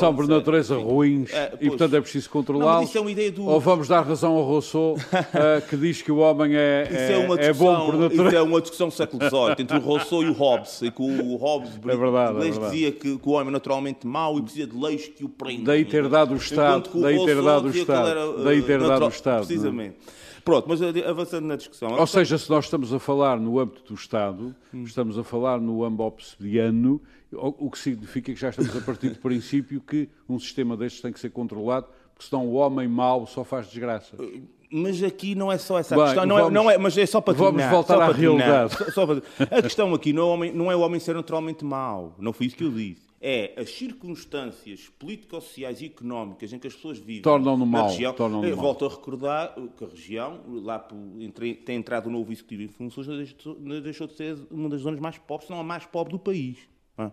são 0.00 0.16
por 0.16 0.26
natureza 0.26 0.74
é, 0.74 0.82
ruins 0.82 1.30
é, 1.30 1.52
e, 1.60 1.68
portanto, 1.68 1.94
é 1.94 2.00
preciso 2.00 2.30
controlá-los. 2.30 2.96
É 2.96 3.30
do... 3.30 3.44
Ou 3.44 3.60
vamos 3.60 3.88
dar 3.88 4.00
razão 4.00 4.32
ao 4.32 4.42
Rousseau, 4.42 4.94
uh, 4.94 4.98
que 5.68 5.76
diz 5.76 6.00
que 6.00 6.10
o 6.10 6.16
homem 6.16 6.56
é, 6.56 6.88
é, 6.90 7.42
é, 7.42 7.46
é 7.48 7.52
bom 7.52 7.84
por 7.84 7.98
natureza. 7.98 8.26
Isso 8.26 8.36
é 8.36 8.42
uma 8.42 8.60
discussão 8.62 8.88
do 8.88 8.94
século 8.94 9.22
XVIII, 9.22 9.54
entre 9.58 9.76
o 9.76 9.80
Rousseau 9.80 10.22
e 10.22 10.30
o 10.30 10.32
Hobbes. 10.32 10.80
E 10.80 10.90
que 10.90 11.02
o 11.02 11.36
Hobbes 11.36 11.72
é 11.76 11.96
verdade, 11.96 12.38
é 12.38 12.40
verdade. 12.40 12.70
dizia 12.70 12.92
que, 12.92 13.18
que, 13.18 13.28
o 13.28 13.32
homem 13.32 13.48
é 13.48 13.50
naturalmente 13.50 14.06
mau 14.06 14.38
e 14.38 14.42
precisa 14.42 14.66
de 14.66 14.74
leis 14.74 15.08
que 15.08 15.26
o 15.26 15.28
prendem. 15.28 15.64
Daí 15.64 15.84
ter 15.84 16.08
dado 16.08 16.32
o 16.32 16.38
Estado. 16.38 16.88
Daí 17.02 17.22
ter 17.22 17.42
dado 17.42 17.66
o 17.66 17.70
Estado. 17.70 18.42
Daí 18.42 18.62
ter 18.62 18.80
dado 18.80 19.04
o 19.04 19.08
Estado. 19.08 19.46
Precisamente. 19.46 19.96
Pronto, 20.44 20.68
mas 20.68 20.80
avançando 20.82 21.46
na 21.46 21.56
discussão. 21.56 21.92
Ou 21.92 22.06
seja, 22.06 22.36
se 22.36 22.50
nós 22.50 22.64
estamos 22.64 22.92
a 22.92 22.98
falar 22.98 23.38
no 23.38 23.58
âmbito 23.58 23.82
do 23.84 23.94
Estado, 23.94 24.54
hum. 24.74 24.84
estamos 24.84 25.18
a 25.18 25.24
falar 25.24 25.60
no 25.60 25.84
âmbito 25.84 26.02
obsidiano, 26.02 27.00
o 27.32 27.70
que 27.70 27.78
significa 27.78 28.32
que 28.32 28.40
já 28.40 28.50
estamos 28.50 28.76
a 28.76 28.80
partir 28.80 29.10
do 29.10 29.18
princípio 29.20 29.80
que 29.80 30.08
um 30.28 30.38
sistema 30.38 30.76
destes 30.76 31.00
tem 31.00 31.12
que 31.12 31.20
ser 31.20 31.30
controlado, 31.30 31.86
porque 32.14 32.28
senão 32.28 32.46
o 32.46 32.54
homem 32.54 32.88
mau 32.88 33.26
só 33.26 33.44
faz 33.44 33.66
desgraça. 33.66 34.16
Mas 34.70 35.02
aqui 35.02 35.34
não 35.34 35.52
é 35.52 35.58
só 35.58 35.78
essa 35.78 35.94
Bem, 35.94 36.04
questão, 36.06 36.24
não, 36.24 36.36
vamos, 36.36 36.50
é, 36.50 36.54
não 36.54 36.70
é, 36.70 36.78
mas 36.78 36.96
é 36.96 37.04
só 37.04 37.20
para 37.20 37.34
terminar. 37.34 37.70
Vamos 37.70 37.86
voltar 37.86 38.02
à 38.02 38.10
realidade. 38.10 38.74
Só, 38.74 38.90
só 38.90 39.06
para, 39.06 39.22
a 39.58 39.62
questão 39.62 39.94
aqui 39.94 40.12
não 40.12 40.22
é, 40.22 40.24
o 40.24 40.28
homem, 40.28 40.52
não 40.52 40.72
é 40.72 40.76
o 40.76 40.80
homem 40.80 40.98
ser 40.98 41.14
naturalmente 41.14 41.64
mau, 41.64 42.14
não 42.18 42.32
foi 42.32 42.46
isso 42.46 42.56
que 42.56 42.64
eu 42.64 42.70
disse 42.70 43.11
é 43.22 43.54
as 43.56 43.70
circunstâncias 43.70 44.90
político-sociais 44.98 45.80
e 45.80 45.86
económicas 45.86 46.52
em 46.52 46.58
que 46.58 46.66
as 46.66 46.74
pessoas 46.74 46.98
vivem 46.98 47.22
tornam-no 47.22 47.64
mal. 47.64 47.88
Região, 47.88 48.12
tornam 48.12 48.44
eu 48.44 48.56
volto 48.56 48.84
a 48.84 48.88
recordar 48.88 49.54
que 49.76 49.84
a 49.84 49.86
região, 49.86 50.40
lá 50.48 50.80
por, 50.80 50.98
entre, 51.20 51.54
tem 51.54 51.76
entrado 51.76 52.08
um 52.08 52.12
novo 52.12 52.32
executivo 52.32 52.64
em 52.64 52.68
funções, 52.68 53.06
deixou 53.80 54.08
de 54.08 54.14
ser 54.14 54.36
uma 54.50 54.68
das 54.68 54.80
zonas 54.80 54.98
mais 54.98 55.16
pobres, 55.18 55.46
se 55.46 55.52
não 55.52 55.60
a 55.60 55.64
mais 55.64 55.86
pobre 55.86 56.12
do 56.12 56.18
país. 56.18 56.58
É? 56.98 57.04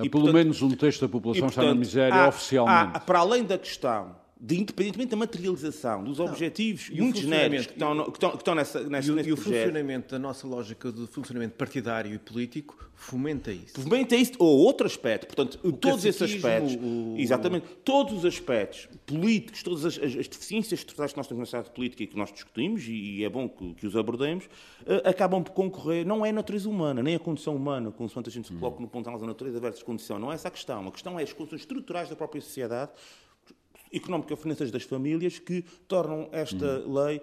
E, 0.00 0.08
pelo 0.08 0.24
portanto, 0.24 0.34
menos 0.34 0.62
um 0.62 0.70
terço 0.70 1.02
da 1.02 1.08
população 1.08 1.40
e, 1.40 1.42
portanto, 1.42 1.62
está 1.62 1.74
na 1.74 1.78
miséria 1.78 2.24
há, 2.24 2.28
oficialmente. 2.28 2.96
Há, 2.96 3.00
para 3.00 3.18
além 3.18 3.44
da 3.44 3.58
questão 3.58 4.16
de, 4.44 4.60
independentemente 4.60 5.10
da 5.10 5.16
materialização 5.16 6.04
dos 6.04 6.20
objetivos 6.20 6.90
e 6.92 7.00
muito 7.00 7.18
genéricos 7.18 7.66
que 7.66 7.72
estão, 7.72 8.04
que 8.04 8.10
estão, 8.10 8.30
que 8.32 8.36
estão 8.36 8.54
nessa, 8.54 8.82
nessa, 8.82 9.08
e 9.08 9.10
o, 9.10 9.14
nesse 9.14 9.28
e 9.30 9.32
o 9.32 9.36
funcionamento 9.38 10.10
da 10.10 10.18
nossa 10.18 10.46
lógica 10.46 10.92
de 10.92 11.06
funcionamento 11.06 11.54
partidário 11.54 12.12
e 12.12 12.18
político 12.18 12.76
fomenta 12.94 13.50
isso. 13.50 13.80
Fomenta 13.80 14.14
isso, 14.14 14.32
ou 14.38 14.58
outro 14.58 14.86
aspecto, 14.86 15.26
portanto, 15.26 15.58
o 15.66 15.72
todos 15.72 16.04
esses 16.04 16.20
aspectos, 16.20 16.74
o... 16.74 17.14
exatamente, 17.16 17.66
todos 17.82 18.18
os 18.18 18.24
aspectos 18.26 18.86
políticos, 19.06 19.62
todas 19.62 19.86
as, 19.86 19.96
as, 19.96 20.14
as 20.14 20.28
deficiências 20.28 20.80
estruturais 20.80 21.12
que 21.12 21.16
nós 21.16 21.26
temos 21.26 21.40
na 21.40 21.46
sociedade 21.46 21.70
política 21.74 22.02
e 22.02 22.06
que 22.06 22.16
nós 22.16 22.30
discutimos, 22.30 22.86
e, 22.86 22.92
e 22.92 23.24
é 23.24 23.28
bom 23.30 23.48
que, 23.48 23.74
que 23.74 23.86
os 23.86 23.96
abordemos, 23.96 24.44
uh, 24.44 25.08
acabam 25.08 25.42
por 25.42 25.52
concorrer, 25.52 26.04
não 26.04 26.24
é 26.24 26.28
a 26.28 26.32
natureza 26.34 26.68
humana, 26.68 27.02
nem 27.02 27.14
a 27.14 27.18
condição 27.18 27.56
humana, 27.56 27.90
consoante 27.90 28.28
a 28.28 28.32
gente 28.32 28.48
se 28.48 28.54
coloca 28.54 28.78
no 28.78 28.88
ponto 28.88 29.10
da 29.10 29.26
natureza 29.26 29.58
versus 29.58 29.82
condição, 29.82 30.18
não 30.18 30.30
é 30.30 30.34
essa 30.34 30.48
a 30.48 30.50
questão. 30.50 30.86
A 30.86 30.92
questão 30.92 31.18
é 31.18 31.22
as 31.22 31.32
condições 31.32 31.62
estruturais 31.62 32.10
da 32.10 32.16
própria 32.16 32.42
sociedade 32.42 32.92
económica 33.94 34.36
finanças 34.36 34.70
das 34.70 34.82
famílias 34.82 35.38
que 35.38 35.62
tornam 35.86 36.28
esta 36.32 36.82
hum. 36.86 36.94
lei, 36.94 37.20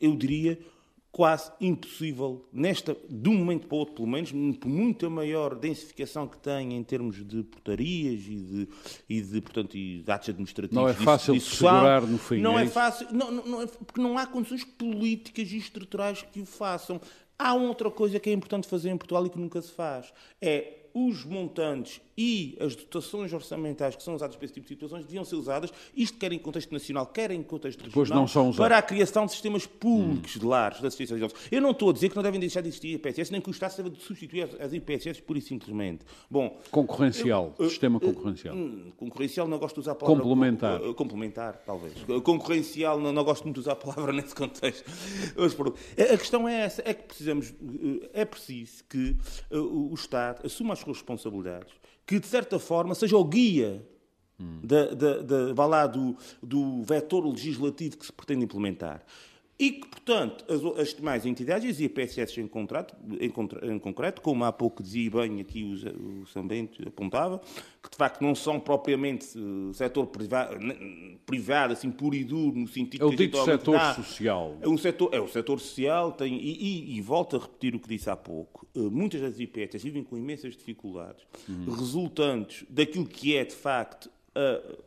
eu 0.00 0.16
diria, 0.16 0.58
quase 1.12 1.52
impossível, 1.60 2.48
nesta, 2.50 2.96
de 3.08 3.28
um 3.28 3.34
momento 3.34 3.66
para 3.66 3.76
o 3.76 3.78
outro, 3.80 3.94
pelo 3.96 4.08
menos, 4.08 4.32
por 4.58 4.68
muita 4.68 5.10
maior 5.10 5.54
densificação 5.54 6.26
que 6.26 6.38
tem 6.38 6.74
em 6.74 6.82
termos 6.82 7.22
de 7.26 7.42
portarias 7.42 8.22
e 8.26 8.36
de, 8.36 8.68
e 9.06 9.20
de, 9.20 9.40
portanto, 9.42 9.76
e 9.76 10.02
de 10.02 10.10
atos 10.10 10.30
administrativos. 10.30 10.82
Não 10.82 10.88
é 10.88 10.94
fácil 10.94 11.34
de 11.34 11.40
segurar 11.40 12.00
no 12.00 12.16
fim. 12.16 12.40
Não 12.40 12.58
é, 12.58 12.64
é 12.64 12.66
fácil, 12.66 13.06
não, 13.12 13.30
não 13.30 13.60
é, 13.60 13.66
porque 13.66 14.00
não 14.00 14.16
há 14.16 14.26
condições 14.26 14.64
políticas 14.64 15.52
e 15.52 15.58
estruturais 15.58 16.22
que 16.22 16.40
o 16.40 16.46
façam. 16.46 16.98
Há 17.38 17.52
outra 17.54 17.90
coisa 17.90 18.18
que 18.18 18.30
é 18.30 18.32
importante 18.32 18.66
fazer 18.66 18.88
em 18.88 18.96
Portugal 18.96 19.26
e 19.26 19.30
que 19.30 19.38
nunca 19.38 19.60
se 19.60 19.70
faz. 19.70 20.10
É 20.40 20.78
os 20.94 21.24
montantes 21.24 22.00
e 22.16 22.56
as 22.60 22.76
dotações 22.76 23.32
orçamentais 23.32 23.96
que 23.96 24.02
são 24.02 24.14
usadas 24.14 24.36
para 24.36 24.44
esse 24.44 24.54
tipo 24.54 24.66
de 24.66 24.74
situações 24.74 25.04
deviam 25.04 25.24
ser 25.24 25.36
usadas, 25.36 25.72
isto 25.96 26.18
quer 26.18 26.32
em 26.32 26.38
contexto 26.38 26.72
nacional, 26.72 27.06
quer 27.06 27.30
em 27.30 27.42
contexto 27.42 27.82
regional, 27.82 28.26
para 28.56 28.78
a 28.78 28.82
criação 28.82 29.26
de 29.26 29.32
sistemas 29.32 29.66
públicos 29.66 30.36
hum. 30.36 30.40
de 30.40 30.46
lares 30.46 30.80
de 30.80 30.86
assistência 30.86 31.14
aos 31.14 31.18
idosos. 31.18 31.48
Eu 31.50 31.60
não 31.60 31.70
estou 31.70 31.90
a 31.90 31.92
dizer 31.92 32.10
que 32.10 32.16
não 32.16 32.22
devem 32.22 32.40
deixar 32.40 32.60
de 32.60 32.68
existir 32.68 32.94
IPSS, 32.94 33.32
nem 33.32 33.40
que 33.40 33.48
o 33.48 33.52
Estado 33.52 33.76
deve 33.76 33.90
de 33.90 34.02
substituir 34.02 34.48
as 34.60 34.72
IPSS 34.72 35.22
pura 35.22 35.38
e 35.38 35.42
simplesmente. 35.42 36.04
Bom, 36.30 36.60
concorrencial, 36.70 37.54
eu, 37.58 37.68
sistema 37.68 37.98
concorrencial. 37.98 38.54
Hum, 38.54 38.92
concorrencial, 38.96 39.48
não 39.48 39.58
gosto 39.58 39.74
de 39.74 39.80
usar 39.80 39.92
a 39.92 39.94
palavra... 39.94 40.22
Complementar. 40.22 40.80
Complementar, 40.94 41.62
talvez. 41.64 41.94
Concorrencial, 42.22 43.00
não, 43.00 43.12
não 43.12 43.24
gosto 43.24 43.44
muito 43.44 43.54
de 43.54 43.60
usar 43.60 43.72
a 43.72 43.76
palavra 43.76 44.12
nesse 44.12 44.34
contexto. 44.34 44.84
Mas, 45.36 45.56
a 45.98 46.18
questão 46.18 46.48
é 46.48 46.60
essa, 46.62 46.82
é 46.84 46.94
que 46.94 47.04
precisamos, 47.04 47.50
eh, 47.50 48.10
é 48.12 48.24
preciso 48.24 48.84
que 48.88 49.16
eh, 49.50 49.58
o 49.58 49.92
Estado 49.94 50.44
assuma 50.46 50.74
as 50.74 50.80
suas 50.80 50.98
responsabilidades 50.98 51.81
que, 52.06 52.18
de 52.18 52.26
certa 52.26 52.58
forma, 52.58 52.94
seja 52.94 53.16
o 53.16 53.24
guia 53.24 53.86
hum. 54.38 54.60
da, 54.62 54.94
da, 54.94 55.52
da, 55.52 55.66
lá, 55.66 55.86
do, 55.86 56.16
do 56.42 56.82
vetor 56.82 57.26
legislativo 57.26 57.96
que 57.96 58.06
se 58.06 58.12
pretende 58.12 58.44
implementar. 58.44 59.02
E 59.62 59.70
que, 59.70 59.86
portanto, 59.86 60.44
as, 60.52 60.80
as 60.80 60.92
demais 60.92 61.24
entidades, 61.24 61.78
e 61.78 61.84
a 61.84 61.88
PSS 61.88 62.40
em, 62.40 62.48
contrato, 62.48 62.96
em, 63.20 63.32
em, 63.70 63.78
concreto, 63.78 64.20
como 64.20 64.42
há 64.42 64.50
pouco 64.50 64.82
dizia 64.82 65.08
bem 65.08 65.40
aqui 65.40 65.62
o, 65.62 66.20
o 66.20 66.88
apontava, 66.88 67.40
que 67.80 67.88
de 67.88 67.96
facto 67.96 68.22
não 68.22 68.34
são 68.34 68.58
propriamente 68.58 69.38
uh, 69.38 69.72
setor 69.72 70.08
privado, 70.08 70.56
privado, 71.24 71.74
assim, 71.74 71.92
puro 71.92 72.16
e 72.16 72.24
duro, 72.24 72.58
no 72.58 72.66
sentido 72.66 73.04
é 73.04 73.06
o 73.06 73.14
dito 73.14 73.44
setor 73.44 73.78
social. 73.94 74.58
É 74.60 74.68
um 74.68 74.76
setor, 74.76 75.10
é 75.14 75.20
o 75.20 75.28
setor 75.28 75.60
social, 75.60 76.10
tem, 76.10 76.34
e, 76.34 76.94
e, 76.94 76.96
e 76.96 77.00
volto 77.00 77.36
a 77.36 77.38
repetir 77.38 77.76
o 77.76 77.78
que 77.78 77.88
disse 77.88 78.10
há 78.10 78.16
pouco, 78.16 78.66
uh, 78.74 78.90
muitas 78.90 79.20
das 79.20 79.38
IPS 79.38 79.80
vivem 79.80 80.02
com 80.02 80.18
imensas 80.18 80.56
dificuldades, 80.56 81.24
uhum. 81.48 81.72
resultantes 81.72 82.66
daquilo 82.68 83.06
que 83.06 83.36
é, 83.36 83.44
de 83.44 83.54
facto, 83.54 84.10
uh, 84.36 84.82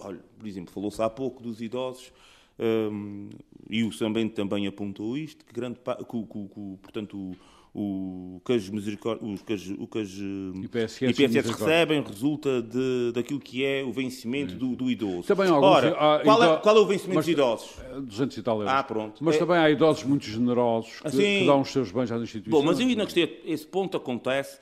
olha, 0.00 0.20
por 0.38 0.46
exemplo, 0.46 0.70
falou-se 0.70 1.00
há 1.00 1.08
pouco 1.08 1.42
dos 1.42 1.62
idosos, 1.62 2.12
um, 2.58 3.30
e 3.68 3.82
o 3.82 3.92
Sambento 3.92 4.34
também 4.34 4.66
apontou 4.66 5.16
isto, 5.16 5.44
que 5.44 5.52
grande 5.52 5.78
que, 5.78 6.04
que, 6.04 6.48
que, 6.48 6.78
portanto, 6.82 7.36
o, 7.74 8.36
o 8.36 8.40
que 8.44 8.52
as, 8.52 8.68
os, 8.68 9.42
que 9.42 9.52
as, 9.52 9.66
o 9.66 9.86
que 9.86 9.98
as 9.98 10.10
IPSS, 10.10 11.04
IPSS 11.06 11.50
recebem 11.50 12.02
resulta 12.02 12.62
de, 12.62 13.10
daquilo 13.12 13.40
que 13.40 13.64
é 13.64 13.82
o 13.82 13.90
vencimento 13.90 14.54
do, 14.54 14.76
do 14.76 14.88
idoso. 14.88 15.24
Também 15.24 15.48
alguns, 15.48 15.68
Ora, 15.68 15.88
há, 15.88 16.20
qual, 16.20 16.44
é, 16.44 16.56
qual 16.58 16.76
é 16.76 16.80
o 16.80 16.86
vencimento 16.86 17.16
mas, 17.16 17.24
dos 17.24 17.32
idosos? 17.32 17.70
200 18.00 18.36
e 18.36 18.42
tal 18.42 18.60
euros. 18.60 18.72
Ah, 18.72 18.82
pronto. 18.84 19.24
Mas 19.24 19.34
é, 19.34 19.38
também 19.40 19.56
há 19.56 19.68
idosos 19.68 20.04
muito 20.04 20.24
generosos 20.24 21.00
que, 21.00 21.08
assim, 21.08 21.40
que 21.40 21.46
dão 21.46 21.62
os 21.62 21.72
seus 21.72 21.90
bens 21.90 22.12
às 22.12 22.22
instituições. 22.22 22.62
Bom, 22.62 22.64
mas 22.64 22.78
eu 22.78 22.86
ainda 22.86 23.02
gostei, 23.02 23.42
esse 23.44 23.66
ponto 23.66 23.96
acontece 23.96 24.60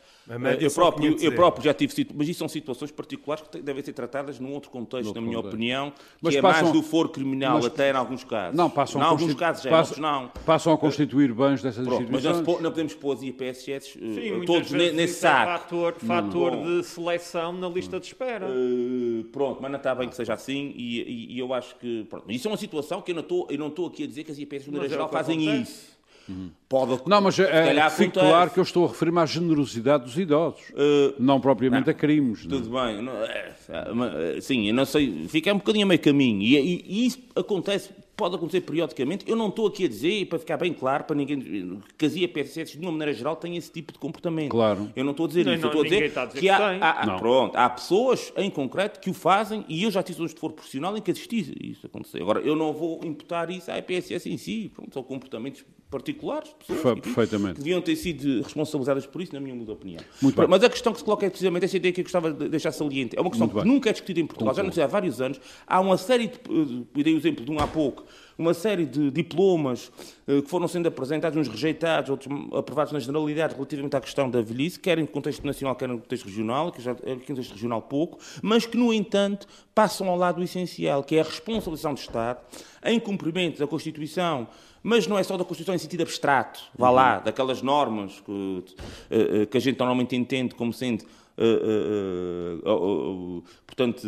eu 0.60 0.70
próprio, 0.70 1.16
eu 1.20 1.34
próprio 1.34 1.64
já 1.64 1.74
tive 1.74 2.06
mas 2.14 2.28
isso 2.28 2.38
são 2.38 2.48
situações 2.48 2.90
particulares 2.90 3.44
que 3.50 3.60
devem 3.60 3.82
ser 3.82 3.92
tratadas 3.92 4.38
num 4.38 4.52
outro 4.52 4.70
contexto, 4.70 5.08
outro 5.08 5.20
na 5.20 5.26
minha 5.26 5.36
contexto. 5.36 5.54
opinião, 5.54 5.92
mas 6.20 6.32
que 6.32 6.38
é 6.38 6.42
passam, 6.42 6.62
mais 6.62 6.74
do 6.74 6.82
foro 6.82 7.08
criminal 7.08 7.56
mas, 7.56 7.66
até 7.66 7.90
em 7.90 7.94
alguns 7.94 8.24
casos. 8.24 8.56
Não, 8.56 8.70
passam 8.70 9.00
em 9.00 9.04
alguns 9.04 9.34
casos 9.34 9.62
já, 9.62 9.70
passam, 9.70 9.98
não. 9.98 10.28
Passam 10.46 10.72
a 10.72 10.78
constituir 10.78 11.32
bens 11.32 11.62
dessas 11.62 11.84
Pronto, 11.84 12.02
instituições. 12.02 12.36
Mas 12.36 12.46
não, 12.46 12.60
não, 12.60 12.70
podemos 12.70 12.94
pôr 12.94 13.12
as 13.14 13.22
IPSS 13.22 13.98
uh, 13.98 14.44
todos 14.46 14.70
nesse 14.70 15.14
saco. 15.14 15.50
É 15.50 15.58
fator, 15.58 15.94
fator 15.98 16.56
de 16.64 16.84
seleção 16.84 17.52
na 17.52 17.68
lista 17.68 17.98
de 17.98 18.06
espera. 18.06 18.46
Uh, 18.48 19.24
pronto, 19.32 19.60
mas 19.60 19.70
não 19.70 19.78
está 19.78 19.94
bem 19.94 20.08
que 20.08 20.16
seja 20.16 20.34
assim 20.34 20.72
e, 20.76 21.02
e, 21.02 21.34
e 21.34 21.38
eu 21.38 21.52
acho 21.52 21.74
que... 21.76 22.04
Pronto, 22.04 22.30
isso 22.30 22.46
é 22.46 22.50
uma 22.50 22.56
situação 22.56 23.02
que 23.02 23.10
eu 23.10 23.16
não 23.16 23.22
estou, 23.22 23.48
eu 23.50 23.58
não 23.58 23.68
estou 23.68 23.86
aqui 23.86 24.04
a 24.04 24.06
dizer 24.06 24.24
que 24.24 24.32
as 24.32 24.38
IPSS, 24.38 24.64
de 24.66 24.70
maneira 24.70 24.88
geral, 24.88 25.08
fazem 25.08 25.48
acontece. 25.48 25.72
isso. 25.72 26.01
Uhum. 26.28 26.50
Pode, 26.68 27.02
não, 27.06 27.20
mas 27.20 27.38
é, 27.38 27.90
fique 27.90 28.18
claro 28.18 28.50
que 28.50 28.58
eu 28.58 28.62
estou 28.62 28.86
a 28.86 28.88
referir-me 28.88 29.18
à 29.18 29.26
generosidade 29.26 30.04
dos 30.04 30.16
idosos, 30.16 30.70
uh, 30.70 31.14
não 31.18 31.40
propriamente 31.40 31.86
não, 31.86 31.90
a 31.90 31.94
crimes. 31.94 32.46
Tudo 32.46 32.70
não. 32.70 32.86
bem, 32.86 33.02
não, 33.02 33.12
é, 33.12 33.54
é, 33.68 34.40
sim, 34.40 34.68
eu 34.68 34.74
não 34.74 34.86
sei, 34.86 35.26
fica 35.28 35.52
um 35.52 35.58
bocadinho 35.58 35.84
a 35.84 35.88
meio 35.88 36.00
caminho 36.00 36.40
e, 36.40 36.56
e, 36.56 36.84
e, 36.86 37.06
isso 37.06 37.18
acontece 37.36 37.90
pode 38.16 38.36
acontecer 38.36 38.60
periodicamente. 38.60 39.28
Eu 39.28 39.34
não 39.34 39.48
estou 39.48 39.66
aqui 39.66 39.84
a 39.84 39.88
dizer, 39.88 40.26
para 40.26 40.38
ficar 40.38 40.56
bem 40.56 40.72
claro, 40.72 41.04
para 41.04 41.16
ninguém, 41.16 41.80
que 41.98 42.06
as 42.06 42.14
IPSS, 42.14 42.78
de 42.78 42.78
uma 42.78 42.92
maneira 42.92 43.12
geral, 43.12 43.34
têm 43.34 43.56
esse 43.56 43.70
tipo 43.70 43.92
de 43.92 43.98
comportamento. 43.98 44.50
Claro. 44.50 44.92
Eu 44.94 45.04
não 45.04 45.10
estou 45.10 45.26
a 45.26 45.28
dizer 45.28 45.44
não, 45.44 45.54
isso. 45.54 45.62
Não, 45.62 45.72
eu 45.72 45.82
estou 45.82 45.82
a 45.82 45.84
dizer, 45.84 46.18
a 46.18 46.26
dizer 46.26 46.40
que, 46.40 46.46
que, 46.46 46.48
há, 46.48 46.90
há 46.90 47.18
pronto, 47.18 47.56
há 47.56 47.68
pessoas 47.68 48.32
em 48.36 48.48
concreto 48.50 49.00
que 49.00 49.10
o 49.10 49.14
fazem 49.14 49.64
e 49.68 49.82
eu 49.82 49.90
já 49.90 50.02
tive 50.02 50.24
de 50.24 50.34
foro 50.34 50.52
profissional 50.52 50.96
em 50.96 51.00
que 51.00 51.10
assisti 51.10 51.70
isso 51.70 51.86
acontecer. 51.86 52.22
Agora, 52.22 52.40
eu 52.40 52.54
não 52.54 52.72
vou 52.72 53.00
imputar 53.02 53.50
isso 53.50 53.70
à 53.70 53.78
IPSS 53.78 54.30
em 54.30 54.36
si. 54.36 54.70
Pronto, 54.72 54.92
são 54.92 55.02
comportamentos 55.02 55.64
particulares, 55.92 56.50
pessoas 56.58 57.00
Perfeitamente. 57.00 57.56
que 57.56 57.58
deviam 57.58 57.82
ter 57.82 57.94
sido 57.96 58.42
responsabilizadas 58.42 59.04
por 59.04 59.20
isso, 59.20 59.34
na 59.34 59.40
minha 59.40 59.54
opinião. 59.70 60.00
Muito 60.22 60.48
Mas 60.48 60.64
a 60.64 60.70
questão 60.70 60.90
que 60.90 60.98
se 60.98 61.04
coloca 61.04 61.26
é 61.26 61.28
precisamente 61.28 61.66
essa 61.66 61.76
ideia 61.76 61.92
que 61.92 62.00
eu 62.00 62.04
gostava 62.04 62.32
de 62.32 62.48
deixar 62.48 62.72
saliente. 62.72 63.14
É 63.14 63.20
uma 63.20 63.28
questão 63.28 63.46
que 63.46 63.62
nunca 63.62 63.90
é 63.90 63.92
discutida 63.92 64.18
em 64.18 64.26
Portugal, 64.26 64.54
já 64.54 64.62
não 64.62 64.72
sei 64.72 64.82
há 64.82 64.86
vários 64.86 65.20
anos. 65.20 65.38
Há 65.66 65.78
uma 65.80 65.98
série 65.98 66.28
de. 66.28 67.02
Dei 67.02 67.12
o 67.12 67.16
exemplo 67.18 67.44
de 67.44 67.50
um 67.50 67.58
há 67.58 67.66
pouco, 67.66 68.04
uma 68.38 68.54
série 68.54 68.86
de 68.86 69.10
diplomas 69.10 69.92
eh, 70.26 70.40
que 70.40 70.48
foram 70.48 70.66
sendo 70.66 70.86
apresentados, 70.86 71.38
uns 71.38 71.48
rejeitados, 71.48 72.08
outros 72.10 72.34
aprovados 72.56 72.92
na 72.92 72.98
generalidade 72.98 73.54
relativamente 73.54 73.94
à 73.94 74.00
questão 74.00 74.30
da 74.30 74.40
velhice, 74.40 74.80
quer 74.80 74.98
em 74.98 75.04
contexto 75.04 75.44
nacional, 75.46 75.76
quer 75.76 75.88
no 75.88 75.98
contexto 75.98 76.24
regional, 76.24 76.72
que 76.72 76.80
já 76.80 76.92
é 77.02 77.16
contexto 77.16 77.52
regional 77.52 77.82
pouco, 77.82 78.18
mas 78.40 78.64
que, 78.64 78.78
no 78.78 78.94
entanto, 78.94 79.46
passam 79.74 80.08
ao 80.08 80.16
lado 80.16 80.42
essencial, 80.42 81.04
que 81.04 81.16
é 81.16 81.20
a 81.20 81.24
responsabilização 81.24 81.92
do 81.92 81.98
Estado 81.98 82.40
em 82.84 82.98
cumprimento 82.98 83.58
da 83.58 83.66
Constituição 83.66 84.48
mas 84.82 85.06
não 85.06 85.18
é 85.18 85.22
só 85.22 85.36
da 85.36 85.44
Constituição 85.44 85.74
em 85.74 85.78
sentido 85.78 86.02
abstrato, 86.02 86.60
vá 86.76 86.90
lá, 86.90 87.18
uhum. 87.18 87.24
daquelas 87.24 87.62
normas 87.62 88.20
que, 88.20 88.64
eh, 89.10 89.42
eh, 89.42 89.46
que 89.46 89.56
a 89.56 89.60
gente 89.60 89.78
normalmente 89.78 90.16
entende 90.16 90.54
como 90.54 90.72
sendo 90.72 91.04
Uh, 91.34 92.68
uh, 92.68 93.38
uh, 93.38 93.44
portanto, 93.66 94.06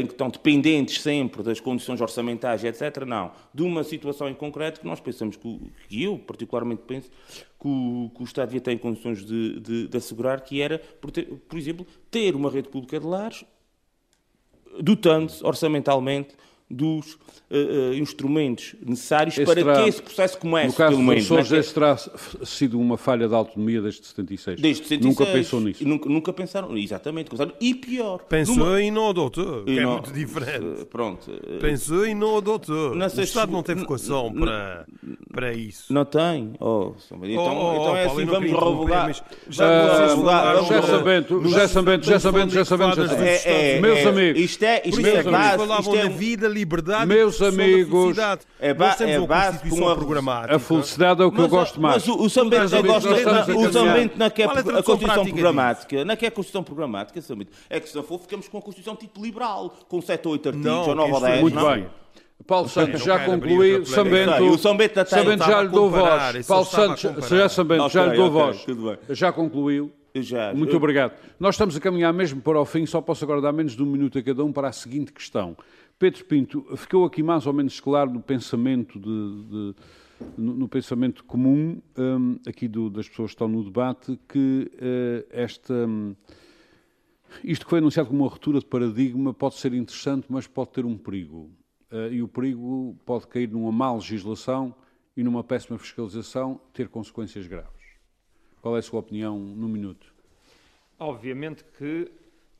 em 0.00 0.06
que 0.06 0.12
estão 0.12 0.30
dependentes 0.30 1.02
sempre 1.02 1.42
das 1.42 1.58
condições 1.58 2.00
orçamentais, 2.00 2.62
etc. 2.62 3.04
Não. 3.04 3.32
De 3.52 3.64
uma 3.64 3.82
situação 3.82 4.28
em 4.28 4.34
concreto 4.34 4.80
que 4.80 4.86
nós 4.86 5.00
pensamos, 5.00 5.36
que, 5.36 5.60
que 5.88 6.04
eu 6.04 6.16
particularmente 6.18 6.82
penso, 6.86 7.10
que 7.60 7.66
o, 7.66 8.10
que 8.14 8.22
o, 8.22 8.24
Estado 8.24 8.48
devia 8.48 8.60
ter 8.60 8.78
condições 8.78 9.24
de, 9.24 9.58
de, 9.58 9.88
de 9.88 9.96
assegurar, 9.96 10.40
que 10.42 10.60
era, 10.60 10.78
por, 10.78 11.10
ter, 11.10 11.24
por, 11.24 11.58
exemplo, 11.58 11.84
ter 12.10 12.36
uma 12.36 12.48
rede 12.48 12.68
pública 12.68 13.00
de 13.00 13.06
lares, 13.06 13.44
dotando-se 14.80 15.44
orçamentalmente 15.44 16.36
dos 16.68 17.14
uh, 17.14 17.18
uh, 17.54 17.94
instrumentos 17.94 18.74
necessários 18.84 19.38
esse 19.38 19.44
para 19.44 19.54
terá, 19.54 19.82
que 19.82 19.88
esse 19.88 20.02
processo 20.02 20.38
comece. 20.38 20.66
No 20.68 20.74
caso 20.74 20.96
dos 20.96 21.16
Açores, 21.16 21.52
é 21.52 21.58
esse 21.58 21.74
terá 21.74 21.96
sido 22.44 22.80
uma 22.80 22.96
falha 22.96 23.28
de 23.28 23.34
autonomia 23.34 23.80
desde 23.80 24.04
76. 24.04 24.60
Desde 24.60 24.82
76. 24.82 25.18
Nunca 25.18 25.32
pensou 25.32 25.60
nisso. 25.60 25.86
Nunca, 25.86 26.08
nunca 26.08 26.32
pensaram, 26.32 26.76
exatamente. 26.76 27.30
E 27.60 27.74
pior. 27.74 28.18
Pensou 28.28 28.56
numa... 28.56 28.82
e 28.82 28.90
não 28.90 29.10
adotou, 29.10 29.64
que 29.64 29.78
é 29.78 29.82
não, 29.82 29.92
muito 29.92 30.12
diferente. 30.12 30.82
Uh, 30.82 30.86
pronto. 30.86 31.30
Pensou 31.60 32.06
e 32.06 32.14
não 32.14 32.38
adotou. 32.38 32.94
Não 32.94 33.06
o 33.06 33.20
Estado 33.20 33.52
não 33.52 33.62
tem 33.62 33.76
vocação 33.76 34.32
para, 34.32 34.86
para 35.32 35.52
isso. 35.52 35.92
Não 35.92 36.04
tem? 36.04 36.52
Oh, 36.58 36.94
então, 37.22 37.56
oh, 37.56 37.70
oh, 37.70 37.80
então 37.80 37.96
é 37.96 38.04
assim, 38.06 38.24
vamos 38.24 38.50
revogar. 38.50 39.24
Já 39.48 39.68
sabendo, 40.88 41.44
já 41.50 41.68
sabendo, 41.68 42.04
já 42.04 42.18
sabendo, 42.18 42.50
já 42.52 42.64
sabendo. 42.64 43.80
Meus 43.80 44.06
amigos. 44.06 44.40
Isto 44.42 44.64
é, 44.64 44.82
isto 44.84 45.06
é. 45.06 45.20
Isto 45.80 45.96
é 45.96 46.08
vida 46.08 46.55
liberdade 46.56 47.06
Meus 47.06 47.40
amigos, 47.42 48.16
é, 48.58 48.74
ba 48.74 48.88
Nós 48.88 49.00
é 49.00 49.18
uma 49.18 49.26
base 49.26 49.58
Constituição 49.58 49.86
uma... 49.86 49.96
programática. 49.96 50.56
A 50.56 50.58
felicidade 50.58 51.22
é 51.22 51.24
o 51.24 51.30
que 51.30 51.36
mas, 51.36 51.44
eu 51.44 51.50
gosto 51.50 51.80
mais. 51.80 52.06
Mas 52.06 52.16
o, 52.16 52.22
o 52.22 52.30
Sambento, 52.30 52.74
eu 52.74 52.82
gosto, 52.82 53.08
o 53.08 53.72
Sambento 53.72 54.18
não 54.18 54.26
é 54.26 54.30
que 54.30 54.42
é 54.42 54.46
a 54.46 54.48
Constituição 54.82 55.26
programática, 55.26 56.04
não 56.04 56.12
é 56.12 56.16
que 56.16 56.24
é 56.24 56.28
a 56.28 56.30
Constituição 56.30 56.62
programática, 56.62 57.18
é 57.68 57.80
que 57.80 57.88
se 57.88 57.96
não 57.96 58.02
for, 58.02 58.20
ficamos 58.20 58.48
com 58.48 58.58
a 58.58 58.62
Constituição 58.62 58.96
tipo 58.96 59.22
liberal, 59.22 59.72
com 59.88 60.00
7 60.00 60.26
ou 60.26 60.32
8 60.32 60.48
artigos, 60.48 60.88
ou 60.88 60.94
9 60.94 61.12
ou 61.12 61.20
10. 61.20 61.40
Muito 61.42 61.66
bem. 61.66 61.86
Paulo 62.46 62.68
Santos 62.68 63.02
já 63.02 63.24
concluiu, 63.24 63.84
Sambento, 63.86 64.44
o 64.44 64.58
Sambento 64.58 65.04
já 65.44 65.62
lhe 65.62 65.68
dou 65.68 65.90
voz. 65.90 66.46
Paulo 66.46 66.64
Santos, 66.64 67.28
já 67.28 67.48
Sambento, 67.48 67.88
já 67.88 68.06
lhe 68.06 68.16
dou 68.16 68.30
voz. 68.30 68.64
Já 69.10 69.32
concluiu. 69.32 69.92
Já. 70.22 70.54
Muito 70.54 70.76
obrigado. 70.76 71.12
Nós 71.38 71.54
estamos 71.54 71.76
a 71.76 71.80
caminhar 71.80 72.12
mesmo 72.12 72.40
para 72.40 72.58
o 72.60 72.64
fim, 72.64 72.86
só 72.86 73.00
posso 73.00 73.24
agora 73.24 73.40
dar 73.40 73.52
menos 73.52 73.76
de 73.76 73.82
um 73.82 73.86
minuto 73.86 74.18
a 74.18 74.22
cada 74.22 74.44
um 74.44 74.52
para 74.52 74.68
a 74.68 74.72
seguinte 74.72 75.12
questão. 75.12 75.56
Pedro 75.98 76.24
Pinto, 76.26 76.76
ficou 76.76 77.06
aqui 77.06 77.22
mais 77.22 77.46
ou 77.46 77.54
menos 77.54 77.80
claro 77.80 78.10
no 78.10 78.20
pensamento, 78.20 79.00
de, 79.00 79.44
de, 79.48 79.74
no, 80.36 80.54
no, 80.54 80.68
pensamento 80.68 81.24
comum, 81.24 81.80
um, 81.96 82.38
aqui 82.46 82.68
do, 82.68 82.90
das 82.90 83.08
pessoas 83.08 83.30
que 83.30 83.36
estão 83.36 83.48
no 83.48 83.64
debate, 83.64 84.18
que 84.28 84.70
uh, 84.74 85.26
esta, 85.30 85.72
um, 85.72 86.14
isto 87.42 87.64
que 87.64 87.70
foi 87.70 87.78
anunciado 87.78 88.10
como 88.10 88.24
uma 88.24 88.28
ruptura 88.28 88.58
de 88.58 88.66
paradigma 88.66 89.32
pode 89.32 89.54
ser 89.54 89.72
interessante, 89.72 90.26
mas 90.28 90.46
pode 90.46 90.70
ter 90.70 90.84
um 90.84 90.98
perigo. 90.98 91.50
Uh, 91.90 92.12
e 92.12 92.22
o 92.22 92.28
perigo 92.28 92.94
pode 93.06 93.26
cair 93.26 93.48
numa 93.48 93.72
má 93.72 93.94
legislação 93.94 94.74
e 95.16 95.24
numa 95.24 95.42
péssima 95.42 95.78
fiscalização, 95.78 96.60
ter 96.74 96.88
consequências 96.88 97.46
graves. 97.46 97.70
Qual 98.60 98.76
é 98.76 98.80
a 98.80 98.82
sua 98.82 99.00
opinião 99.00 99.38
no 99.38 99.66
minuto? 99.66 100.14
Obviamente 100.98 101.64
que 101.78 102.12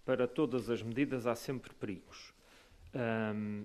para 0.07 0.27
todas 0.27 0.71
as 0.71 0.83
medidas 0.83 1.27
há 1.27 1.35
sempre 1.35 1.75
perigos. 1.75 2.36
Um, 2.95 3.65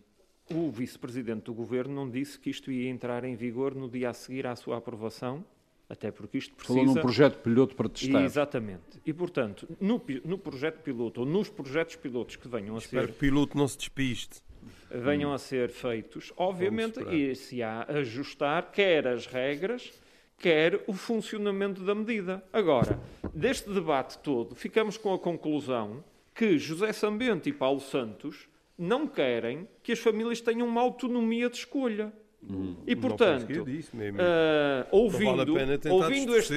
o 0.54 0.70
vice-presidente 0.70 1.44
do 1.44 1.54
governo 1.54 1.94
não 1.94 2.10
disse 2.10 2.38
que 2.40 2.50
isto 2.50 2.72
ia 2.72 2.90
entrar 2.90 3.24
em 3.24 3.36
vigor 3.36 3.74
no 3.74 3.90
dia 3.90 4.10
a 4.10 4.14
seguir 4.14 4.46
à 4.46 4.56
sua 4.56 4.78
aprovação, 4.78 5.46
até 5.88 6.12
porque 6.12 6.38
isto 6.38 6.56
precisa... 6.56 6.80
Falou 6.80 6.96
num 6.96 7.02
projeto 7.02 7.38
piloto 7.40 7.76
para 7.76 7.90
testar. 7.90 8.24
Exatamente. 8.24 9.02
E, 9.06 9.14
portanto, 9.14 9.68
no, 9.80 10.02
no 10.26 10.38
projeto 10.38 10.82
piloto, 10.82 11.22
ou 11.22 11.26
nos 11.26 11.50
projetos 11.50 11.96
pilotos 11.96 12.36
que 12.36 12.48
venham 12.48 12.76
a 12.76 12.80
Espero 12.80 13.08
ser... 13.08 13.12
que 13.12 13.18
o 13.18 13.20
piloto 13.20 13.58
não 13.58 13.68
se 13.68 13.78
despiste. 13.78 14.42
Venham 14.90 15.32
hum. 15.32 15.34
a 15.34 15.38
ser 15.38 15.70
feitos, 15.70 16.34
obviamente, 16.36 17.00
e 17.10 17.36
se 17.36 17.64
há 17.64 17.84
ajustar 17.84 18.72
quer 18.72 19.08
as 19.08 19.26
regras, 19.26 19.92
quer 20.38 20.84
o 20.88 20.94
funcionamento 20.94 21.84
da 21.84 21.96
medida. 21.96 22.44
Agora, 22.52 23.00
deste 23.34 23.70
debate 23.70 24.18
todo, 24.20 24.56
ficamos 24.56 24.98
com 24.98 25.14
a 25.14 25.20
conclusão 25.20 26.04
que 26.36 26.58
José 26.58 26.92
Sambente 26.94 27.50
e 27.50 27.54
Paulo 27.54 27.80
Santos 27.80 28.48
não 28.82 29.06
querem 29.06 29.68
que 29.84 29.92
as 29.92 30.00
famílias 30.00 30.42
tenham 30.42 30.68
uma 30.68 30.82
autonomia 30.82 31.50
de 31.50 31.58
escolha. 31.58 32.12
Hum, 32.44 32.76
e 32.88 32.96
portanto, 32.96 33.64
disso, 33.64 33.92
uh, 33.96 34.88
ouvindo, 34.90 35.46
vale 35.56 35.80
ouvindo 35.92 36.36
este, 36.36 36.56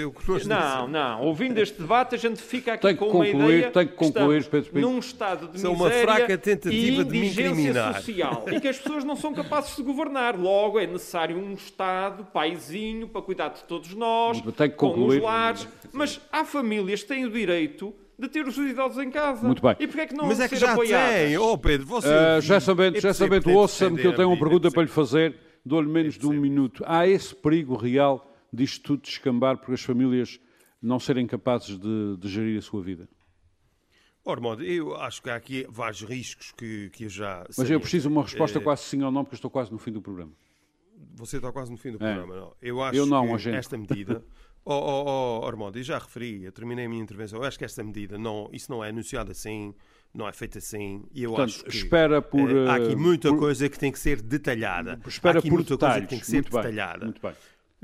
não, 0.48 0.88
não, 0.88 1.20
ouvindo 1.20 1.58
este 1.58 1.78
debate, 1.78 2.14
a 2.14 2.18
gente 2.18 2.40
fica 2.40 2.72
aqui 2.72 2.86
tem 2.86 2.96
com 2.96 3.04
concluir, 3.04 3.34
uma 3.34 3.52
ideia 3.52 3.70
tem 3.70 3.86
que 3.88 3.92
concluir, 3.92 4.44
que 4.44 4.48
Pedro 4.48 4.80
num 4.80 4.98
estado 4.98 5.48
de 5.48 5.52
miséria 5.52 5.76
uma 5.76 5.90
fraca 5.90 6.38
tentativa 6.38 7.02
e 7.02 7.04
de 7.04 7.18
indigência 7.18 7.92
social 7.92 8.46
e 8.50 8.60
que 8.60 8.68
as 8.68 8.78
pessoas 8.78 9.04
não 9.04 9.14
são 9.14 9.34
capazes 9.34 9.76
de 9.76 9.82
governar. 9.82 10.40
Logo, 10.40 10.80
é 10.80 10.86
necessário 10.86 11.36
um 11.36 11.52
Estado 11.52 12.24
paizinho 12.32 13.06
para 13.06 13.20
cuidar 13.20 13.48
de 13.50 13.62
todos 13.64 13.92
nós, 13.94 14.40
tem 14.40 14.70
que 14.70 14.76
concluir. 14.76 15.20
com 15.20 15.26
os 15.26 15.32
lares. 15.32 15.68
Mas 15.92 16.18
há 16.32 16.46
famílias 16.46 17.02
que 17.02 17.08
têm 17.08 17.26
o 17.26 17.30
direito 17.30 17.94
de 18.18 18.28
ter 18.28 18.46
os 18.46 18.56
idosos 18.56 19.02
em 19.02 19.10
casa. 19.10 19.46
Muito 19.46 19.62
bem. 19.62 19.76
E 19.78 19.86
porquê 19.86 20.02
é 20.02 20.06
que 20.06 20.14
não 20.14 20.26
Mas 20.26 20.40
é 20.40 20.48
que 20.48 20.56
já 20.56 20.72
apoiadas? 20.72 21.14
tem. 21.14 21.38
Oh, 21.38 21.58
Pedro, 21.58 21.86
você... 21.86 22.08
Uh, 22.08 22.40
já 22.40 22.60
sabendo, 22.60 23.00
já 23.00 23.12
sabendo, 23.12 23.50
ouça-me 23.50 24.00
que 24.00 24.06
eu 24.06 24.14
tenho 24.14 24.28
uma 24.28 24.38
pergunta 24.38 24.70
para 24.70 24.82
lhe 24.82 24.88
fazer. 24.88 25.36
Dou-lhe 25.64 25.88
menos 25.88 26.18
de 26.18 26.26
um 26.26 26.32
minuto. 26.32 26.84
Há 26.86 27.06
esse 27.06 27.34
perigo 27.34 27.74
real 27.74 28.30
disto 28.52 28.82
tudo 28.82 29.02
descambar 29.02 29.56
porque 29.56 29.72
as 29.72 29.82
famílias 29.82 30.38
não 30.80 31.00
serem 31.00 31.26
capazes 31.26 31.78
de, 31.78 32.16
de 32.18 32.28
gerir 32.28 32.58
a 32.58 32.62
sua 32.62 32.82
vida? 32.82 33.08
Ormond, 34.24 34.64
eu 34.64 34.94
acho 34.96 35.22
que 35.22 35.28
há 35.28 35.34
aqui 35.34 35.66
vários 35.68 36.02
riscos 36.02 36.52
que, 36.52 36.90
que 36.90 37.04
eu 37.04 37.08
já... 37.08 37.44
Mas 37.58 37.70
eu 37.70 37.80
preciso 37.80 38.08
de 38.08 38.14
uma 38.14 38.22
resposta 38.22 38.58
é... 38.58 38.62
quase 38.62 38.82
sim 38.82 39.02
ou 39.02 39.10
não, 39.10 39.24
porque 39.24 39.36
estou 39.36 39.50
quase 39.50 39.70
no 39.72 39.78
fim 39.78 39.92
do 39.92 40.00
programa. 40.00 40.32
Você 41.16 41.36
está 41.36 41.52
quase 41.52 41.70
no 41.70 41.76
fim 41.76 41.90
do 41.90 41.96
é. 41.96 42.14
programa, 42.14 42.34
não? 42.34 42.56
Eu 42.60 42.82
acho 42.82 42.96
eu 42.96 43.06
não, 43.06 43.36
que 43.36 43.48
esta 43.50 43.76
medida... 43.76 44.24
Oh, 44.66 44.72
oh, 44.72 45.40
oh, 45.42 45.46
Armando, 45.46 45.82
já 45.82 45.98
referi, 45.98 46.44
eu 46.44 46.52
terminei 46.52 46.86
a 46.86 46.88
minha 46.88 47.02
intervenção. 47.02 47.38
Eu 47.38 47.44
acho 47.44 47.58
que 47.58 47.64
esta 47.64 47.84
medida, 47.84 48.16
não, 48.16 48.48
isso 48.50 48.72
não 48.72 48.82
é 48.82 48.88
anunciado 48.88 49.30
assim, 49.30 49.74
não 50.12 50.26
é 50.26 50.32
feita 50.32 50.58
assim. 50.58 51.04
E 51.12 51.22
eu 51.22 51.30
Portanto, 51.30 51.48
acho 51.48 51.64
que 51.64 51.76
espera 51.76 52.22
por, 52.22 52.50
uh, 52.50 52.70
há 52.70 52.76
aqui 52.76 52.92
eh, 52.92 52.96
muita 52.96 53.28
por, 53.28 53.40
coisa 53.40 53.68
que 53.68 53.78
tem 53.78 53.92
que 53.92 53.98
ser 53.98 54.22
detalhada. 54.22 54.98
Espera 55.06 55.36
há 55.36 55.40
aqui 55.40 55.50
por 55.50 55.56
muita 55.56 55.74
detalhes. 55.74 55.94
coisa 55.94 56.06
que 56.06 56.10
tem 56.10 56.18
que 56.20 56.26
ser 56.26 56.36
muito 56.36 56.50
detalhada. 56.50 56.98
Bem, 56.98 57.04
muito 57.06 57.20
bem. 57.22 57.32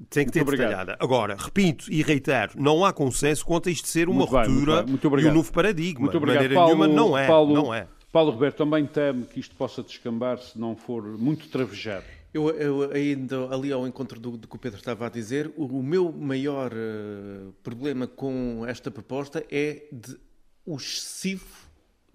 Tem 0.09 0.25
que 0.25 0.33
ter 0.33 0.43
detalhada. 0.43 0.97
Agora, 0.99 1.37
repito 1.39 1.93
e 1.93 2.03
reitero, 2.03 2.53
não 2.57 2.83
há 2.83 2.93
consenso 2.95 3.45
quanto 3.45 3.69
a 3.69 3.73
isto 3.73 3.87
ser 3.87 4.09
uma 4.09 4.21
muito 4.21 4.31
ruptura 4.31 4.77
bem, 4.77 4.87
muito, 4.87 5.11
muito 5.11 5.27
e 5.27 5.29
um 5.29 5.35
novo 5.35 5.53
paradigma. 5.53 6.01
Muito 6.01 6.17
obrigado. 6.17 6.49
De 6.49 6.49
maneira 6.49 6.55
Paulo, 6.55 6.87
nenhuma, 6.87 7.09
não 7.09 7.19
é. 7.19 7.27
Paulo, 7.27 7.55
não 7.55 7.75
é. 7.75 7.87
Paulo 8.11 8.31
Roberto 8.33 8.57
também 8.57 8.87
teme 8.87 9.25
que 9.25 9.39
isto 9.39 9.55
possa 9.55 9.83
descambar 9.83 10.39
se 10.39 10.59
não 10.59 10.75
for 10.75 11.03
muito 11.19 11.47
travejado. 11.49 12.07
Eu, 12.33 12.49
eu 12.51 12.93
ainda 12.93 13.53
ali 13.53 13.73
ao 13.73 13.87
encontro 13.87 14.21
do, 14.21 14.37
do, 14.37 14.47
que 14.47 14.55
o 14.55 14.59
Pedro 14.59 14.79
estava 14.79 15.07
a 15.07 15.09
dizer, 15.09 15.53
o, 15.57 15.65
o 15.65 15.83
meu 15.83 16.13
maior 16.13 16.73
uh, 16.73 17.53
problema 17.63 18.07
com 18.07 18.65
esta 18.67 18.91
proposta 18.91 19.45
é 19.51 19.89
de 19.91 20.17
o 20.65 20.77
excessivo 20.77 21.69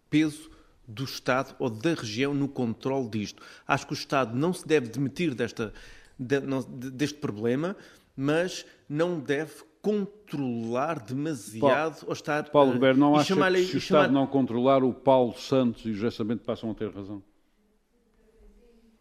peso 0.09 0.49
do 0.87 1.03
Estado 1.03 1.55
ou 1.59 1.69
da 1.69 1.93
região 1.93 2.33
no 2.33 2.47
controle 2.47 3.09
disto. 3.09 3.43
Acho 3.67 3.87
que 3.87 3.93
o 3.93 3.95
Estado 3.95 4.37
não 4.37 4.53
se 4.53 4.65
deve 4.65 4.87
demitir 4.87 5.35
desta, 5.35 5.73
de, 6.17 6.39
não, 6.39 6.61
deste 6.61 7.17
problema, 7.17 7.75
mas 8.15 8.65
não 8.87 9.19
deve 9.19 9.63
controlar 9.81 10.99
demasiado 10.99 11.59
Paulo, 11.59 12.07
ou 12.07 12.13
estar... 12.13 12.49
Paulo 12.49 12.71
Roberto, 12.71 12.97
não 12.97 13.15
acha 13.15 13.35
que 13.35 13.65
se 13.65 13.75
o 13.75 13.77
Estado 13.77 14.13
não 14.13 14.25
controlar, 14.25 14.83
o 14.83 14.93
Paulo 14.93 15.37
Santos 15.37 15.85
e 15.85 15.89
o 15.89 15.93
José 15.93 16.23
passam 16.43 16.71
a 16.71 16.73
ter 16.73 16.89
razão? 16.89 17.21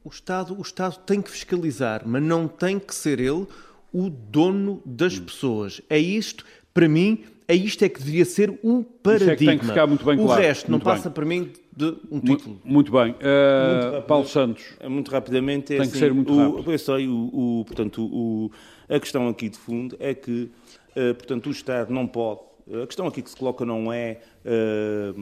O 0.05 0.11
Estado, 0.11 0.55
o 0.59 0.61
Estado 0.61 0.99
tem 1.07 1.23
que 1.23 1.31
fiscalizar, 1.31 2.03
mas 2.05 2.23
não 2.23 2.47
tem 2.47 2.79
que 2.79 2.95
ser 2.95 3.19
ele 3.19 3.47
o 3.91 4.11
dono 4.11 4.83
das 4.85 5.19
hum. 5.19 5.25
pessoas. 5.25 5.81
É 5.89 5.99
isto, 5.99 6.45
para 6.75 6.87
mim, 6.87 7.25
é 7.49 7.55
isto 7.55 7.83
é 7.85 7.89
que 7.89 7.99
deveria 8.01 8.27
ser 8.27 8.59
o 8.63 8.85
paradigma. 8.85 9.33
É 9.33 9.37
que 9.37 9.47
tem 9.47 9.59
que 9.59 9.67
ficar 9.67 9.87
muito 9.87 10.05
bem 10.05 10.19
o 10.19 10.25
claro. 10.25 10.43
O 10.43 10.45
resto 10.45 10.71
muito 10.71 10.85
não 10.85 10.93
passa 10.93 11.11
para 11.11 11.25
mim 11.25 11.51
de 11.75 11.97
um 12.11 12.21
título. 12.21 12.61
Muito, 12.65 12.69
muito 12.69 12.93
bem. 12.93 13.13
Uh, 13.13 13.93
muito 13.93 14.07
Paulo 14.07 14.27
Santos. 14.27 14.65
Muito 14.87 15.11
rapidamente. 15.11 15.73
É 15.73 15.77
tem 15.77 15.81
assim, 15.81 15.93
que 15.93 15.99
ser 15.99 16.13
muito 16.13 16.33
o, 16.35 16.57
rápido. 16.57 16.79
Sei, 16.79 17.09
o, 17.09 17.61
o, 17.61 17.65
portanto, 17.65 18.05
o, 18.05 18.51
a 18.89 19.01
questão 19.01 19.27
aqui 19.29 19.49
de 19.49 19.57
fundo 19.57 19.97
é 19.99 20.13
que 20.13 20.51
uh, 20.97 21.15
portanto, 21.15 21.47
o 21.47 21.51
Estado 21.51 21.93
não 21.93 22.07
pode 22.07 22.41
a 22.83 22.87
questão 22.87 23.07
aqui 23.07 23.21
que 23.21 23.29
se 23.29 23.37
coloca 23.37 23.65
não 23.65 23.93
é 23.93 24.21
uh, 24.45 25.21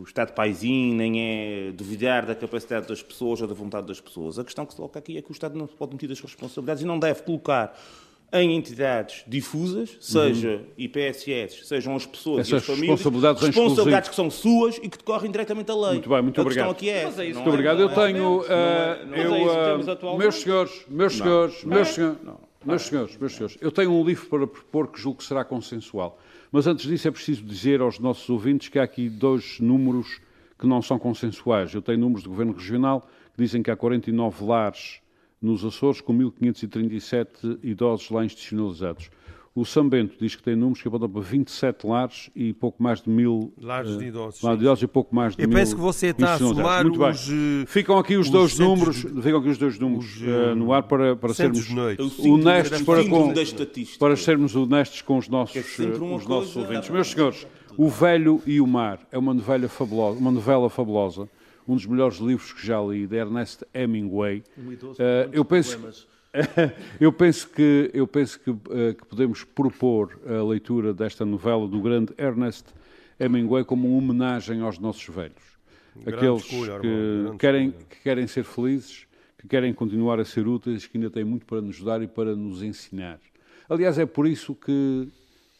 o 0.00 0.04
Estado 0.06 0.32
paizinho, 0.32 0.94
nem 0.94 1.20
é 1.20 1.72
duvidar 1.72 2.24
da 2.24 2.34
capacidade 2.34 2.88
das 2.88 3.02
pessoas 3.02 3.42
ou 3.42 3.48
da 3.48 3.54
vontade 3.54 3.86
das 3.86 4.00
pessoas. 4.00 4.38
A 4.38 4.44
questão 4.44 4.64
que 4.64 4.72
se 4.72 4.76
coloca 4.76 4.98
aqui 4.98 5.18
é 5.18 5.22
que 5.22 5.30
o 5.30 5.32
Estado 5.32 5.58
não 5.58 5.68
se 5.68 5.74
pode 5.74 5.92
meter 5.92 6.10
as 6.10 6.20
responsabilidades 6.20 6.82
e 6.82 6.86
não 6.86 6.98
deve 6.98 7.22
colocar 7.22 7.76
em 8.32 8.56
entidades 8.56 9.22
difusas, 9.28 9.96
seja 10.00 10.56
uhum. 10.56 10.66
IPSS, 10.76 11.66
sejam 11.66 11.94
as 11.94 12.04
pessoas 12.04 12.40
Essas 12.40 12.52
e 12.52 12.56
as 12.56 12.64
famílias, 12.64 12.90
responsabilidades, 12.90 13.42
responsabilidades 13.42 14.08
que 14.08 14.16
são 14.16 14.30
suas 14.30 14.76
e 14.78 14.88
que 14.88 14.98
decorrem 14.98 15.30
diretamente 15.30 15.70
à 15.70 15.74
lei. 15.74 15.92
Muito 15.92 16.08
bem, 16.08 16.22
muito 16.22 16.40
a 16.40 16.42
obrigado. 16.42 16.70
Aqui 16.70 16.90
é, 16.90 17.04
Mas 17.04 17.18
é 17.18 17.26
isso, 17.26 17.34
muito 17.36 17.48
obrigado. 17.50 17.80
Eu 17.80 17.90
tenho, 17.90 18.40
uh, 18.40 18.44
eu, 19.14 20.12
uh, 20.12 20.18
meus 20.18 20.34
senhores, 20.34 20.84
meus 20.88 21.16
senhores, 21.16 21.62
meus 21.64 21.88
senhores, 21.88 22.18
meus 22.64 22.82
senhores, 22.82 23.16
meus 23.16 23.34
senhores, 23.34 23.58
eu 23.60 23.70
tenho 23.70 23.92
um 23.92 24.04
livro 24.04 24.26
para 24.26 24.46
propor 24.46 24.88
que 24.88 25.00
julgo 25.00 25.18
que 25.18 25.24
será 25.24 25.44
consensual. 25.44 26.18
Mas 26.50 26.66
antes 26.66 26.86
disso 26.86 27.08
é 27.08 27.10
preciso 27.10 27.44
dizer 27.44 27.80
aos 27.80 27.98
nossos 27.98 28.28
ouvintes 28.30 28.68
que 28.68 28.78
há 28.78 28.84
aqui 28.84 29.08
dois 29.08 29.58
números 29.60 30.20
que 30.58 30.66
não 30.66 30.80
são 30.80 30.98
consensuais. 30.98 31.74
Eu 31.74 31.82
tenho 31.82 31.98
números 31.98 32.22
do 32.22 32.30
Governo 32.30 32.52
Regional 32.52 33.08
que 33.34 33.42
dizem 33.42 33.62
que 33.62 33.70
há 33.70 33.76
49 33.76 34.44
lares 34.44 35.00
nos 35.42 35.64
Açores, 35.64 36.00
com 36.00 36.16
1.537 36.16 37.58
idosos 37.62 38.08
lá 38.10 38.24
institucionalizados. 38.24 39.10
O 39.56 39.64
São 39.64 39.88
Bento 39.88 40.16
diz 40.18 40.34
que 40.34 40.42
tem 40.42 40.56
números 40.56 40.82
que 40.82 40.88
apontam 40.88 41.08
para 41.08 41.20
27 41.20 41.86
lares 41.86 42.28
e 42.34 42.52
pouco 42.52 42.82
mais 42.82 43.00
de 43.00 43.08
mil... 43.08 43.52
Lares 43.62 43.96
de 43.96 44.06
idosos. 44.06 44.42
Lares 44.42 44.58
de 44.58 44.64
idosos 44.64 44.82
e 44.82 44.86
pouco 44.88 45.14
mais 45.14 45.36
de 45.36 45.42
Eu 45.44 45.48
mil... 45.48 45.56
Eu 45.56 45.60
penso 45.62 45.76
que 45.76 45.80
você 45.80 46.08
está 46.08 46.34
a 46.34 46.38
somar 46.38 46.82
Muito 46.82 47.04
os... 47.04 47.28
Bem. 47.28 47.62
Eh, 47.62 47.66
ficam 47.66 47.96
aqui 47.96 48.16
os, 48.16 48.26
os 48.26 48.32
dois 48.32 48.58
números, 48.58 48.96
de... 48.96 49.22
ficam 49.22 49.38
aqui 49.38 49.48
os 49.50 49.56
dois 49.56 49.78
números 49.78 50.16
os, 50.16 50.22
uh, 50.22 50.56
no 50.56 50.72
ar 50.72 50.82
para, 50.82 51.14
para 51.14 51.32
sermos 51.32 51.70
honestos 51.70 52.82
para, 52.82 53.08
com, 53.08 53.32
para 53.96 54.16
sermos 54.16 54.56
honestos 54.56 55.02
com 55.02 55.18
os 55.18 55.28
nossos, 55.28 55.78
é 55.78 55.84
os 55.84 56.26
nossos 56.26 56.56
ouvintes. 56.56 56.90
Meus 56.90 57.12
senhores, 57.12 57.46
O 57.76 57.88
Velho 57.88 58.42
e 58.44 58.60
o 58.60 58.66
Mar 58.66 58.98
é 59.12 59.18
uma 59.18 59.32
novela 59.32 59.68
fabulosa, 59.68 60.18
uma 60.18 60.32
novela 60.32 60.68
fabulosa 60.68 61.28
um 61.66 61.76
dos 61.76 61.86
melhores 61.86 62.18
livros 62.18 62.52
que 62.52 62.66
já 62.66 62.80
li, 62.80 63.06
de 63.06 63.16
Ernest 63.16 63.64
Hemingway. 63.72 64.42
Um 64.58 64.72
idoso 64.72 65.00
uh, 65.00 65.30
eu 65.32 65.44
penso, 65.44 66.06
eu 67.00 67.12
penso 67.12 67.48
que 67.48 67.90
eu 67.94 68.06
penso 68.06 68.40
que, 68.40 68.50
uh, 68.50 68.60
que, 68.96 69.06
podemos 69.06 69.44
propor 69.44 70.18
a 70.26 70.42
leitura 70.42 70.92
desta 70.92 71.24
novela 71.24 71.68
do 71.68 71.80
grande 71.80 72.12
Ernest 72.18 72.66
Hemingway 73.18 73.64
como 73.64 73.88
uma 73.88 73.98
homenagem 73.98 74.60
aos 74.60 74.78
nossos 74.78 75.06
velhos, 75.06 75.58
grande 75.96 76.16
aqueles 76.16 76.44
escolha, 76.44 76.80
que 76.80 77.38
querem 77.38 77.70
que 77.70 78.00
querem 78.02 78.26
ser 78.26 78.44
felizes, 78.44 79.06
que 79.38 79.46
querem 79.46 79.72
continuar 79.72 80.18
a 80.18 80.24
ser 80.24 80.46
úteis, 80.48 80.86
que 80.86 80.96
ainda 80.96 81.10
têm 81.10 81.24
muito 81.24 81.46
para 81.46 81.60
nos 81.60 81.80
dar 81.80 82.02
e 82.02 82.08
para 82.08 82.34
nos 82.34 82.62
ensinar. 82.62 83.20
Aliás, 83.68 83.98
é 83.98 84.04
por 84.04 84.26
isso 84.26 84.54
que, 84.54 85.08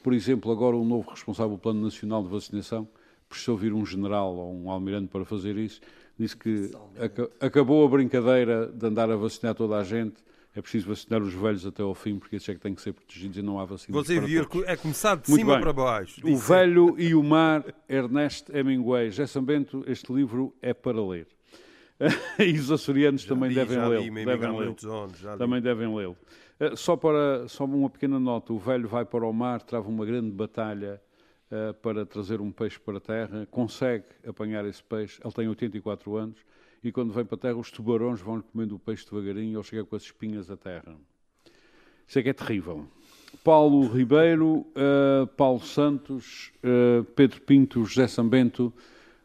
por 0.03 0.13
exemplo, 0.13 0.51
agora 0.51 0.77
o 0.77 0.85
novo 0.85 1.09
responsável 1.09 1.57
do 1.57 1.59
Plano 1.59 1.83
Nacional 1.83 2.23
de 2.23 2.29
Vacinação 2.29 2.89
precisou 3.29 3.57
vir 3.57 3.73
um 3.73 3.85
general 3.85 4.35
ou 4.35 4.55
um 4.55 4.71
almirante 4.71 5.09
para 5.09 5.25
fazer 5.25 5.57
isso, 5.57 5.81
disse 6.19 6.37
que 6.37 6.71
ac 6.99 7.29
acabou 7.41 7.85
a 7.85 7.89
brincadeira 7.89 8.67
de 8.67 8.87
andar 8.87 9.11
a 9.11 9.17
vacinar 9.17 9.55
toda 9.55 9.77
a 9.77 9.85
gente, 9.85 10.17
é 10.55 10.63
preciso 10.63 10.89
vacinar 10.89 11.21
os 11.21 11.35
velhos 11.35 11.67
até 11.67 11.83
ao 11.83 11.95
fim, 11.95 12.19
porque 12.19 12.37
esses 12.37 12.49
é 12.49 12.55
que 12.55 12.61
têm 12.61 12.75
que 12.75 12.81
ser 12.81 12.93
protegidos 12.93 13.37
e 13.37 13.43
não 13.43 13.59
há 13.59 13.65
vacina. 13.65 13.97
Você 13.99 14.21
vir 14.21 14.47
é 14.67 14.77
começar 14.77 15.17
de 15.17 15.29
Muito 15.29 15.41
cima 15.41 15.55
bem. 15.55 15.63
para 15.63 15.73
baixo. 15.73 16.21
O 16.25 16.37
Velho 16.37 16.95
e 16.99 17.15
o 17.15 17.23
Mar, 17.23 17.65
Ernest 17.89 18.51
Hemingway. 18.57 19.11
José 19.11 19.41
Bento, 19.41 19.83
este 19.87 20.13
livro 20.13 20.55
é 20.63 20.73
para 20.73 21.05
ler. 21.05 21.27
e 22.39 22.53
os 22.59 22.71
açorianos 22.71 23.23
já 23.23 23.29
também 23.29 23.53
devem 23.53 23.79
lê-lo. 23.79 24.15
Devem 24.25 24.57
lê 24.57 24.75
também 25.39 25.61
devem 25.61 25.95
lê-lo. 25.95 26.17
Uh, 26.61 26.77
só, 26.77 26.97
para, 26.97 27.49
só 27.49 27.65
uma 27.65 27.91
pequena 27.91 28.21
nota: 28.21 28.53
o 28.53 28.59
velho 28.59 28.89
vai 28.89 29.05
para 29.05 29.27
o 29.27 29.33
mar, 29.33 29.61
trava 29.63 29.89
uma 29.89 30.07
grande 30.07 30.31
batalha 30.31 31.01
uh, 31.51 31.75
para 31.75 32.07
trazer 32.07 32.41
um 32.41 32.53
peixe 32.53 32.79
para 32.79 32.99
a 32.99 33.01
terra, 33.01 33.47
consegue 33.51 34.05
apanhar 34.27 34.65
esse 34.65 34.83
peixe, 34.83 35.21
ele 35.25 35.33
tem 35.33 35.49
84 35.49 36.17
anos, 36.17 36.39
e 36.85 36.93
quando 36.93 37.13
vem 37.13 37.25
para 37.25 37.35
a 37.35 37.39
terra 37.39 37.57
os 37.57 37.71
tubarões 37.71 38.21
vão 38.21 38.43
comendo 38.43 38.77
o 38.77 38.79
peixe 38.79 39.07
devagarinho 39.11 39.53
e 39.53 39.57
ele 39.57 39.63
chega 39.63 39.85
com 39.85 39.97
as 39.97 40.03
espinhas 40.03 40.51
à 40.51 40.57
terra. 40.57 40.95
Isso 42.07 42.19
é 42.19 42.23
que 42.23 42.29
é 42.29 42.33
terrível. 42.35 42.87
Paulo 43.43 43.89
Ribeiro, 43.89 44.59
uh, 44.59 45.27
Paulo 45.37 45.61
Santos, 45.61 46.53
uh, 46.63 47.03
Pedro 47.17 47.41
Pinto, 47.41 47.85
José 47.85 48.07
Sambento, 48.07 48.73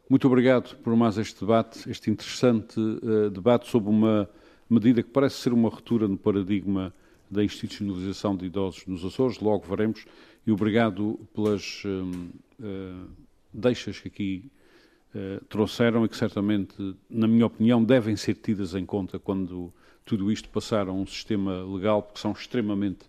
muito 0.10 0.26
obrigado 0.26 0.76
por 0.78 0.96
mais 0.96 1.18
este 1.18 1.42
debate, 1.42 1.90
este 1.90 2.10
interessante 2.10 2.80
uh, 2.80 3.30
debate 3.30 3.70
sobre 3.70 3.90
uma 3.90 4.30
medida 4.70 5.04
que 5.04 5.10
parece 5.10 5.36
ser 5.36 5.54
uma 5.54 5.70
ruptura 5.70 6.08
no 6.08 6.18
paradigma 6.18 6.94
da 7.30 7.44
institucionalização 7.44 8.36
de 8.36 8.46
idosos 8.46 8.88
nos 8.88 9.06
Açores, 9.06 9.40
logo 9.40 9.68
veremos 9.68 10.06
e 10.48 10.52
obrigado 10.52 11.20
pelas 11.34 11.84
deixas 13.54 14.00
que 14.00 14.08
aqui 14.08 14.52
uh, 15.14 15.44
trouxeram 15.46 16.06
e 16.06 16.10
que 16.10 16.18
certamente, 16.18 16.96
na 17.10 17.28
minha 17.28 17.46
opinião, 17.46 17.84
devem 17.84 18.16
ser 18.16 18.36
tidas 18.36 18.74
em 18.76 18.86
conta 18.86 19.20
quando 19.20 19.74
tudo 20.06 20.32
isto 20.32 20.50
passar 20.50 20.88
a 20.88 20.92
um 20.92 21.06
sistema 21.06 21.64
legal, 21.64 22.02
porque 22.02 22.20
são 22.20 22.32
extremamente 22.32 23.06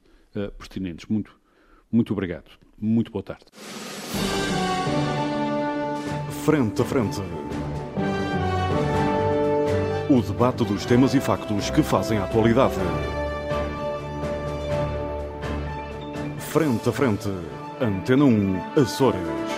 pertinentes. 0.58 1.06
Muito, 1.06 1.34
muito 1.90 2.12
obrigado. 2.12 2.50
Muito 2.78 3.10
boa 3.10 3.22
tarde. 3.22 3.46
Frente 6.44 6.82
a 6.82 6.84
frente. 6.84 7.20
O 10.08 10.22
debate 10.22 10.64
dos 10.64 10.84
temas 10.86 11.14
e 11.14 11.20
factos 11.20 11.70
que 11.70 11.82
fazem 11.82 12.18
a 12.18 12.24
atualidade. 12.24 12.74
Frente 16.38 16.88
a 16.88 16.92
frente. 16.92 17.28
Antena 17.80 18.24
1, 18.24 18.80
Açores. 18.80 19.49